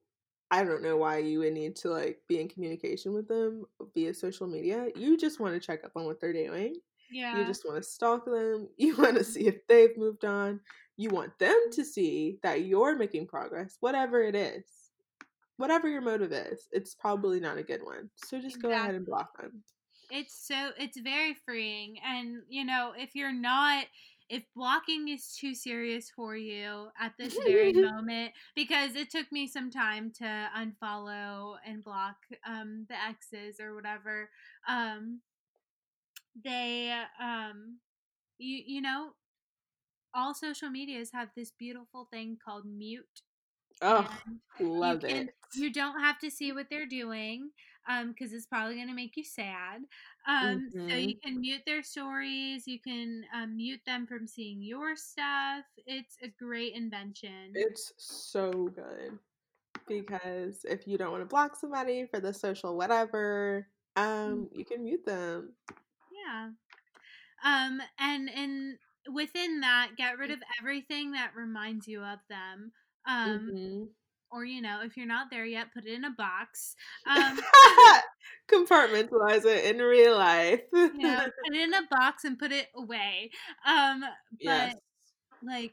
I 0.50 0.64
don't 0.64 0.82
know 0.82 0.96
why 0.96 1.18
you 1.18 1.40
would 1.40 1.52
need 1.52 1.76
to 1.76 1.90
like 1.90 2.20
be 2.28 2.40
in 2.40 2.48
communication 2.48 3.12
with 3.12 3.28
them 3.28 3.64
via 3.94 4.14
social 4.14 4.46
media. 4.46 4.88
You 4.96 5.16
just 5.16 5.40
want 5.40 5.54
to 5.54 5.60
check 5.60 5.84
up 5.84 5.92
on 5.96 6.04
what 6.06 6.20
they're 6.20 6.32
doing. 6.32 6.76
Yeah. 7.10 7.38
You 7.38 7.44
just 7.44 7.64
want 7.64 7.76
to 7.82 7.88
stalk 7.88 8.24
them. 8.24 8.68
You 8.78 8.96
want 8.96 9.16
to 9.18 9.24
see 9.24 9.46
if 9.46 9.66
they've 9.68 9.96
moved 9.96 10.24
on. 10.24 10.60
You 11.00 11.08
want 11.08 11.38
them 11.38 11.56
to 11.72 11.82
see 11.82 12.36
that 12.42 12.64
you're 12.64 12.94
making 12.94 13.26
progress, 13.26 13.78
whatever 13.80 14.22
it 14.22 14.34
is. 14.34 14.64
Whatever 15.56 15.88
your 15.88 16.02
motive 16.02 16.30
is, 16.32 16.68
it's 16.72 16.94
probably 16.94 17.40
not 17.40 17.56
a 17.56 17.62
good 17.62 17.82
one. 17.82 18.10
So 18.16 18.38
just 18.38 18.60
go 18.60 18.70
ahead 18.70 18.94
and 18.94 19.06
block 19.06 19.30
them. 19.40 19.62
it's 20.10 20.46
so 20.46 20.70
it's 20.78 20.98
very 21.00 21.34
freeing 21.46 21.96
and 22.04 22.42
you 22.48 22.64
know 22.64 22.92
if 22.98 23.14
you're 23.14 23.32
not 23.32 23.84
if 24.28 24.42
blocking 24.54 25.08
is 25.08 25.34
too 25.40 25.54
serious 25.54 26.10
for 26.14 26.36
you 26.36 26.88
at 27.00 27.12
this 27.18 27.34
very 27.46 27.72
moment 27.90 28.32
because 28.54 28.94
it 28.94 29.10
took 29.10 29.30
me 29.32 29.46
some 29.46 29.70
time 29.70 30.10
to 30.10 30.48
unfollow 30.56 31.54
and 31.66 31.82
block 31.84 32.16
um 32.46 32.84
the 32.90 32.96
exes 33.08 33.60
or 33.60 33.74
whatever 33.74 34.28
um 34.68 35.20
they 36.44 36.92
um 37.20 37.78
you 38.38 38.62
you 38.66 38.80
know 38.82 39.10
all 40.14 40.34
social 40.34 40.70
medias 40.70 41.10
have 41.12 41.28
this 41.36 41.52
beautiful 41.52 42.06
thing 42.10 42.36
called 42.44 42.64
mute 42.66 43.22
Oh, 43.82 44.08
love 44.60 44.98
you 44.98 45.04
can 45.06 45.28
it. 45.28 45.34
you 45.54 45.72
don't 45.72 46.00
have 46.00 46.18
to 46.18 46.30
see 46.30 46.52
what 46.52 46.66
they're 46.70 46.86
doing 46.86 47.50
um 47.88 48.08
because 48.10 48.32
it's 48.32 48.46
probably 48.46 48.74
going 48.76 48.88
to 48.88 48.94
make 48.94 49.16
you 49.16 49.24
sad 49.24 49.82
um 50.28 50.70
so 50.88 50.96
Mhm. 50.96 51.00
you 51.00 51.14
can 51.24 51.40
mute 51.40 51.62
their 51.66 51.82
stories 51.82 52.66
you 52.66 52.78
can 52.80 53.24
um, 53.34 53.56
mute 53.56 53.80
them 53.86 54.06
from 54.06 54.26
seeing 54.26 54.62
your 54.62 54.96
stuff 54.96 55.64
it's 55.86 56.16
a 56.22 56.28
great 56.42 56.74
invention 56.74 57.62
It's 57.62 57.92
so 57.96 58.50
good 58.74 59.18
because 59.88 60.64
if 60.64 60.86
you 60.86 60.98
don't 60.98 61.10
want 61.12 61.22
to 61.22 61.26
block 61.26 61.56
somebody 61.56 62.06
for 62.06 62.20
the 62.20 62.32
social 62.32 62.76
whatever, 62.76 63.66
um, 63.96 64.48
you 64.52 64.64
can 64.64 64.84
mute 64.84 65.04
them. 65.06 65.52
yeah 66.10 66.48
um 67.44 67.80
and 67.98 68.28
and 68.30 68.78
within 69.12 69.60
that 69.60 69.90
get 69.96 70.18
rid 70.18 70.30
of 70.30 70.38
everything 70.60 71.12
that 71.12 71.32
reminds 71.36 71.86
you 71.88 72.02
of 72.02 72.18
them 72.28 72.72
um 73.06 73.50
Mhm. 73.52 73.88
or 74.30 74.44
you 74.44 74.60
know 74.60 74.80
if 74.82 74.96
you're 74.96 75.06
not 75.06 75.30
there 75.30 75.44
yet 75.44 75.72
put 75.74 75.86
it 75.86 75.92
in 75.94 76.04
a 76.04 76.10
box 76.10 76.74
um 77.06 77.38
Compartmentalize 78.50 79.44
it 79.44 79.64
in 79.64 79.78
real 79.82 80.16
life. 80.16 80.60
you 80.72 80.92
know 81.02 81.18
put 81.44 81.54
it 81.54 81.60
in 81.60 81.74
a 81.74 81.86
box 81.90 82.24
and 82.24 82.38
put 82.38 82.52
it 82.52 82.68
away 82.76 83.30
um 83.66 84.00
but 84.02 84.10
yes. 84.40 84.74
like 85.42 85.72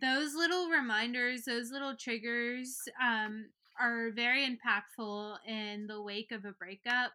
those 0.00 0.34
little 0.34 0.68
reminders 0.68 1.44
those 1.44 1.70
little 1.70 1.94
triggers 1.96 2.76
um 3.02 3.46
are 3.80 4.10
very 4.12 4.46
impactful 4.46 5.36
in 5.46 5.86
the 5.86 6.00
wake 6.02 6.32
of 6.32 6.44
a 6.44 6.52
breakup 6.52 7.12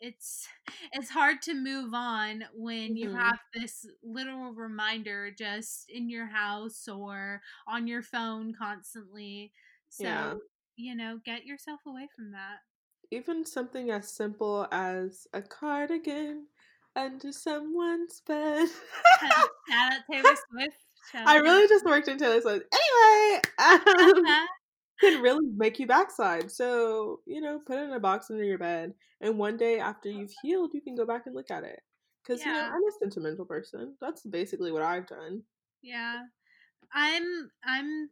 it's 0.00 0.46
it's 0.92 1.08
hard 1.10 1.40
to 1.42 1.54
move 1.54 1.94
on 1.94 2.44
when 2.54 2.96
you 2.96 3.08
Mhm. 3.10 3.16
have 3.20 3.38
this 3.54 3.86
little 4.02 4.52
reminder 4.52 5.30
just 5.30 5.88
in 5.88 6.08
your 6.10 6.26
house 6.26 6.88
or 6.88 7.40
on 7.66 7.86
your 7.86 8.02
phone 8.02 8.54
constantly 8.54 9.52
so 9.88 10.04
Yeah. 10.04 10.34
you 10.76 10.94
know 10.94 11.18
get 11.24 11.44
yourself 11.46 11.80
away 11.86 12.08
from 12.14 12.32
that 12.32 12.58
Even 13.10 13.44
something 13.46 13.90
as 13.90 14.12
simple 14.12 14.66
as 14.72 15.26
a 15.32 15.40
cardigan 15.42 16.48
under 16.96 17.32
someone's 17.32 18.20
bed. 18.26 18.68
shout 19.20 19.48
out 19.72 20.00
taylor 20.10 20.34
swift 20.50 20.76
I 21.14 21.36
really 21.36 21.68
just 21.68 21.84
worked 21.84 22.08
in 22.08 22.16
Taylor 22.18 22.40
Swift. 22.40 22.64
Anyway, 22.72 23.40
um, 23.58 23.80
Taylor- 23.98 24.46
can 25.00 25.22
really 25.22 25.46
make 25.56 25.78
you 25.78 25.86
backside. 25.86 26.50
So, 26.50 27.20
you 27.26 27.40
know, 27.40 27.60
put 27.66 27.78
it 27.78 27.84
in 27.84 27.92
a 27.92 28.00
box 28.00 28.30
under 28.30 28.44
your 28.44 28.58
bed. 28.58 28.94
And 29.20 29.38
one 29.38 29.56
day 29.56 29.78
after 29.78 30.08
you've 30.08 30.32
healed, 30.42 30.72
you 30.74 30.80
can 30.80 30.94
go 30.94 31.06
back 31.06 31.26
and 31.26 31.34
look 31.34 31.50
at 31.50 31.64
it. 31.64 31.80
Because, 32.22 32.44
you 32.44 32.52
know, 32.52 32.60
I'm 32.60 32.72
a 32.72 32.98
sentimental 33.00 33.44
person. 33.44 33.96
That's 34.00 34.22
basically 34.22 34.72
what 34.72 34.82
I've 34.82 35.06
done. 35.06 35.42
Yeah. 35.82 36.22
I'm 36.94 37.50
I'm 37.64 38.10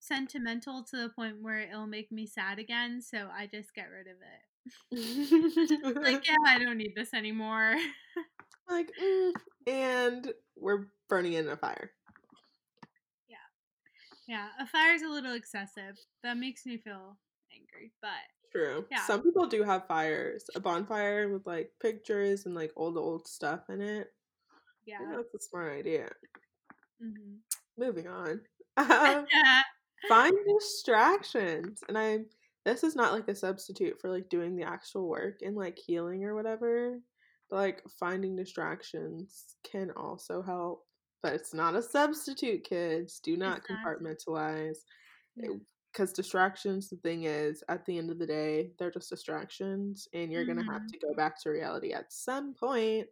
sentimental 0.00 0.82
to 0.84 0.96
the 0.96 1.08
point 1.08 1.36
where 1.40 1.60
it'll 1.60 1.86
make 1.86 2.12
me 2.12 2.26
sad 2.26 2.58
again, 2.58 3.00
so 3.00 3.28
I 3.34 3.46
just 3.46 3.74
get 3.74 3.88
rid 3.90 4.06
of 4.06 4.16
it. 4.16 4.40
Like, 5.94 6.26
yeah, 6.28 6.36
I 6.46 6.58
don't 6.58 6.78
need 6.78 6.94
this 6.96 7.12
anymore. 7.12 7.76
like, 8.68 8.90
mm, 9.02 9.32
and 9.66 10.32
we're 10.56 10.86
burning 11.08 11.34
it 11.34 11.44
in 11.44 11.50
a 11.50 11.56
fire. 11.56 11.90
Yeah, 14.26 14.48
a 14.60 14.66
fire's 14.66 15.02
a 15.02 15.08
little 15.08 15.34
excessive. 15.34 15.98
That 16.22 16.36
makes 16.36 16.66
me 16.66 16.78
feel 16.78 17.16
angry, 17.52 17.92
but 18.00 18.10
True. 18.54 18.84
Yeah. 18.90 19.04
Some 19.04 19.22
people 19.22 19.46
do 19.46 19.64
have 19.64 19.86
fires. 19.88 20.44
A 20.54 20.60
bonfire 20.60 21.28
with 21.28 21.44
like 21.44 21.72
pictures 21.82 22.46
and 22.46 22.54
like 22.54 22.72
old 22.76 22.96
old 22.96 23.26
stuff 23.26 23.68
in 23.68 23.80
it. 23.80 24.12
Yeah. 24.86 24.98
That's 25.10 25.34
a 25.34 25.40
smart 25.40 25.72
idea. 25.72 26.08
hmm 27.00 27.36
Moving 27.78 28.06
on. 28.06 28.40
Um, 28.76 29.26
find 30.08 30.34
distractions. 30.58 31.80
And 31.88 31.96
I 31.96 32.20
this 32.64 32.82
is 32.82 32.96
not 32.96 33.12
like 33.12 33.28
a 33.28 33.36
substitute 33.36 34.00
for 34.00 34.10
like 34.10 34.28
doing 34.28 34.56
the 34.56 34.64
actual 34.64 35.08
work 35.08 35.42
and 35.42 35.54
like 35.56 35.78
healing 35.78 36.24
or 36.24 36.34
whatever. 36.34 36.98
But 37.50 37.56
like 37.56 37.82
finding 38.00 38.34
distractions 38.34 39.56
can 39.62 39.92
also 39.92 40.42
help. 40.42 40.86
But 41.24 41.34
it's 41.34 41.54
not 41.54 41.74
a 41.76 41.82
substitute, 41.82 42.64
kids. 42.64 43.20
Do 43.20 43.36
not 43.38 43.64
compartmentalize. 43.64 44.78
Because 45.92 46.12
distractions, 46.12 46.90
the 46.90 46.96
thing 46.98 47.24
is, 47.24 47.64
at 47.68 47.86
the 47.86 47.98
end 47.98 48.10
of 48.10 48.18
the 48.18 48.26
day, 48.26 48.72
they're 48.78 48.90
just 48.90 49.10
distractions, 49.10 50.08
and 50.12 50.30
you're 50.32 50.44
gonna 50.44 50.64
have 50.70 50.82
Mhm. 50.82 50.88
to 50.88 50.98
go 50.98 51.14
back 51.14 51.40
to 51.42 51.50
reality 51.50 51.92
at 51.94 52.12
some 52.12 52.54
point. 52.54 53.08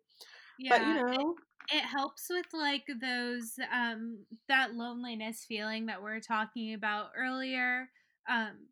Yeah. 0.59 0.71
But 0.71 0.87
you 0.87 0.95
know, 0.95 1.37
it 1.73 1.83
helps 1.83 2.29
with 2.31 2.47
like 2.53 2.87
those 3.01 3.59
um 3.73 4.27
that 4.49 4.75
loneliness 4.75 5.45
feeling 5.45 5.87
that 5.87 6.03
we 6.03 6.11
are 6.11 6.21
talking 6.21 6.75
about 6.75 7.13
earlier 7.17 7.91
um 8.29 8.69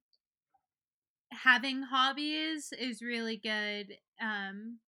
having 1.32 1.82
hobbies 1.82 2.72
is 2.72 3.02
really 3.02 3.36
good 3.36 3.96
um 4.20 4.78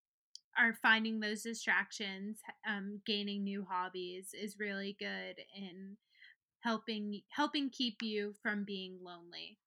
are 0.58 0.74
finding 0.74 1.20
those 1.20 1.42
distractions 1.42 2.38
um 2.68 3.00
gaining 3.06 3.44
new 3.44 3.66
hobbies 3.68 4.34
is 4.34 4.58
really 4.58 4.96
good 4.98 5.36
in 5.56 5.96
helping 6.60 7.22
helping 7.28 7.70
keep 7.70 8.02
you 8.02 8.34
from 8.42 8.64
being 8.64 8.98
lonely 9.02 9.58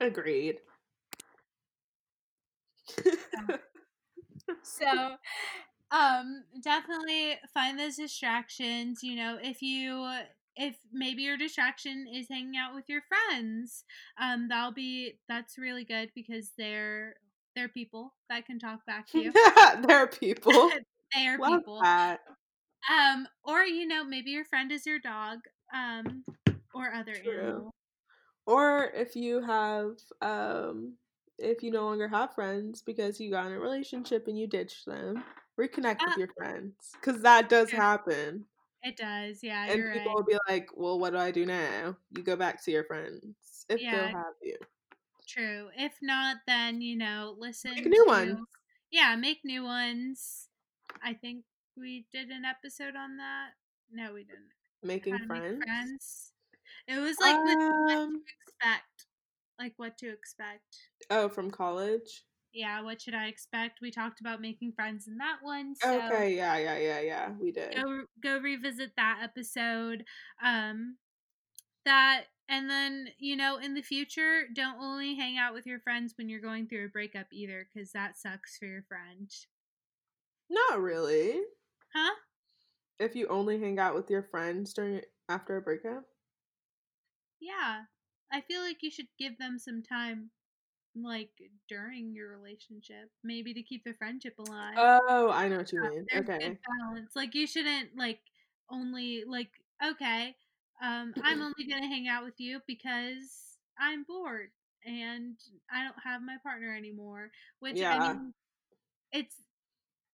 agreed. 0.00 0.58
so 4.62 5.16
um 5.90 6.44
definitely 6.62 7.38
find 7.52 7.78
those 7.78 7.96
distractions 7.96 9.02
you 9.02 9.14
know 9.16 9.38
if 9.42 9.62
you 9.62 10.08
if 10.56 10.76
maybe 10.92 11.22
your 11.22 11.36
distraction 11.36 12.06
is 12.12 12.26
hanging 12.30 12.56
out 12.56 12.74
with 12.74 12.84
your 12.88 13.02
friends 13.08 13.84
um 14.20 14.48
that'll 14.48 14.72
be 14.72 15.18
that's 15.28 15.58
really 15.58 15.84
good 15.84 16.10
because 16.14 16.52
they're 16.58 17.14
they're 17.58 17.68
people 17.68 18.14
that 18.28 18.46
can 18.46 18.58
talk 18.58 18.86
back 18.86 19.08
to 19.10 19.18
you 19.18 19.32
there 19.86 19.98
are 19.98 20.06
people. 20.06 20.70
they 21.14 21.26
are 21.26 21.38
Love 21.38 21.60
people 21.60 21.80
that. 21.80 22.20
um 22.90 23.26
or 23.44 23.62
you 23.64 23.86
know 23.86 24.04
maybe 24.04 24.30
your 24.30 24.44
friend 24.44 24.72
is 24.72 24.86
your 24.86 24.98
dog 24.98 25.40
um 25.74 26.24
or 26.74 26.92
other 26.92 27.18
True. 27.24 27.24
animal 27.34 27.70
Or 28.46 28.86
if 28.94 29.16
you 29.16 29.42
have, 29.42 29.98
um, 30.22 30.98
if 31.38 31.62
you 31.62 31.70
no 31.72 31.84
longer 31.84 32.08
have 32.08 32.34
friends 32.34 32.82
because 32.82 33.20
you 33.20 33.30
got 33.30 33.46
in 33.48 33.52
a 33.54 33.60
relationship 33.60 34.28
and 34.28 34.38
you 34.38 34.46
ditched 34.48 34.86
them, 34.86 35.24
reconnect 35.58 36.00
Uh, 36.00 36.04
with 36.06 36.16
your 36.16 36.28
friends 36.36 36.92
because 37.00 37.22
that 37.22 37.48
does 37.50 37.72
Yeah. 37.72 37.78
happen. 37.78 38.46
it 38.82 38.96
does 38.96 39.42
yeah 39.42 39.66
And 39.66 39.84
you're 39.84 39.88
people 39.92 40.12
right 40.12 40.14
will 40.14 40.24
be 40.24 40.38
like, 40.48 40.70
"Well, 40.76 40.98
what 40.98 41.10
do 41.10 41.18
I 41.18 41.30
do 41.30 41.44
now?" 41.46 41.96
You 42.10 42.22
go 42.22 42.36
back 42.36 42.62
to 42.64 42.70
your 42.72 42.84
friends 42.84 43.66
if 43.68 43.80
Yeah. 43.80 43.90
they'll 43.90 44.08
have 44.14 44.34
you. 44.42 44.56
True. 45.28 45.68
If 45.76 45.92
not, 46.02 46.36
then 46.46 46.80
you 46.80 46.96
know, 46.96 47.34
listen 47.38 47.74
Make 47.74 47.86
new 47.86 48.04
to 48.04 48.08
ones. 48.08 48.38
yeah, 48.90 49.14
make 49.16 49.40
new 49.44 49.62
ones. 49.64 50.48
I 51.02 51.12
think 51.14 51.44
we 51.76 52.06
did 52.12 52.28
an 52.30 52.44
episode 52.44 52.96
on 52.96 53.16
that. 53.18 53.50
No, 53.92 54.12
we 54.14 54.24
didn't. 54.24 54.48
Making 54.82 55.18
friends. 55.26 55.58
make 55.58 55.64
friends. 55.68 56.32
It 56.86 56.98
was 56.98 57.16
like 57.20 57.36
with 57.44 57.56
what 57.58 57.88
to 57.88 57.98
Um. 57.98 58.22
expect. 58.46 59.06
Like 59.58 59.74
what 59.76 59.98
to 59.98 60.08
expect. 60.10 60.76
Oh, 61.10 61.28
from 61.28 61.50
college. 61.50 62.24
Yeah, 62.54 62.80
what 62.80 63.00
should 63.02 63.14
I 63.14 63.26
expect? 63.26 63.80
We 63.82 63.90
talked 63.90 64.20
about 64.20 64.40
making 64.40 64.72
friends 64.72 65.06
in 65.06 65.18
that 65.18 65.38
one. 65.42 65.74
So 65.76 66.00
Okay. 66.06 66.34
Yeah. 66.34 66.56
Yeah. 66.56 66.78
Yeah. 66.78 67.00
Yeah. 67.00 67.30
We 67.38 67.52
did. 67.52 67.74
go 67.74 68.04
go 68.22 68.38
revisit 68.38 68.92
that 68.96 69.20
episode. 69.22 70.04
Um 70.42 70.96
that 71.84 72.24
and 72.48 72.68
then 72.70 73.08
you 73.18 73.36
know 73.36 73.58
in 73.58 73.74
the 73.74 73.82
future 73.82 74.42
don't 74.54 74.80
only 74.80 75.14
hang 75.14 75.38
out 75.38 75.54
with 75.54 75.66
your 75.66 75.80
friends 75.80 76.14
when 76.16 76.28
you're 76.28 76.40
going 76.40 76.66
through 76.66 76.86
a 76.86 76.88
breakup 76.88 77.26
either 77.32 77.68
because 77.72 77.92
that 77.92 78.16
sucks 78.16 78.56
for 78.58 78.66
your 78.66 78.82
friend 78.82 79.30
Not 80.50 80.80
really. 80.82 81.42
huh 81.94 82.14
If 83.00 83.16
you 83.16 83.26
only 83.26 83.58
hang 83.58 83.80
out 83.80 83.96
with 83.96 84.08
your 84.08 84.22
friends 84.22 84.72
during 84.72 85.02
after 85.28 85.56
a 85.56 85.60
breakup. 85.60 86.04
yeah 87.40 87.82
i 88.32 88.40
feel 88.40 88.60
like 88.60 88.82
you 88.82 88.90
should 88.90 89.08
give 89.18 89.38
them 89.38 89.58
some 89.58 89.82
time 89.82 90.30
like 90.96 91.30
during 91.68 92.12
your 92.12 92.30
relationship 92.30 93.10
maybe 93.24 93.54
to 93.54 93.62
keep 93.62 93.84
the 93.84 93.94
friendship 93.94 94.34
alive 94.38 94.76
Oh, 94.76 95.30
I 95.30 95.48
know 95.48 95.58
what 95.58 95.72
you 95.72 95.80
mean. 95.80 96.06
there's 96.10 96.24
Okay. 96.24 96.56
balance 96.66 97.10
like 97.16 97.34
you 97.34 97.46
shouldn't 97.46 97.96
like 97.96 98.20
only 98.70 99.24
like 99.26 99.50
okay 99.84 100.34
um 100.82 101.14
i'm 101.24 101.42
only 101.42 101.66
gonna 101.68 101.86
hang 101.86 102.08
out 102.08 102.24
with 102.24 102.38
you 102.38 102.60
because 102.66 103.58
i'm 103.78 104.04
bored 104.04 104.50
and 104.84 105.36
i 105.72 105.82
don't 105.82 105.94
have 106.02 106.22
my 106.22 106.36
partner 106.42 106.74
anymore 106.74 107.30
which 107.60 107.82
i 107.90 107.98
Yeah. 107.98 107.98
mean 107.98 108.32
it's 109.12 109.36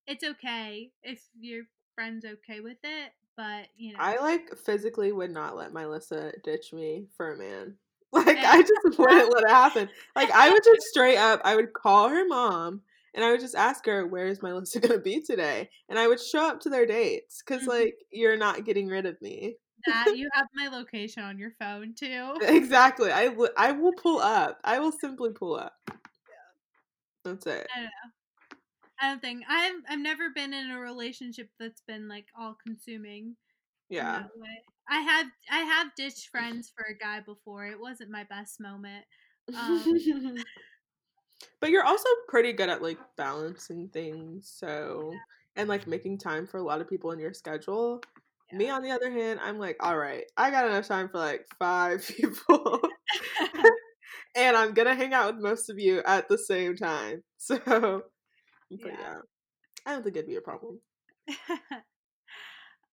it's 0.06 0.24
okay 0.24 0.90
if 1.02 1.20
your 1.38 1.64
friend's 1.94 2.24
okay 2.24 2.60
with 2.60 2.78
it 2.82 3.12
but 3.36 3.66
you 3.76 3.92
know 3.92 3.98
I 4.00 4.18
like 4.20 4.56
physically 4.56 5.12
would 5.12 5.30
not 5.30 5.56
let 5.56 5.72
my 5.72 5.86
Lissa 5.86 6.32
ditch 6.42 6.72
me 6.72 7.06
for 7.16 7.32
a 7.32 7.36
man. 7.36 7.76
Like 8.14 8.44
I 8.44 8.60
just 8.62 8.96
wouldn't 8.96 9.32
let 9.34 9.42
it 9.42 9.50
happen. 9.50 9.88
Like 10.14 10.30
I 10.30 10.48
would 10.48 10.62
just 10.64 10.86
straight 10.86 11.16
up, 11.18 11.40
I 11.44 11.56
would 11.56 11.72
call 11.72 12.08
her 12.10 12.24
mom 12.24 12.82
and 13.12 13.24
I 13.24 13.32
would 13.32 13.40
just 13.40 13.56
ask 13.56 13.84
her, 13.86 14.06
"Where's 14.06 14.40
my 14.40 14.52
Lissa 14.52 14.78
gonna 14.82 15.00
be 15.00 15.20
today?" 15.20 15.68
And 15.88 15.98
I 15.98 16.06
would 16.06 16.20
show 16.20 16.44
up 16.46 16.60
to 16.60 16.68
their 16.68 16.86
dates 16.86 17.42
because 17.44 17.62
Mhm. 17.64 17.68
like 17.68 17.96
you're 18.12 18.36
not 18.36 18.64
getting 18.64 18.86
rid 18.86 19.06
of 19.06 19.20
me. 19.20 19.56
That 19.86 20.16
you 20.16 20.28
have 20.32 20.46
my 20.54 20.68
location 20.68 21.22
on 21.22 21.38
your 21.38 21.52
phone 21.58 21.94
too 21.94 22.34
Exactly. 22.42 23.10
I 23.10 23.26
w- 23.28 23.52
I 23.56 23.72
will 23.72 23.92
pull 23.92 24.18
up. 24.20 24.60
I 24.64 24.78
will 24.78 24.92
simply 24.92 25.30
pull 25.30 25.56
up. 25.56 25.74
That's 27.24 27.46
it. 27.46 27.66
i 27.74 27.78
don't 27.78 27.84
know 27.84 28.58
i 29.00 29.08
don't 29.08 29.20
think 29.22 29.42
i've 29.48 29.74
i've 29.88 29.98
never 29.98 30.30
been 30.30 30.52
in 30.52 30.70
a 30.70 30.78
relationship 30.78 31.48
that's 31.58 31.80
been 31.86 32.06
like 32.08 32.26
all 32.38 32.56
consuming 32.64 33.34
Yeah. 33.88 34.24
I 34.88 35.00
have 35.00 35.26
I 35.50 35.58
have 35.60 35.94
ditched 35.96 36.28
friends 36.30 36.70
for 36.76 36.84
a 36.84 36.96
guy 36.96 37.20
before. 37.20 37.66
It 37.66 37.80
wasn't 37.80 38.10
my 38.10 38.24
best 38.24 38.60
moment. 38.60 39.04
Um, 39.58 39.84
but 41.60 41.70
you're 41.70 41.84
also 41.84 42.08
pretty 42.28 42.52
good 42.52 42.68
at 42.68 42.82
like 42.82 42.98
balancing 43.16 43.88
things, 43.88 44.52
so 44.54 45.14
and 45.56 45.68
like 45.68 45.86
making 45.86 46.18
time 46.18 46.46
for 46.46 46.58
a 46.58 46.62
lot 46.62 46.80
of 46.80 46.88
people 46.88 47.12
in 47.12 47.18
your 47.18 47.32
schedule. 47.32 48.02
Me, 48.54 48.70
on 48.70 48.82
the 48.82 48.90
other 48.90 49.10
hand, 49.10 49.40
I'm 49.42 49.58
like, 49.58 49.76
all 49.80 49.96
right, 49.98 50.24
I 50.36 50.50
got 50.50 50.66
enough 50.66 50.86
time 50.88 51.08
for 51.08 51.18
like 51.18 51.46
five 51.58 52.06
people, 52.16 52.80
and 54.36 54.56
I'm 54.56 54.74
gonna 54.74 54.94
hang 54.94 55.12
out 55.14 55.34
with 55.34 55.42
most 55.44 55.70
of 55.70 55.78
you 55.78 56.02
at 56.06 56.28
the 56.28 56.38
same 56.38 56.76
time. 56.76 57.22
So, 57.38 58.02
but 58.82 58.92
Yeah. 58.92 58.98
yeah, 58.98 59.18
I 59.86 59.92
don't 59.92 60.02
think 60.04 60.16
it'd 60.16 60.28
be 60.28 60.36
a 60.36 60.40
problem. 60.42 60.80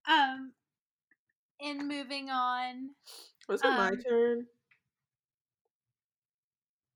um 0.07 0.51
and 1.59 1.88
moving 1.88 2.30
on. 2.30 2.91
Was 3.47 3.64
it 3.64 3.76
my 3.76 3.91
Um, 3.91 4.05
turn? 4.07 4.47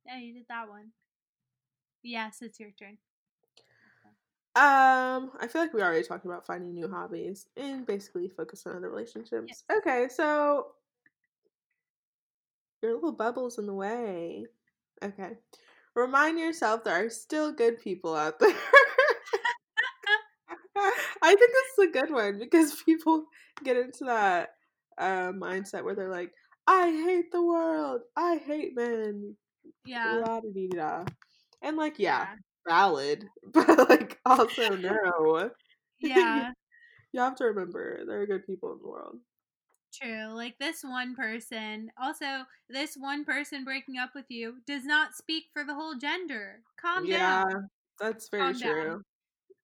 Yeah, 0.06 0.18
you 0.20 0.34
did 0.34 0.48
that 0.48 0.70
one. 0.70 0.94
Yes, 2.04 2.42
it's 2.42 2.60
your 2.60 2.72
turn. 2.72 2.98
Um, 4.56 5.32
I 5.42 5.48
feel 5.50 5.62
like 5.62 5.74
we 5.74 5.82
already 5.82 6.08
talked 6.08 6.26
about 6.26 6.46
finding 6.46 6.74
new 6.74 6.88
hobbies 6.88 7.48
and 7.58 7.86
basically 7.86 8.30
focus 8.30 8.66
on 8.66 8.78
other 8.78 8.90
relationships. 8.90 9.48
Yes. 9.50 9.64
Okay, 9.80 10.08
so 10.10 10.68
your 12.82 12.94
little 12.94 13.12
bubble's 13.12 13.58
in 13.58 13.66
the 13.66 13.74
way. 13.74 14.46
Okay. 15.04 15.32
Remind 15.96 16.40
yourself 16.40 16.84
there 16.84 17.06
are 17.06 17.10
still 17.10 17.52
good 17.52 17.82
people 17.82 18.16
out 18.16 18.40
there. 18.40 18.54
I 21.22 21.36
think 21.36 21.52
this 21.52 21.80
is 21.80 21.90
a 21.90 21.92
good 21.92 22.12
one 22.14 22.40
because 22.40 22.82
people 22.86 23.26
get 23.64 23.78
into 23.78 24.06
that 24.06 24.56
uh, 24.98 25.32
mindset 25.32 25.84
where 25.84 25.96
they're 25.96 26.12
like, 26.12 26.32
I 26.68 26.90
hate 26.92 27.32
the 27.32 27.44
world. 27.44 28.02
I 28.16 28.38
hate 28.38 28.76
men. 28.76 29.36
Yeah. 29.86 30.22
La 30.26 30.40
da 30.42 30.50
dee 30.54 30.68
da. 30.70 31.04
And 31.62 31.78
like, 31.78 32.00
yeah, 32.00 32.28
Yeah. 32.30 32.36
Valid, 32.68 33.28
but 33.54 33.90
like 33.90 34.20
also 34.26 34.76
no. 34.76 35.52
Yeah. 36.00 36.52
You 37.14 37.22
have 37.22 37.36
to 37.38 37.46
remember 37.46 38.02
there 38.06 38.20
are 38.20 38.28
good 38.28 38.46
people 38.46 38.74
in 38.74 38.80
the 38.82 38.90
world. 38.90 39.20
True. 39.94 40.34
Like 40.34 40.60
this 40.60 40.84
one 40.84 41.16
person, 41.16 41.90
also, 41.98 42.44
this 42.70 42.98
one 42.98 43.24
person 43.24 43.64
breaking 43.64 43.98
up 43.98 44.10
with 44.14 44.26
you 44.28 44.56
does 44.68 44.84
not 44.84 45.16
speak 45.16 45.46
for 45.54 45.64
the 45.64 45.74
whole 45.74 45.96
gender. 45.96 46.60
Calm 46.76 47.06
yeah, 47.06 47.46
down. 47.46 47.46
Yeah, 47.50 47.58
that's 48.02 48.28
very 48.28 48.52
Calm 48.52 48.62
true. 48.62 49.02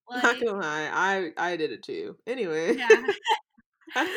Like, 0.10 0.24
Not 0.24 0.40
gonna 0.40 0.62
lie, 0.62 0.90
I 0.94 1.32
I 1.52 1.58
did 1.58 1.74
it 1.74 1.84
too. 1.84 2.16
Anyway. 2.26 2.78
yeah. 2.78 3.04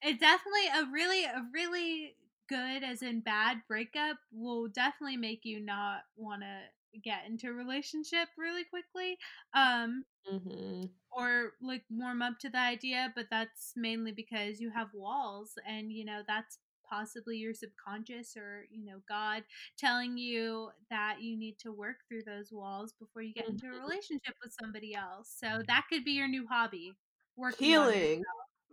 It's 0.00 0.20
definitely 0.20 0.68
a 0.76 0.92
really, 0.92 1.24
a 1.24 1.42
really 1.52 2.14
good, 2.48 2.84
as 2.84 3.02
in 3.02 3.20
bad 3.20 3.62
breakup, 3.66 4.16
will 4.32 4.68
definitely 4.68 5.16
make 5.16 5.44
you 5.44 5.60
not 5.60 6.02
want 6.16 6.42
to 6.42 6.58
get 7.04 7.26
into 7.26 7.48
a 7.48 7.52
relationship 7.52 8.28
really 8.38 8.64
quickly. 8.64 9.16
Um 9.54 10.04
hmm 10.24 10.86
or 11.10 11.52
like 11.60 11.82
warm 11.90 12.22
up 12.22 12.38
to 12.40 12.50
the 12.50 12.58
idea, 12.58 13.12
but 13.14 13.26
that's 13.30 13.72
mainly 13.76 14.12
because 14.12 14.60
you 14.60 14.70
have 14.70 14.88
walls 14.94 15.52
and 15.66 15.92
you 15.92 16.04
know 16.04 16.22
that's 16.26 16.58
possibly 16.88 17.36
your 17.36 17.54
subconscious 17.54 18.34
or 18.36 18.64
you 18.70 18.84
know 18.84 18.98
God 19.08 19.42
telling 19.78 20.16
you 20.16 20.70
that 20.90 21.16
you 21.20 21.36
need 21.38 21.58
to 21.60 21.72
work 21.72 21.96
through 22.08 22.22
those 22.24 22.50
walls 22.52 22.92
before 22.98 23.22
you 23.22 23.32
get 23.34 23.48
into 23.48 23.66
a 23.66 23.70
relationship 23.78 24.34
with 24.42 24.54
somebody 24.60 24.94
else. 24.94 25.32
So 25.36 25.62
that 25.66 25.84
could 25.90 26.04
be 26.04 26.12
your 26.12 26.28
new 26.28 26.46
hobby. 26.48 26.96
Working 27.36 27.74
on 27.74 27.94
Healing. 27.94 28.24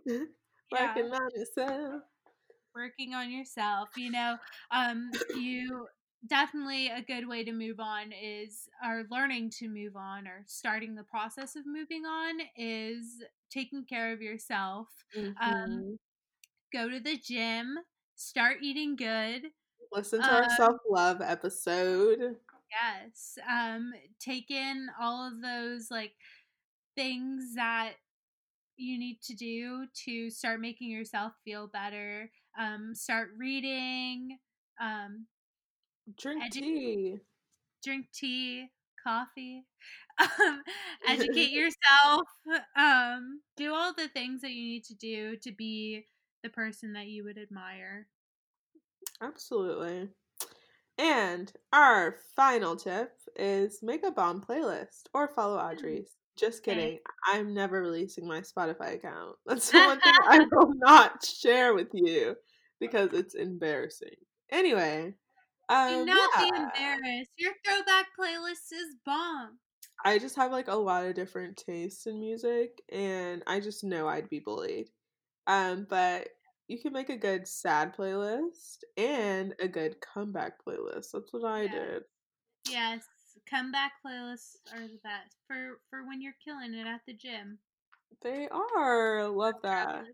Yeah. 0.70 0.96
Working 0.96 1.12
on 1.12 1.30
yourself. 1.34 2.02
working 2.74 3.14
on 3.14 3.30
yourself 3.30 3.88
you 3.96 4.10
know 4.10 4.36
um 4.70 5.10
you 5.34 5.86
definitely 6.26 6.88
a 6.88 7.02
good 7.02 7.28
way 7.28 7.44
to 7.44 7.52
move 7.52 7.80
on 7.80 8.12
is 8.12 8.68
or 8.84 9.04
learning 9.10 9.50
to 9.50 9.68
move 9.68 9.96
on 9.96 10.26
or 10.26 10.44
starting 10.46 10.94
the 10.94 11.04
process 11.04 11.56
of 11.56 11.66
moving 11.66 12.04
on 12.04 12.40
is 12.56 13.22
taking 13.50 13.84
care 13.84 14.12
of 14.12 14.22
yourself 14.22 14.88
um 15.40 15.56
Mhm. 15.66 15.98
go 16.72 16.88
to 16.88 17.00
the 17.00 17.16
gym 17.18 17.78
start 18.16 18.58
eating 18.62 18.96
good 18.96 19.44
Listen 19.92 20.22
to 20.22 20.32
our 20.32 20.48
um, 20.48 20.50
self 20.50 20.76
love 20.88 21.20
episode. 21.20 22.36
yes 22.70 23.38
um 23.48 23.92
take 24.18 24.50
in 24.50 24.88
all 25.00 25.26
of 25.26 25.40
those 25.40 25.90
like 25.90 26.12
things 26.96 27.54
that 27.54 27.94
you 28.76 28.98
need 28.98 29.20
to 29.22 29.34
do 29.34 29.86
to 29.94 30.30
start 30.30 30.60
making 30.60 30.90
yourself 30.90 31.32
feel 31.44 31.66
better 31.68 32.30
um 32.58 32.94
start 32.94 33.30
reading 33.38 34.38
um 34.80 35.26
Drink 36.18 36.44
edu- 36.44 36.52
tea. 36.52 37.18
drink 37.82 38.06
tea, 38.12 38.70
coffee, 39.02 39.64
um, 40.20 40.62
educate 41.08 41.50
yourself, 41.50 42.28
um, 42.76 43.40
do 43.56 43.74
all 43.74 43.92
the 43.92 44.08
things 44.08 44.40
that 44.42 44.52
you 44.52 44.64
need 44.64 44.84
to 44.84 44.94
do 44.94 45.36
to 45.38 45.52
be 45.52 46.06
the 46.42 46.50
person 46.50 46.92
that 46.92 47.08
you 47.08 47.24
would 47.24 47.38
admire. 47.38 48.06
Absolutely. 49.20 50.08
And 50.98 51.52
our 51.72 52.16
final 52.34 52.76
tip 52.76 53.12
is 53.36 53.80
make 53.82 54.04
a 54.04 54.10
bomb 54.10 54.40
playlist 54.40 55.02
or 55.12 55.28
follow 55.28 55.58
Audrey's. 55.58 56.16
Just 56.36 56.62
kidding. 56.62 56.98
I'm 57.26 57.54
never 57.54 57.80
releasing 57.80 58.26
my 58.28 58.40
Spotify 58.40 58.94
account. 58.94 59.36
That's 59.46 59.70
the 59.70 59.78
one 59.78 60.00
thing 60.00 60.12
I 60.28 60.38
will 60.52 60.74
not 60.74 61.24
share 61.24 61.74
with 61.74 61.88
you 61.94 62.36
because 62.78 63.12
it's 63.14 63.34
embarrassing. 63.34 64.16
Anyway, 64.50 65.14
Do 65.88 66.00
um, 66.00 66.04
not 66.04 66.30
be 66.36 66.48
embarrassed. 66.54 67.32
Your 67.38 67.54
throwback 67.64 68.14
playlist 68.16 68.72
is 68.72 68.94
bomb. 69.04 69.60
I 70.04 70.18
just 70.18 70.36
have 70.36 70.52
like 70.52 70.68
a 70.68 70.74
lot 70.74 71.06
of 71.06 71.14
different 71.14 71.56
tastes 71.56 72.06
in 72.06 72.20
music, 72.20 72.82
and 72.90 73.42
I 73.46 73.60
just 73.60 73.82
know 73.84 74.08
I'd 74.08 74.28
be 74.28 74.38
bullied. 74.40 74.90
Um, 75.46 75.86
but 75.88 76.30
you 76.68 76.80
can 76.80 76.92
make 76.92 77.10
a 77.10 77.16
good 77.16 77.48
sad 77.48 77.94
playlist 77.96 78.84
and 78.96 79.54
a 79.60 79.68
good 79.68 80.00
comeback 80.00 80.64
playlist. 80.64 81.12
That's 81.12 81.32
what 81.32 81.44
I 81.44 81.66
Yeah. 81.66 81.68
did. 81.68 82.04
Yes, 82.64 83.06
comeback 83.46 84.02
playlists 84.04 84.56
are 84.72 84.88
the 84.88 84.98
best 84.98 85.38
for 85.46 85.80
for 85.90 86.04
when 86.06 86.20
you're 86.22 86.34
killing 86.44 86.74
it 86.74 86.86
at 86.86 87.06
the 87.06 87.14
gym. 87.14 87.60
They 88.20 88.48
are. 88.48 89.26
Love 89.28 89.62
that. 89.62 90.06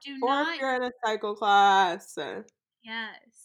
Do 0.00 0.16
Or 0.22 0.42
not 0.42 0.56
if 0.56 0.60
you're 0.60 0.76
in 0.76 0.84
a 0.84 0.92
cycle 1.04 1.36
class. 1.36 2.18
uh, 2.18 2.44
Yes. 2.82 3.37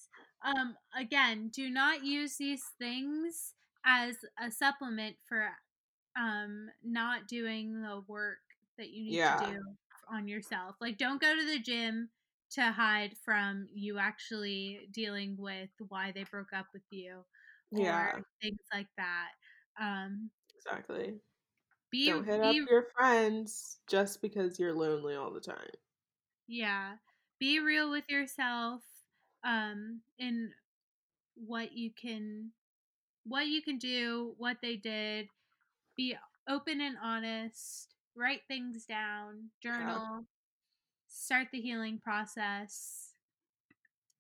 Um 0.44 0.78
again, 0.96 1.50
do 1.50 1.70
not 1.70 2.04
use 2.04 2.38
these 2.38 2.64
things 2.80 3.56
as 3.86 4.18
a 4.42 4.52
supplement 4.52 5.18
for 5.26 5.52
um 6.18 6.70
not 6.84 7.28
doing 7.28 7.82
the 7.82 8.02
work 8.08 8.40
that 8.78 8.90
you 8.92 9.04
need 9.04 9.20
Yeah. 9.20 9.40
to 9.40 9.52
do 9.52 9.60
on 10.12 10.28
yourself. 10.28 10.76
Like 10.82 10.98
don't 10.98 11.22
go 11.22 11.36
to 11.36 11.46
the 11.46 11.60
gym 11.60 12.10
to 12.52 12.72
hide 12.72 13.18
from 13.18 13.68
you 13.74 13.98
actually 14.00 14.88
dealing 14.92 15.38
with 15.38 15.70
why 15.88 16.12
they 16.12 16.24
broke 16.26 16.54
up 16.54 16.68
with 16.74 16.84
you 16.92 17.26
or 17.76 18.12
Yeah, 18.12 18.22
things 18.42 18.60
like 18.74 18.90
that. 18.98 19.32
Um 19.80 20.32
exactly. 20.56 21.20
be 21.92 22.02
Don't 22.06 22.26
hit 22.26 22.42
up 22.42 22.58
be 22.60 22.68
your 22.70 22.88
friends 22.98 23.80
just 23.88 24.22
because 24.22 24.60
you're 24.60 24.74
lonely 24.74 25.16
all 25.16 25.32
the 25.32 25.42
time. 25.42 25.70
yeah, 26.48 26.98
be 27.40 27.60
real 27.60 27.90
with 27.90 28.10
yourself 28.10 28.84
um 29.44 30.02
in 30.18 30.52
what 31.36 31.74
you 31.74 31.92
can 31.92 32.52
what 33.26 33.48
you 33.48 33.62
can 33.62 33.78
do, 33.78 34.34
what 34.38 34.58
they 34.62 34.76
did, 34.78 35.28
be 35.96 36.16
open 36.50 36.82
and 36.82 36.98
honest, 37.02 37.96
write 38.16 38.42
things 38.48 38.86
down, 38.86 39.50
journal, 39.62 40.26
start 41.08 41.48
the 41.52 41.62
healing 41.62 42.00
process. 42.00 43.14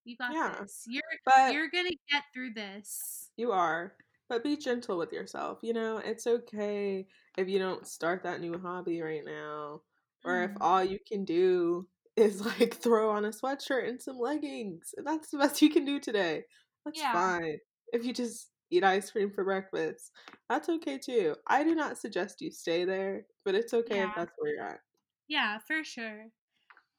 You 0.05 0.15
got 0.17 0.35
Yeah. 0.35 0.53
this. 0.59 0.83
You're 0.87 1.01
But 1.25 1.61
you're 1.63 1.69
going 1.69 1.87
to 1.87 1.97
get 2.09 2.23
through 2.33 2.53
this. 2.53 3.29
you 3.37 3.51
are. 3.51 3.93
But 4.29 4.43
be 4.43 4.57
gentle 4.57 4.97
with 4.97 5.11
yourself. 5.13 5.59
You 5.61 5.73
know, 5.73 5.97
it's 5.97 6.25
okay 6.27 7.07
if 7.37 7.47
you 7.49 7.59
don't 7.59 7.85
start 7.87 8.23
that 8.23 8.41
new 8.41 8.57
hobby 8.57 9.01
right 9.01 9.25
now. 9.25 9.81
Or 10.23 10.43
if 10.43 10.51
Mm. 10.51 10.61
all 10.61 10.83
you 10.83 10.99
can 11.07 11.25
do 11.25 11.87
is 12.15 12.41
like 12.45 12.75
throw 12.75 13.09
on 13.11 13.25
a 13.25 13.29
sweatshirt 13.29 13.87
and 13.87 14.01
some 14.01 14.17
leggings. 14.19 14.93
and 14.97 15.05
That's 15.07 15.29
the 15.31 15.37
best 15.37 15.61
you 15.61 15.69
can 15.69 15.85
do 15.85 15.99
today. 15.99 16.43
That's 16.85 17.03
Yeah. 17.03 17.11
fine. 17.11 17.57
If 17.93 18.05
you 18.05 18.13
just 18.13 18.51
eat 18.71 18.83
ice 18.83 19.11
cream 19.11 19.31
for 19.31 19.43
breakfast, 19.43 20.11
that's 20.49 20.69
okay 20.69 20.97
too. 20.97 21.35
I 21.47 21.63
do 21.63 21.75
not 21.75 21.97
suggest 21.97 22.41
you 22.41 22.51
stay 22.51 22.85
there, 22.85 23.25
but 23.45 23.55
it's 23.55 23.73
okay 23.73 24.03
if 24.03 24.11
Yeah. 24.11 24.15
that's 24.15 24.33
where 24.37 24.53
you're 24.55 24.65
at. 24.67 24.79
Yeah, 25.27 25.59
for 25.59 25.83
sure. 25.83 26.27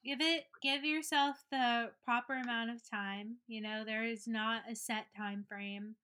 Give 0.03 0.21
it 0.21 0.45
give 0.61 0.85
yourself 0.85 1.37
the 1.51 1.91
proper 2.05 2.35
amount 2.35 2.71
of 2.71 2.87
time. 2.89 3.37
You 3.47 3.61
know, 3.61 3.83
there 3.85 4.05
is 4.05 4.27
not 4.27 4.63
a 4.69 4.75
set 4.75 5.07
time 5.17 5.45
frame. 5.47 5.95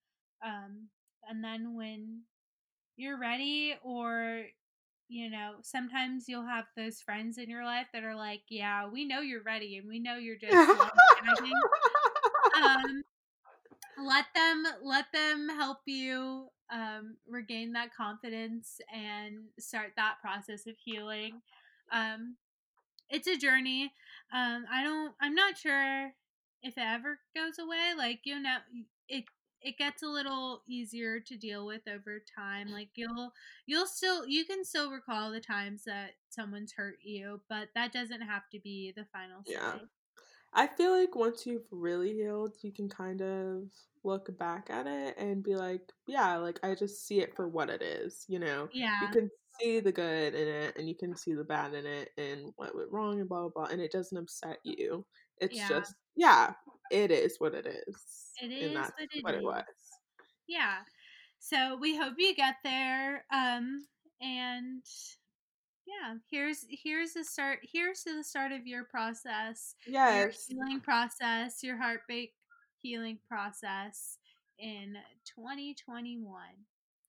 Um 0.45 0.89
and 1.29 1.43
then 1.43 1.75
when 1.75 2.23
you're 2.97 3.19
ready 3.19 3.75
or 3.83 4.45
you 5.11 5.29
know, 5.29 5.55
sometimes 5.61 6.25
you'll 6.27 6.47
have 6.47 6.65
those 6.77 7.01
friends 7.01 7.37
in 7.37 7.49
your 7.49 7.65
life 7.65 7.87
that 7.93 8.03
are 8.03 8.15
like, 8.15 8.43
"Yeah, 8.49 8.87
we 8.87 9.05
know 9.05 9.19
you're 9.21 9.43
ready 9.43 9.77
and 9.77 9.87
we 9.87 9.99
know 9.99 10.15
you're 10.15 10.37
just 10.37 10.53
um 12.63 13.03
let 13.97 14.25
them 14.33 14.63
let 14.83 15.05
them 15.13 15.49
help 15.49 15.79
you 15.85 16.47
um, 16.71 17.17
regain 17.27 17.73
that 17.73 17.93
confidence 17.93 18.79
and 18.93 19.43
start 19.59 19.91
that 19.97 20.15
process 20.21 20.65
of 20.67 20.75
healing. 20.83 21.41
Um, 21.91 22.37
it's 23.09 23.27
a 23.27 23.37
journey. 23.37 23.91
Um, 24.33 24.65
i 24.71 24.81
don't 24.83 25.13
i'm 25.21 25.35
not 25.35 25.57
sure 25.57 26.13
if 26.63 26.77
it 26.77 26.83
ever 26.85 27.19
goes 27.35 27.59
away 27.59 27.93
like 27.97 28.21
you 28.23 28.39
know 28.39 28.57
it 29.09 29.25
it 29.61 29.77
gets 29.77 30.03
a 30.03 30.07
little 30.07 30.63
easier 30.67 31.19
to 31.19 31.37
deal 31.37 31.65
with 31.65 31.81
over 31.87 32.21
time 32.35 32.67
mm. 32.67 32.73
like 32.73 32.89
you'll 32.95 33.31
you'll 33.65 33.87
still 33.87 34.27
you 34.27 34.45
can 34.45 34.63
still 34.63 34.91
recall 34.91 35.31
the 35.31 35.39
times 35.39 35.83
that 35.85 36.11
someone's 36.29 36.73
hurt 36.73 36.97
you 37.03 37.39
but 37.49 37.69
that 37.75 37.93
doesn't 37.93 38.21
have 38.21 38.43
to 38.51 38.59
be 38.59 38.93
the 38.95 39.05
final 39.13 39.43
say 39.45 39.53
Yeah. 39.53 39.73
I 40.53 40.67
feel 40.67 40.91
like 40.91 41.15
once 41.15 41.45
you've 41.45 41.67
really 41.71 42.13
healed, 42.13 42.57
you 42.61 42.71
can 42.73 42.89
kind 42.89 43.21
of 43.21 43.63
look 44.03 44.37
back 44.37 44.69
at 44.69 44.87
it 44.87 45.17
and 45.17 45.43
be 45.43 45.55
like, 45.55 45.81
yeah, 46.07 46.35
like 46.37 46.59
I 46.63 46.75
just 46.75 47.07
see 47.07 47.21
it 47.21 47.35
for 47.35 47.47
what 47.47 47.69
it 47.69 47.81
is, 47.81 48.25
you 48.27 48.39
know? 48.39 48.67
Yeah. 48.73 49.01
You 49.01 49.07
can 49.07 49.29
see 49.59 49.79
the 49.79 49.91
good 49.91 50.33
in 50.33 50.47
it 50.47 50.77
and 50.77 50.89
you 50.89 50.95
can 50.95 51.15
see 51.15 51.33
the 51.33 51.43
bad 51.43 51.73
in 51.73 51.85
it 51.85 52.09
and 52.17 52.51
what 52.57 52.75
went 52.75 52.91
wrong 52.91 53.19
and 53.19 53.29
blah 53.29 53.41
blah 53.41 53.49
blah 53.49 53.65
and 53.71 53.81
it 53.81 53.91
doesn't 53.91 54.17
upset 54.17 54.57
you. 54.63 55.05
It's 55.39 55.55
Yeah. 55.55 55.67
just 55.69 55.95
yeah, 56.15 56.53
it 56.91 57.11
is 57.11 57.37
what 57.39 57.53
it 57.53 57.65
is. 57.65 57.95
It 58.41 58.51
and 58.67 58.75
that's 58.75 58.91
what 58.97 59.09
it 59.13 59.23
what 59.23 59.33
it 59.35 59.37
is. 59.39 59.43
was. 59.43 59.63
yeah 60.47 60.77
so 61.39 61.77
we 61.79 61.95
hope 61.97 62.13
you 62.17 62.35
get 62.35 62.55
there 62.63 63.25
um 63.33 63.85
and 64.21 64.83
yeah 65.87 66.15
here's 66.29 66.65
here's 66.69 67.13
the 67.13 67.23
start 67.23 67.59
here's 67.63 68.03
to 68.03 68.15
the 68.15 68.23
start 68.23 68.51
of 68.51 68.65
your 68.67 68.83
process 68.85 69.75
Yes. 69.87 70.45
your 70.49 70.65
healing 70.65 70.79
process 70.81 71.63
your 71.63 71.77
heartbreak 71.77 72.33
healing 72.81 73.17
process 73.27 74.17
in 74.59 74.95
2021 75.35 76.25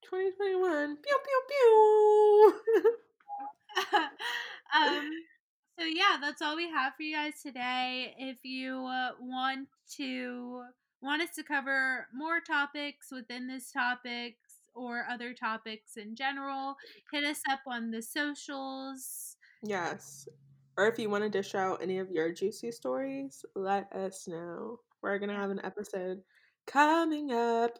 2021. 0.02 0.96
Pew 0.96 1.18
pew 1.24 1.42
pew. 1.48 2.90
um 4.76 5.10
so 5.78 5.84
yeah 5.84 6.16
that's 6.20 6.42
all 6.42 6.56
we 6.56 6.68
have 6.68 6.94
for 6.96 7.02
you 7.02 7.14
guys 7.14 7.40
today 7.42 8.14
if 8.18 8.38
you 8.42 8.84
uh, 8.86 9.10
want 9.20 9.68
to 9.96 10.62
want 11.00 11.22
us 11.22 11.30
to 11.34 11.42
cover 11.42 12.06
more 12.14 12.40
topics 12.40 13.08
within 13.10 13.46
this 13.48 13.70
topics 13.72 14.36
or 14.74 15.04
other 15.10 15.34
topics 15.34 15.96
in 15.96 16.14
general 16.14 16.76
hit 17.12 17.24
us 17.24 17.40
up 17.50 17.60
on 17.66 17.90
the 17.90 18.02
socials 18.02 19.36
Yes. 19.62 20.28
Or 20.76 20.86
if 20.88 20.98
you 20.98 21.08
want 21.10 21.24
to 21.24 21.30
dish 21.30 21.54
out 21.54 21.82
any 21.82 21.98
of 21.98 22.10
your 22.10 22.32
juicy 22.32 22.72
stories, 22.72 23.44
let 23.54 23.92
us 23.92 24.26
know. 24.26 24.78
We're 25.02 25.18
going 25.18 25.30
to 25.30 25.36
have 25.36 25.50
an 25.50 25.60
episode 25.64 26.22
coming 26.66 27.32
up. 27.32 27.78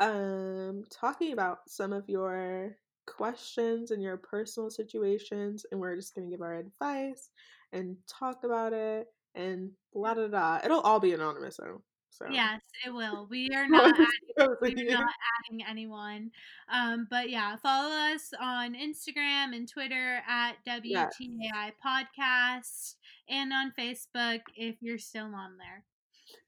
um, 0.00 0.84
talking 0.90 1.32
about 1.32 1.60
some 1.68 1.92
of 1.92 2.08
your 2.08 2.76
questions 3.06 3.90
and 3.90 4.02
your 4.02 4.16
personal 4.16 4.70
situations, 4.70 5.64
and 5.70 5.80
we're 5.80 5.96
just 5.96 6.14
going 6.14 6.28
to 6.28 6.30
give 6.30 6.42
our 6.42 6.54
advice 6.54 7.30
and 7.72 7.96
talk 8.06 8.44
about 8.44 8.72
it 8.72 9.06
and 9.34 9.70
blah 9.92 10.14
da 10.14 10.28
da. 10.28 10.60
It'll 10.64 10.80
all 10.80 11.00
be 11.00 11.12
anonymous 11.12 11.56
though. 11.56 11.82
So 12.10 12.26
Yes, 12.30 12.62
it 12.86 12.90
will. 12.90 13.26
We 13.30 13.50
are 13.54 13.68
not 13.68 13.94
adding, 14.38 14.56
we 14.62 14.88
are 14.88 14.98
not 14.98 15.10
adding 15.44 15.64
anyone. 15.68 16.30
Um, 16.72 17.06
but 17.10 17.28
yeah, 17.28 17.56
follow 17.56 17.94
us 17.94 18.32
on 18.40 18.74
Instagram 18.74 19.54
and 19.54 19.68
Twitter 19.68 20.20
at 20.26 20.54
WTAI 20.66 21.12
yes. 21.40 21.72
Podcast 21.84 22.94
and 23.28 23.52
on 23.52 23.72
Facebook 23.78 24.40
if 24.56 24.76
you're 24.80 24.98
still 24.98 25.34
on 25.34 25.58
there. 25.58 25.84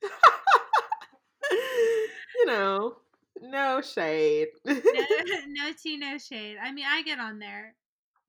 you 2.36 2.46
know, 2.46 2.96
no 3.43 3.80
shade. 3.80 4.49
no, 4.64 4.74
no 5.49 5.72
tea, 5.80 5.97
no 5.97 6.18
shade. 6.18 6.57
I 6.62 6.72
mean, 6.72 6.84
I 6.89 7.03
get 7.03 7.18
on 7.18 7.39
there 7.39 7.74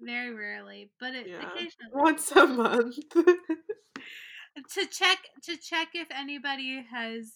very 0.02 0.34
rarely, 0.34 0.92
but 1.00 1.14
it, 1.14 1.28
yeah. 1.28 1.38
occasionally 1.38 1.92
once 1.94 2.32
a 2.32 2.48
month 2.48 2.96
to 3.14 4.86
check 4.86 5.18
to 5.44 5.58
check 5.58 5.90
if 5.94 6.08
anybody 6.12 6.86
has 6.90 7.32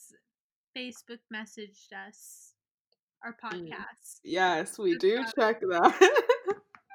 Facebook 0.76 1.20
messaged 1.34 1.92
us 2.08 2.54
our 3.24 3.34
mm. 3.34 3.68
podcast. 3.70 4.20
Yes, 4.24 4.80
we 4.80 4.92
That's 4.94 5.04
do 5.04 5.26
check 5.38 5.60
that. 5.62 6.12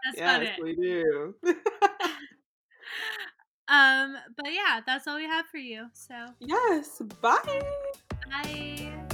That's 0.05 0.17
yes, 0.17 0.59
we 0.63 0.75
do. 0.75 1.35
um, 3.69 4.17
but 4.37 4.53
yeah, 4.53 4.81
that's 4.87 5.07
all 5.07 5.17
we 5.17 5.25
have 5.25 5.47
for 5.47 5.59
you. 5.59 5.87
So 5.93 6.15
yes, 6.41 7.03
bye. 7.21 7.63
Bye. 8.31 9.08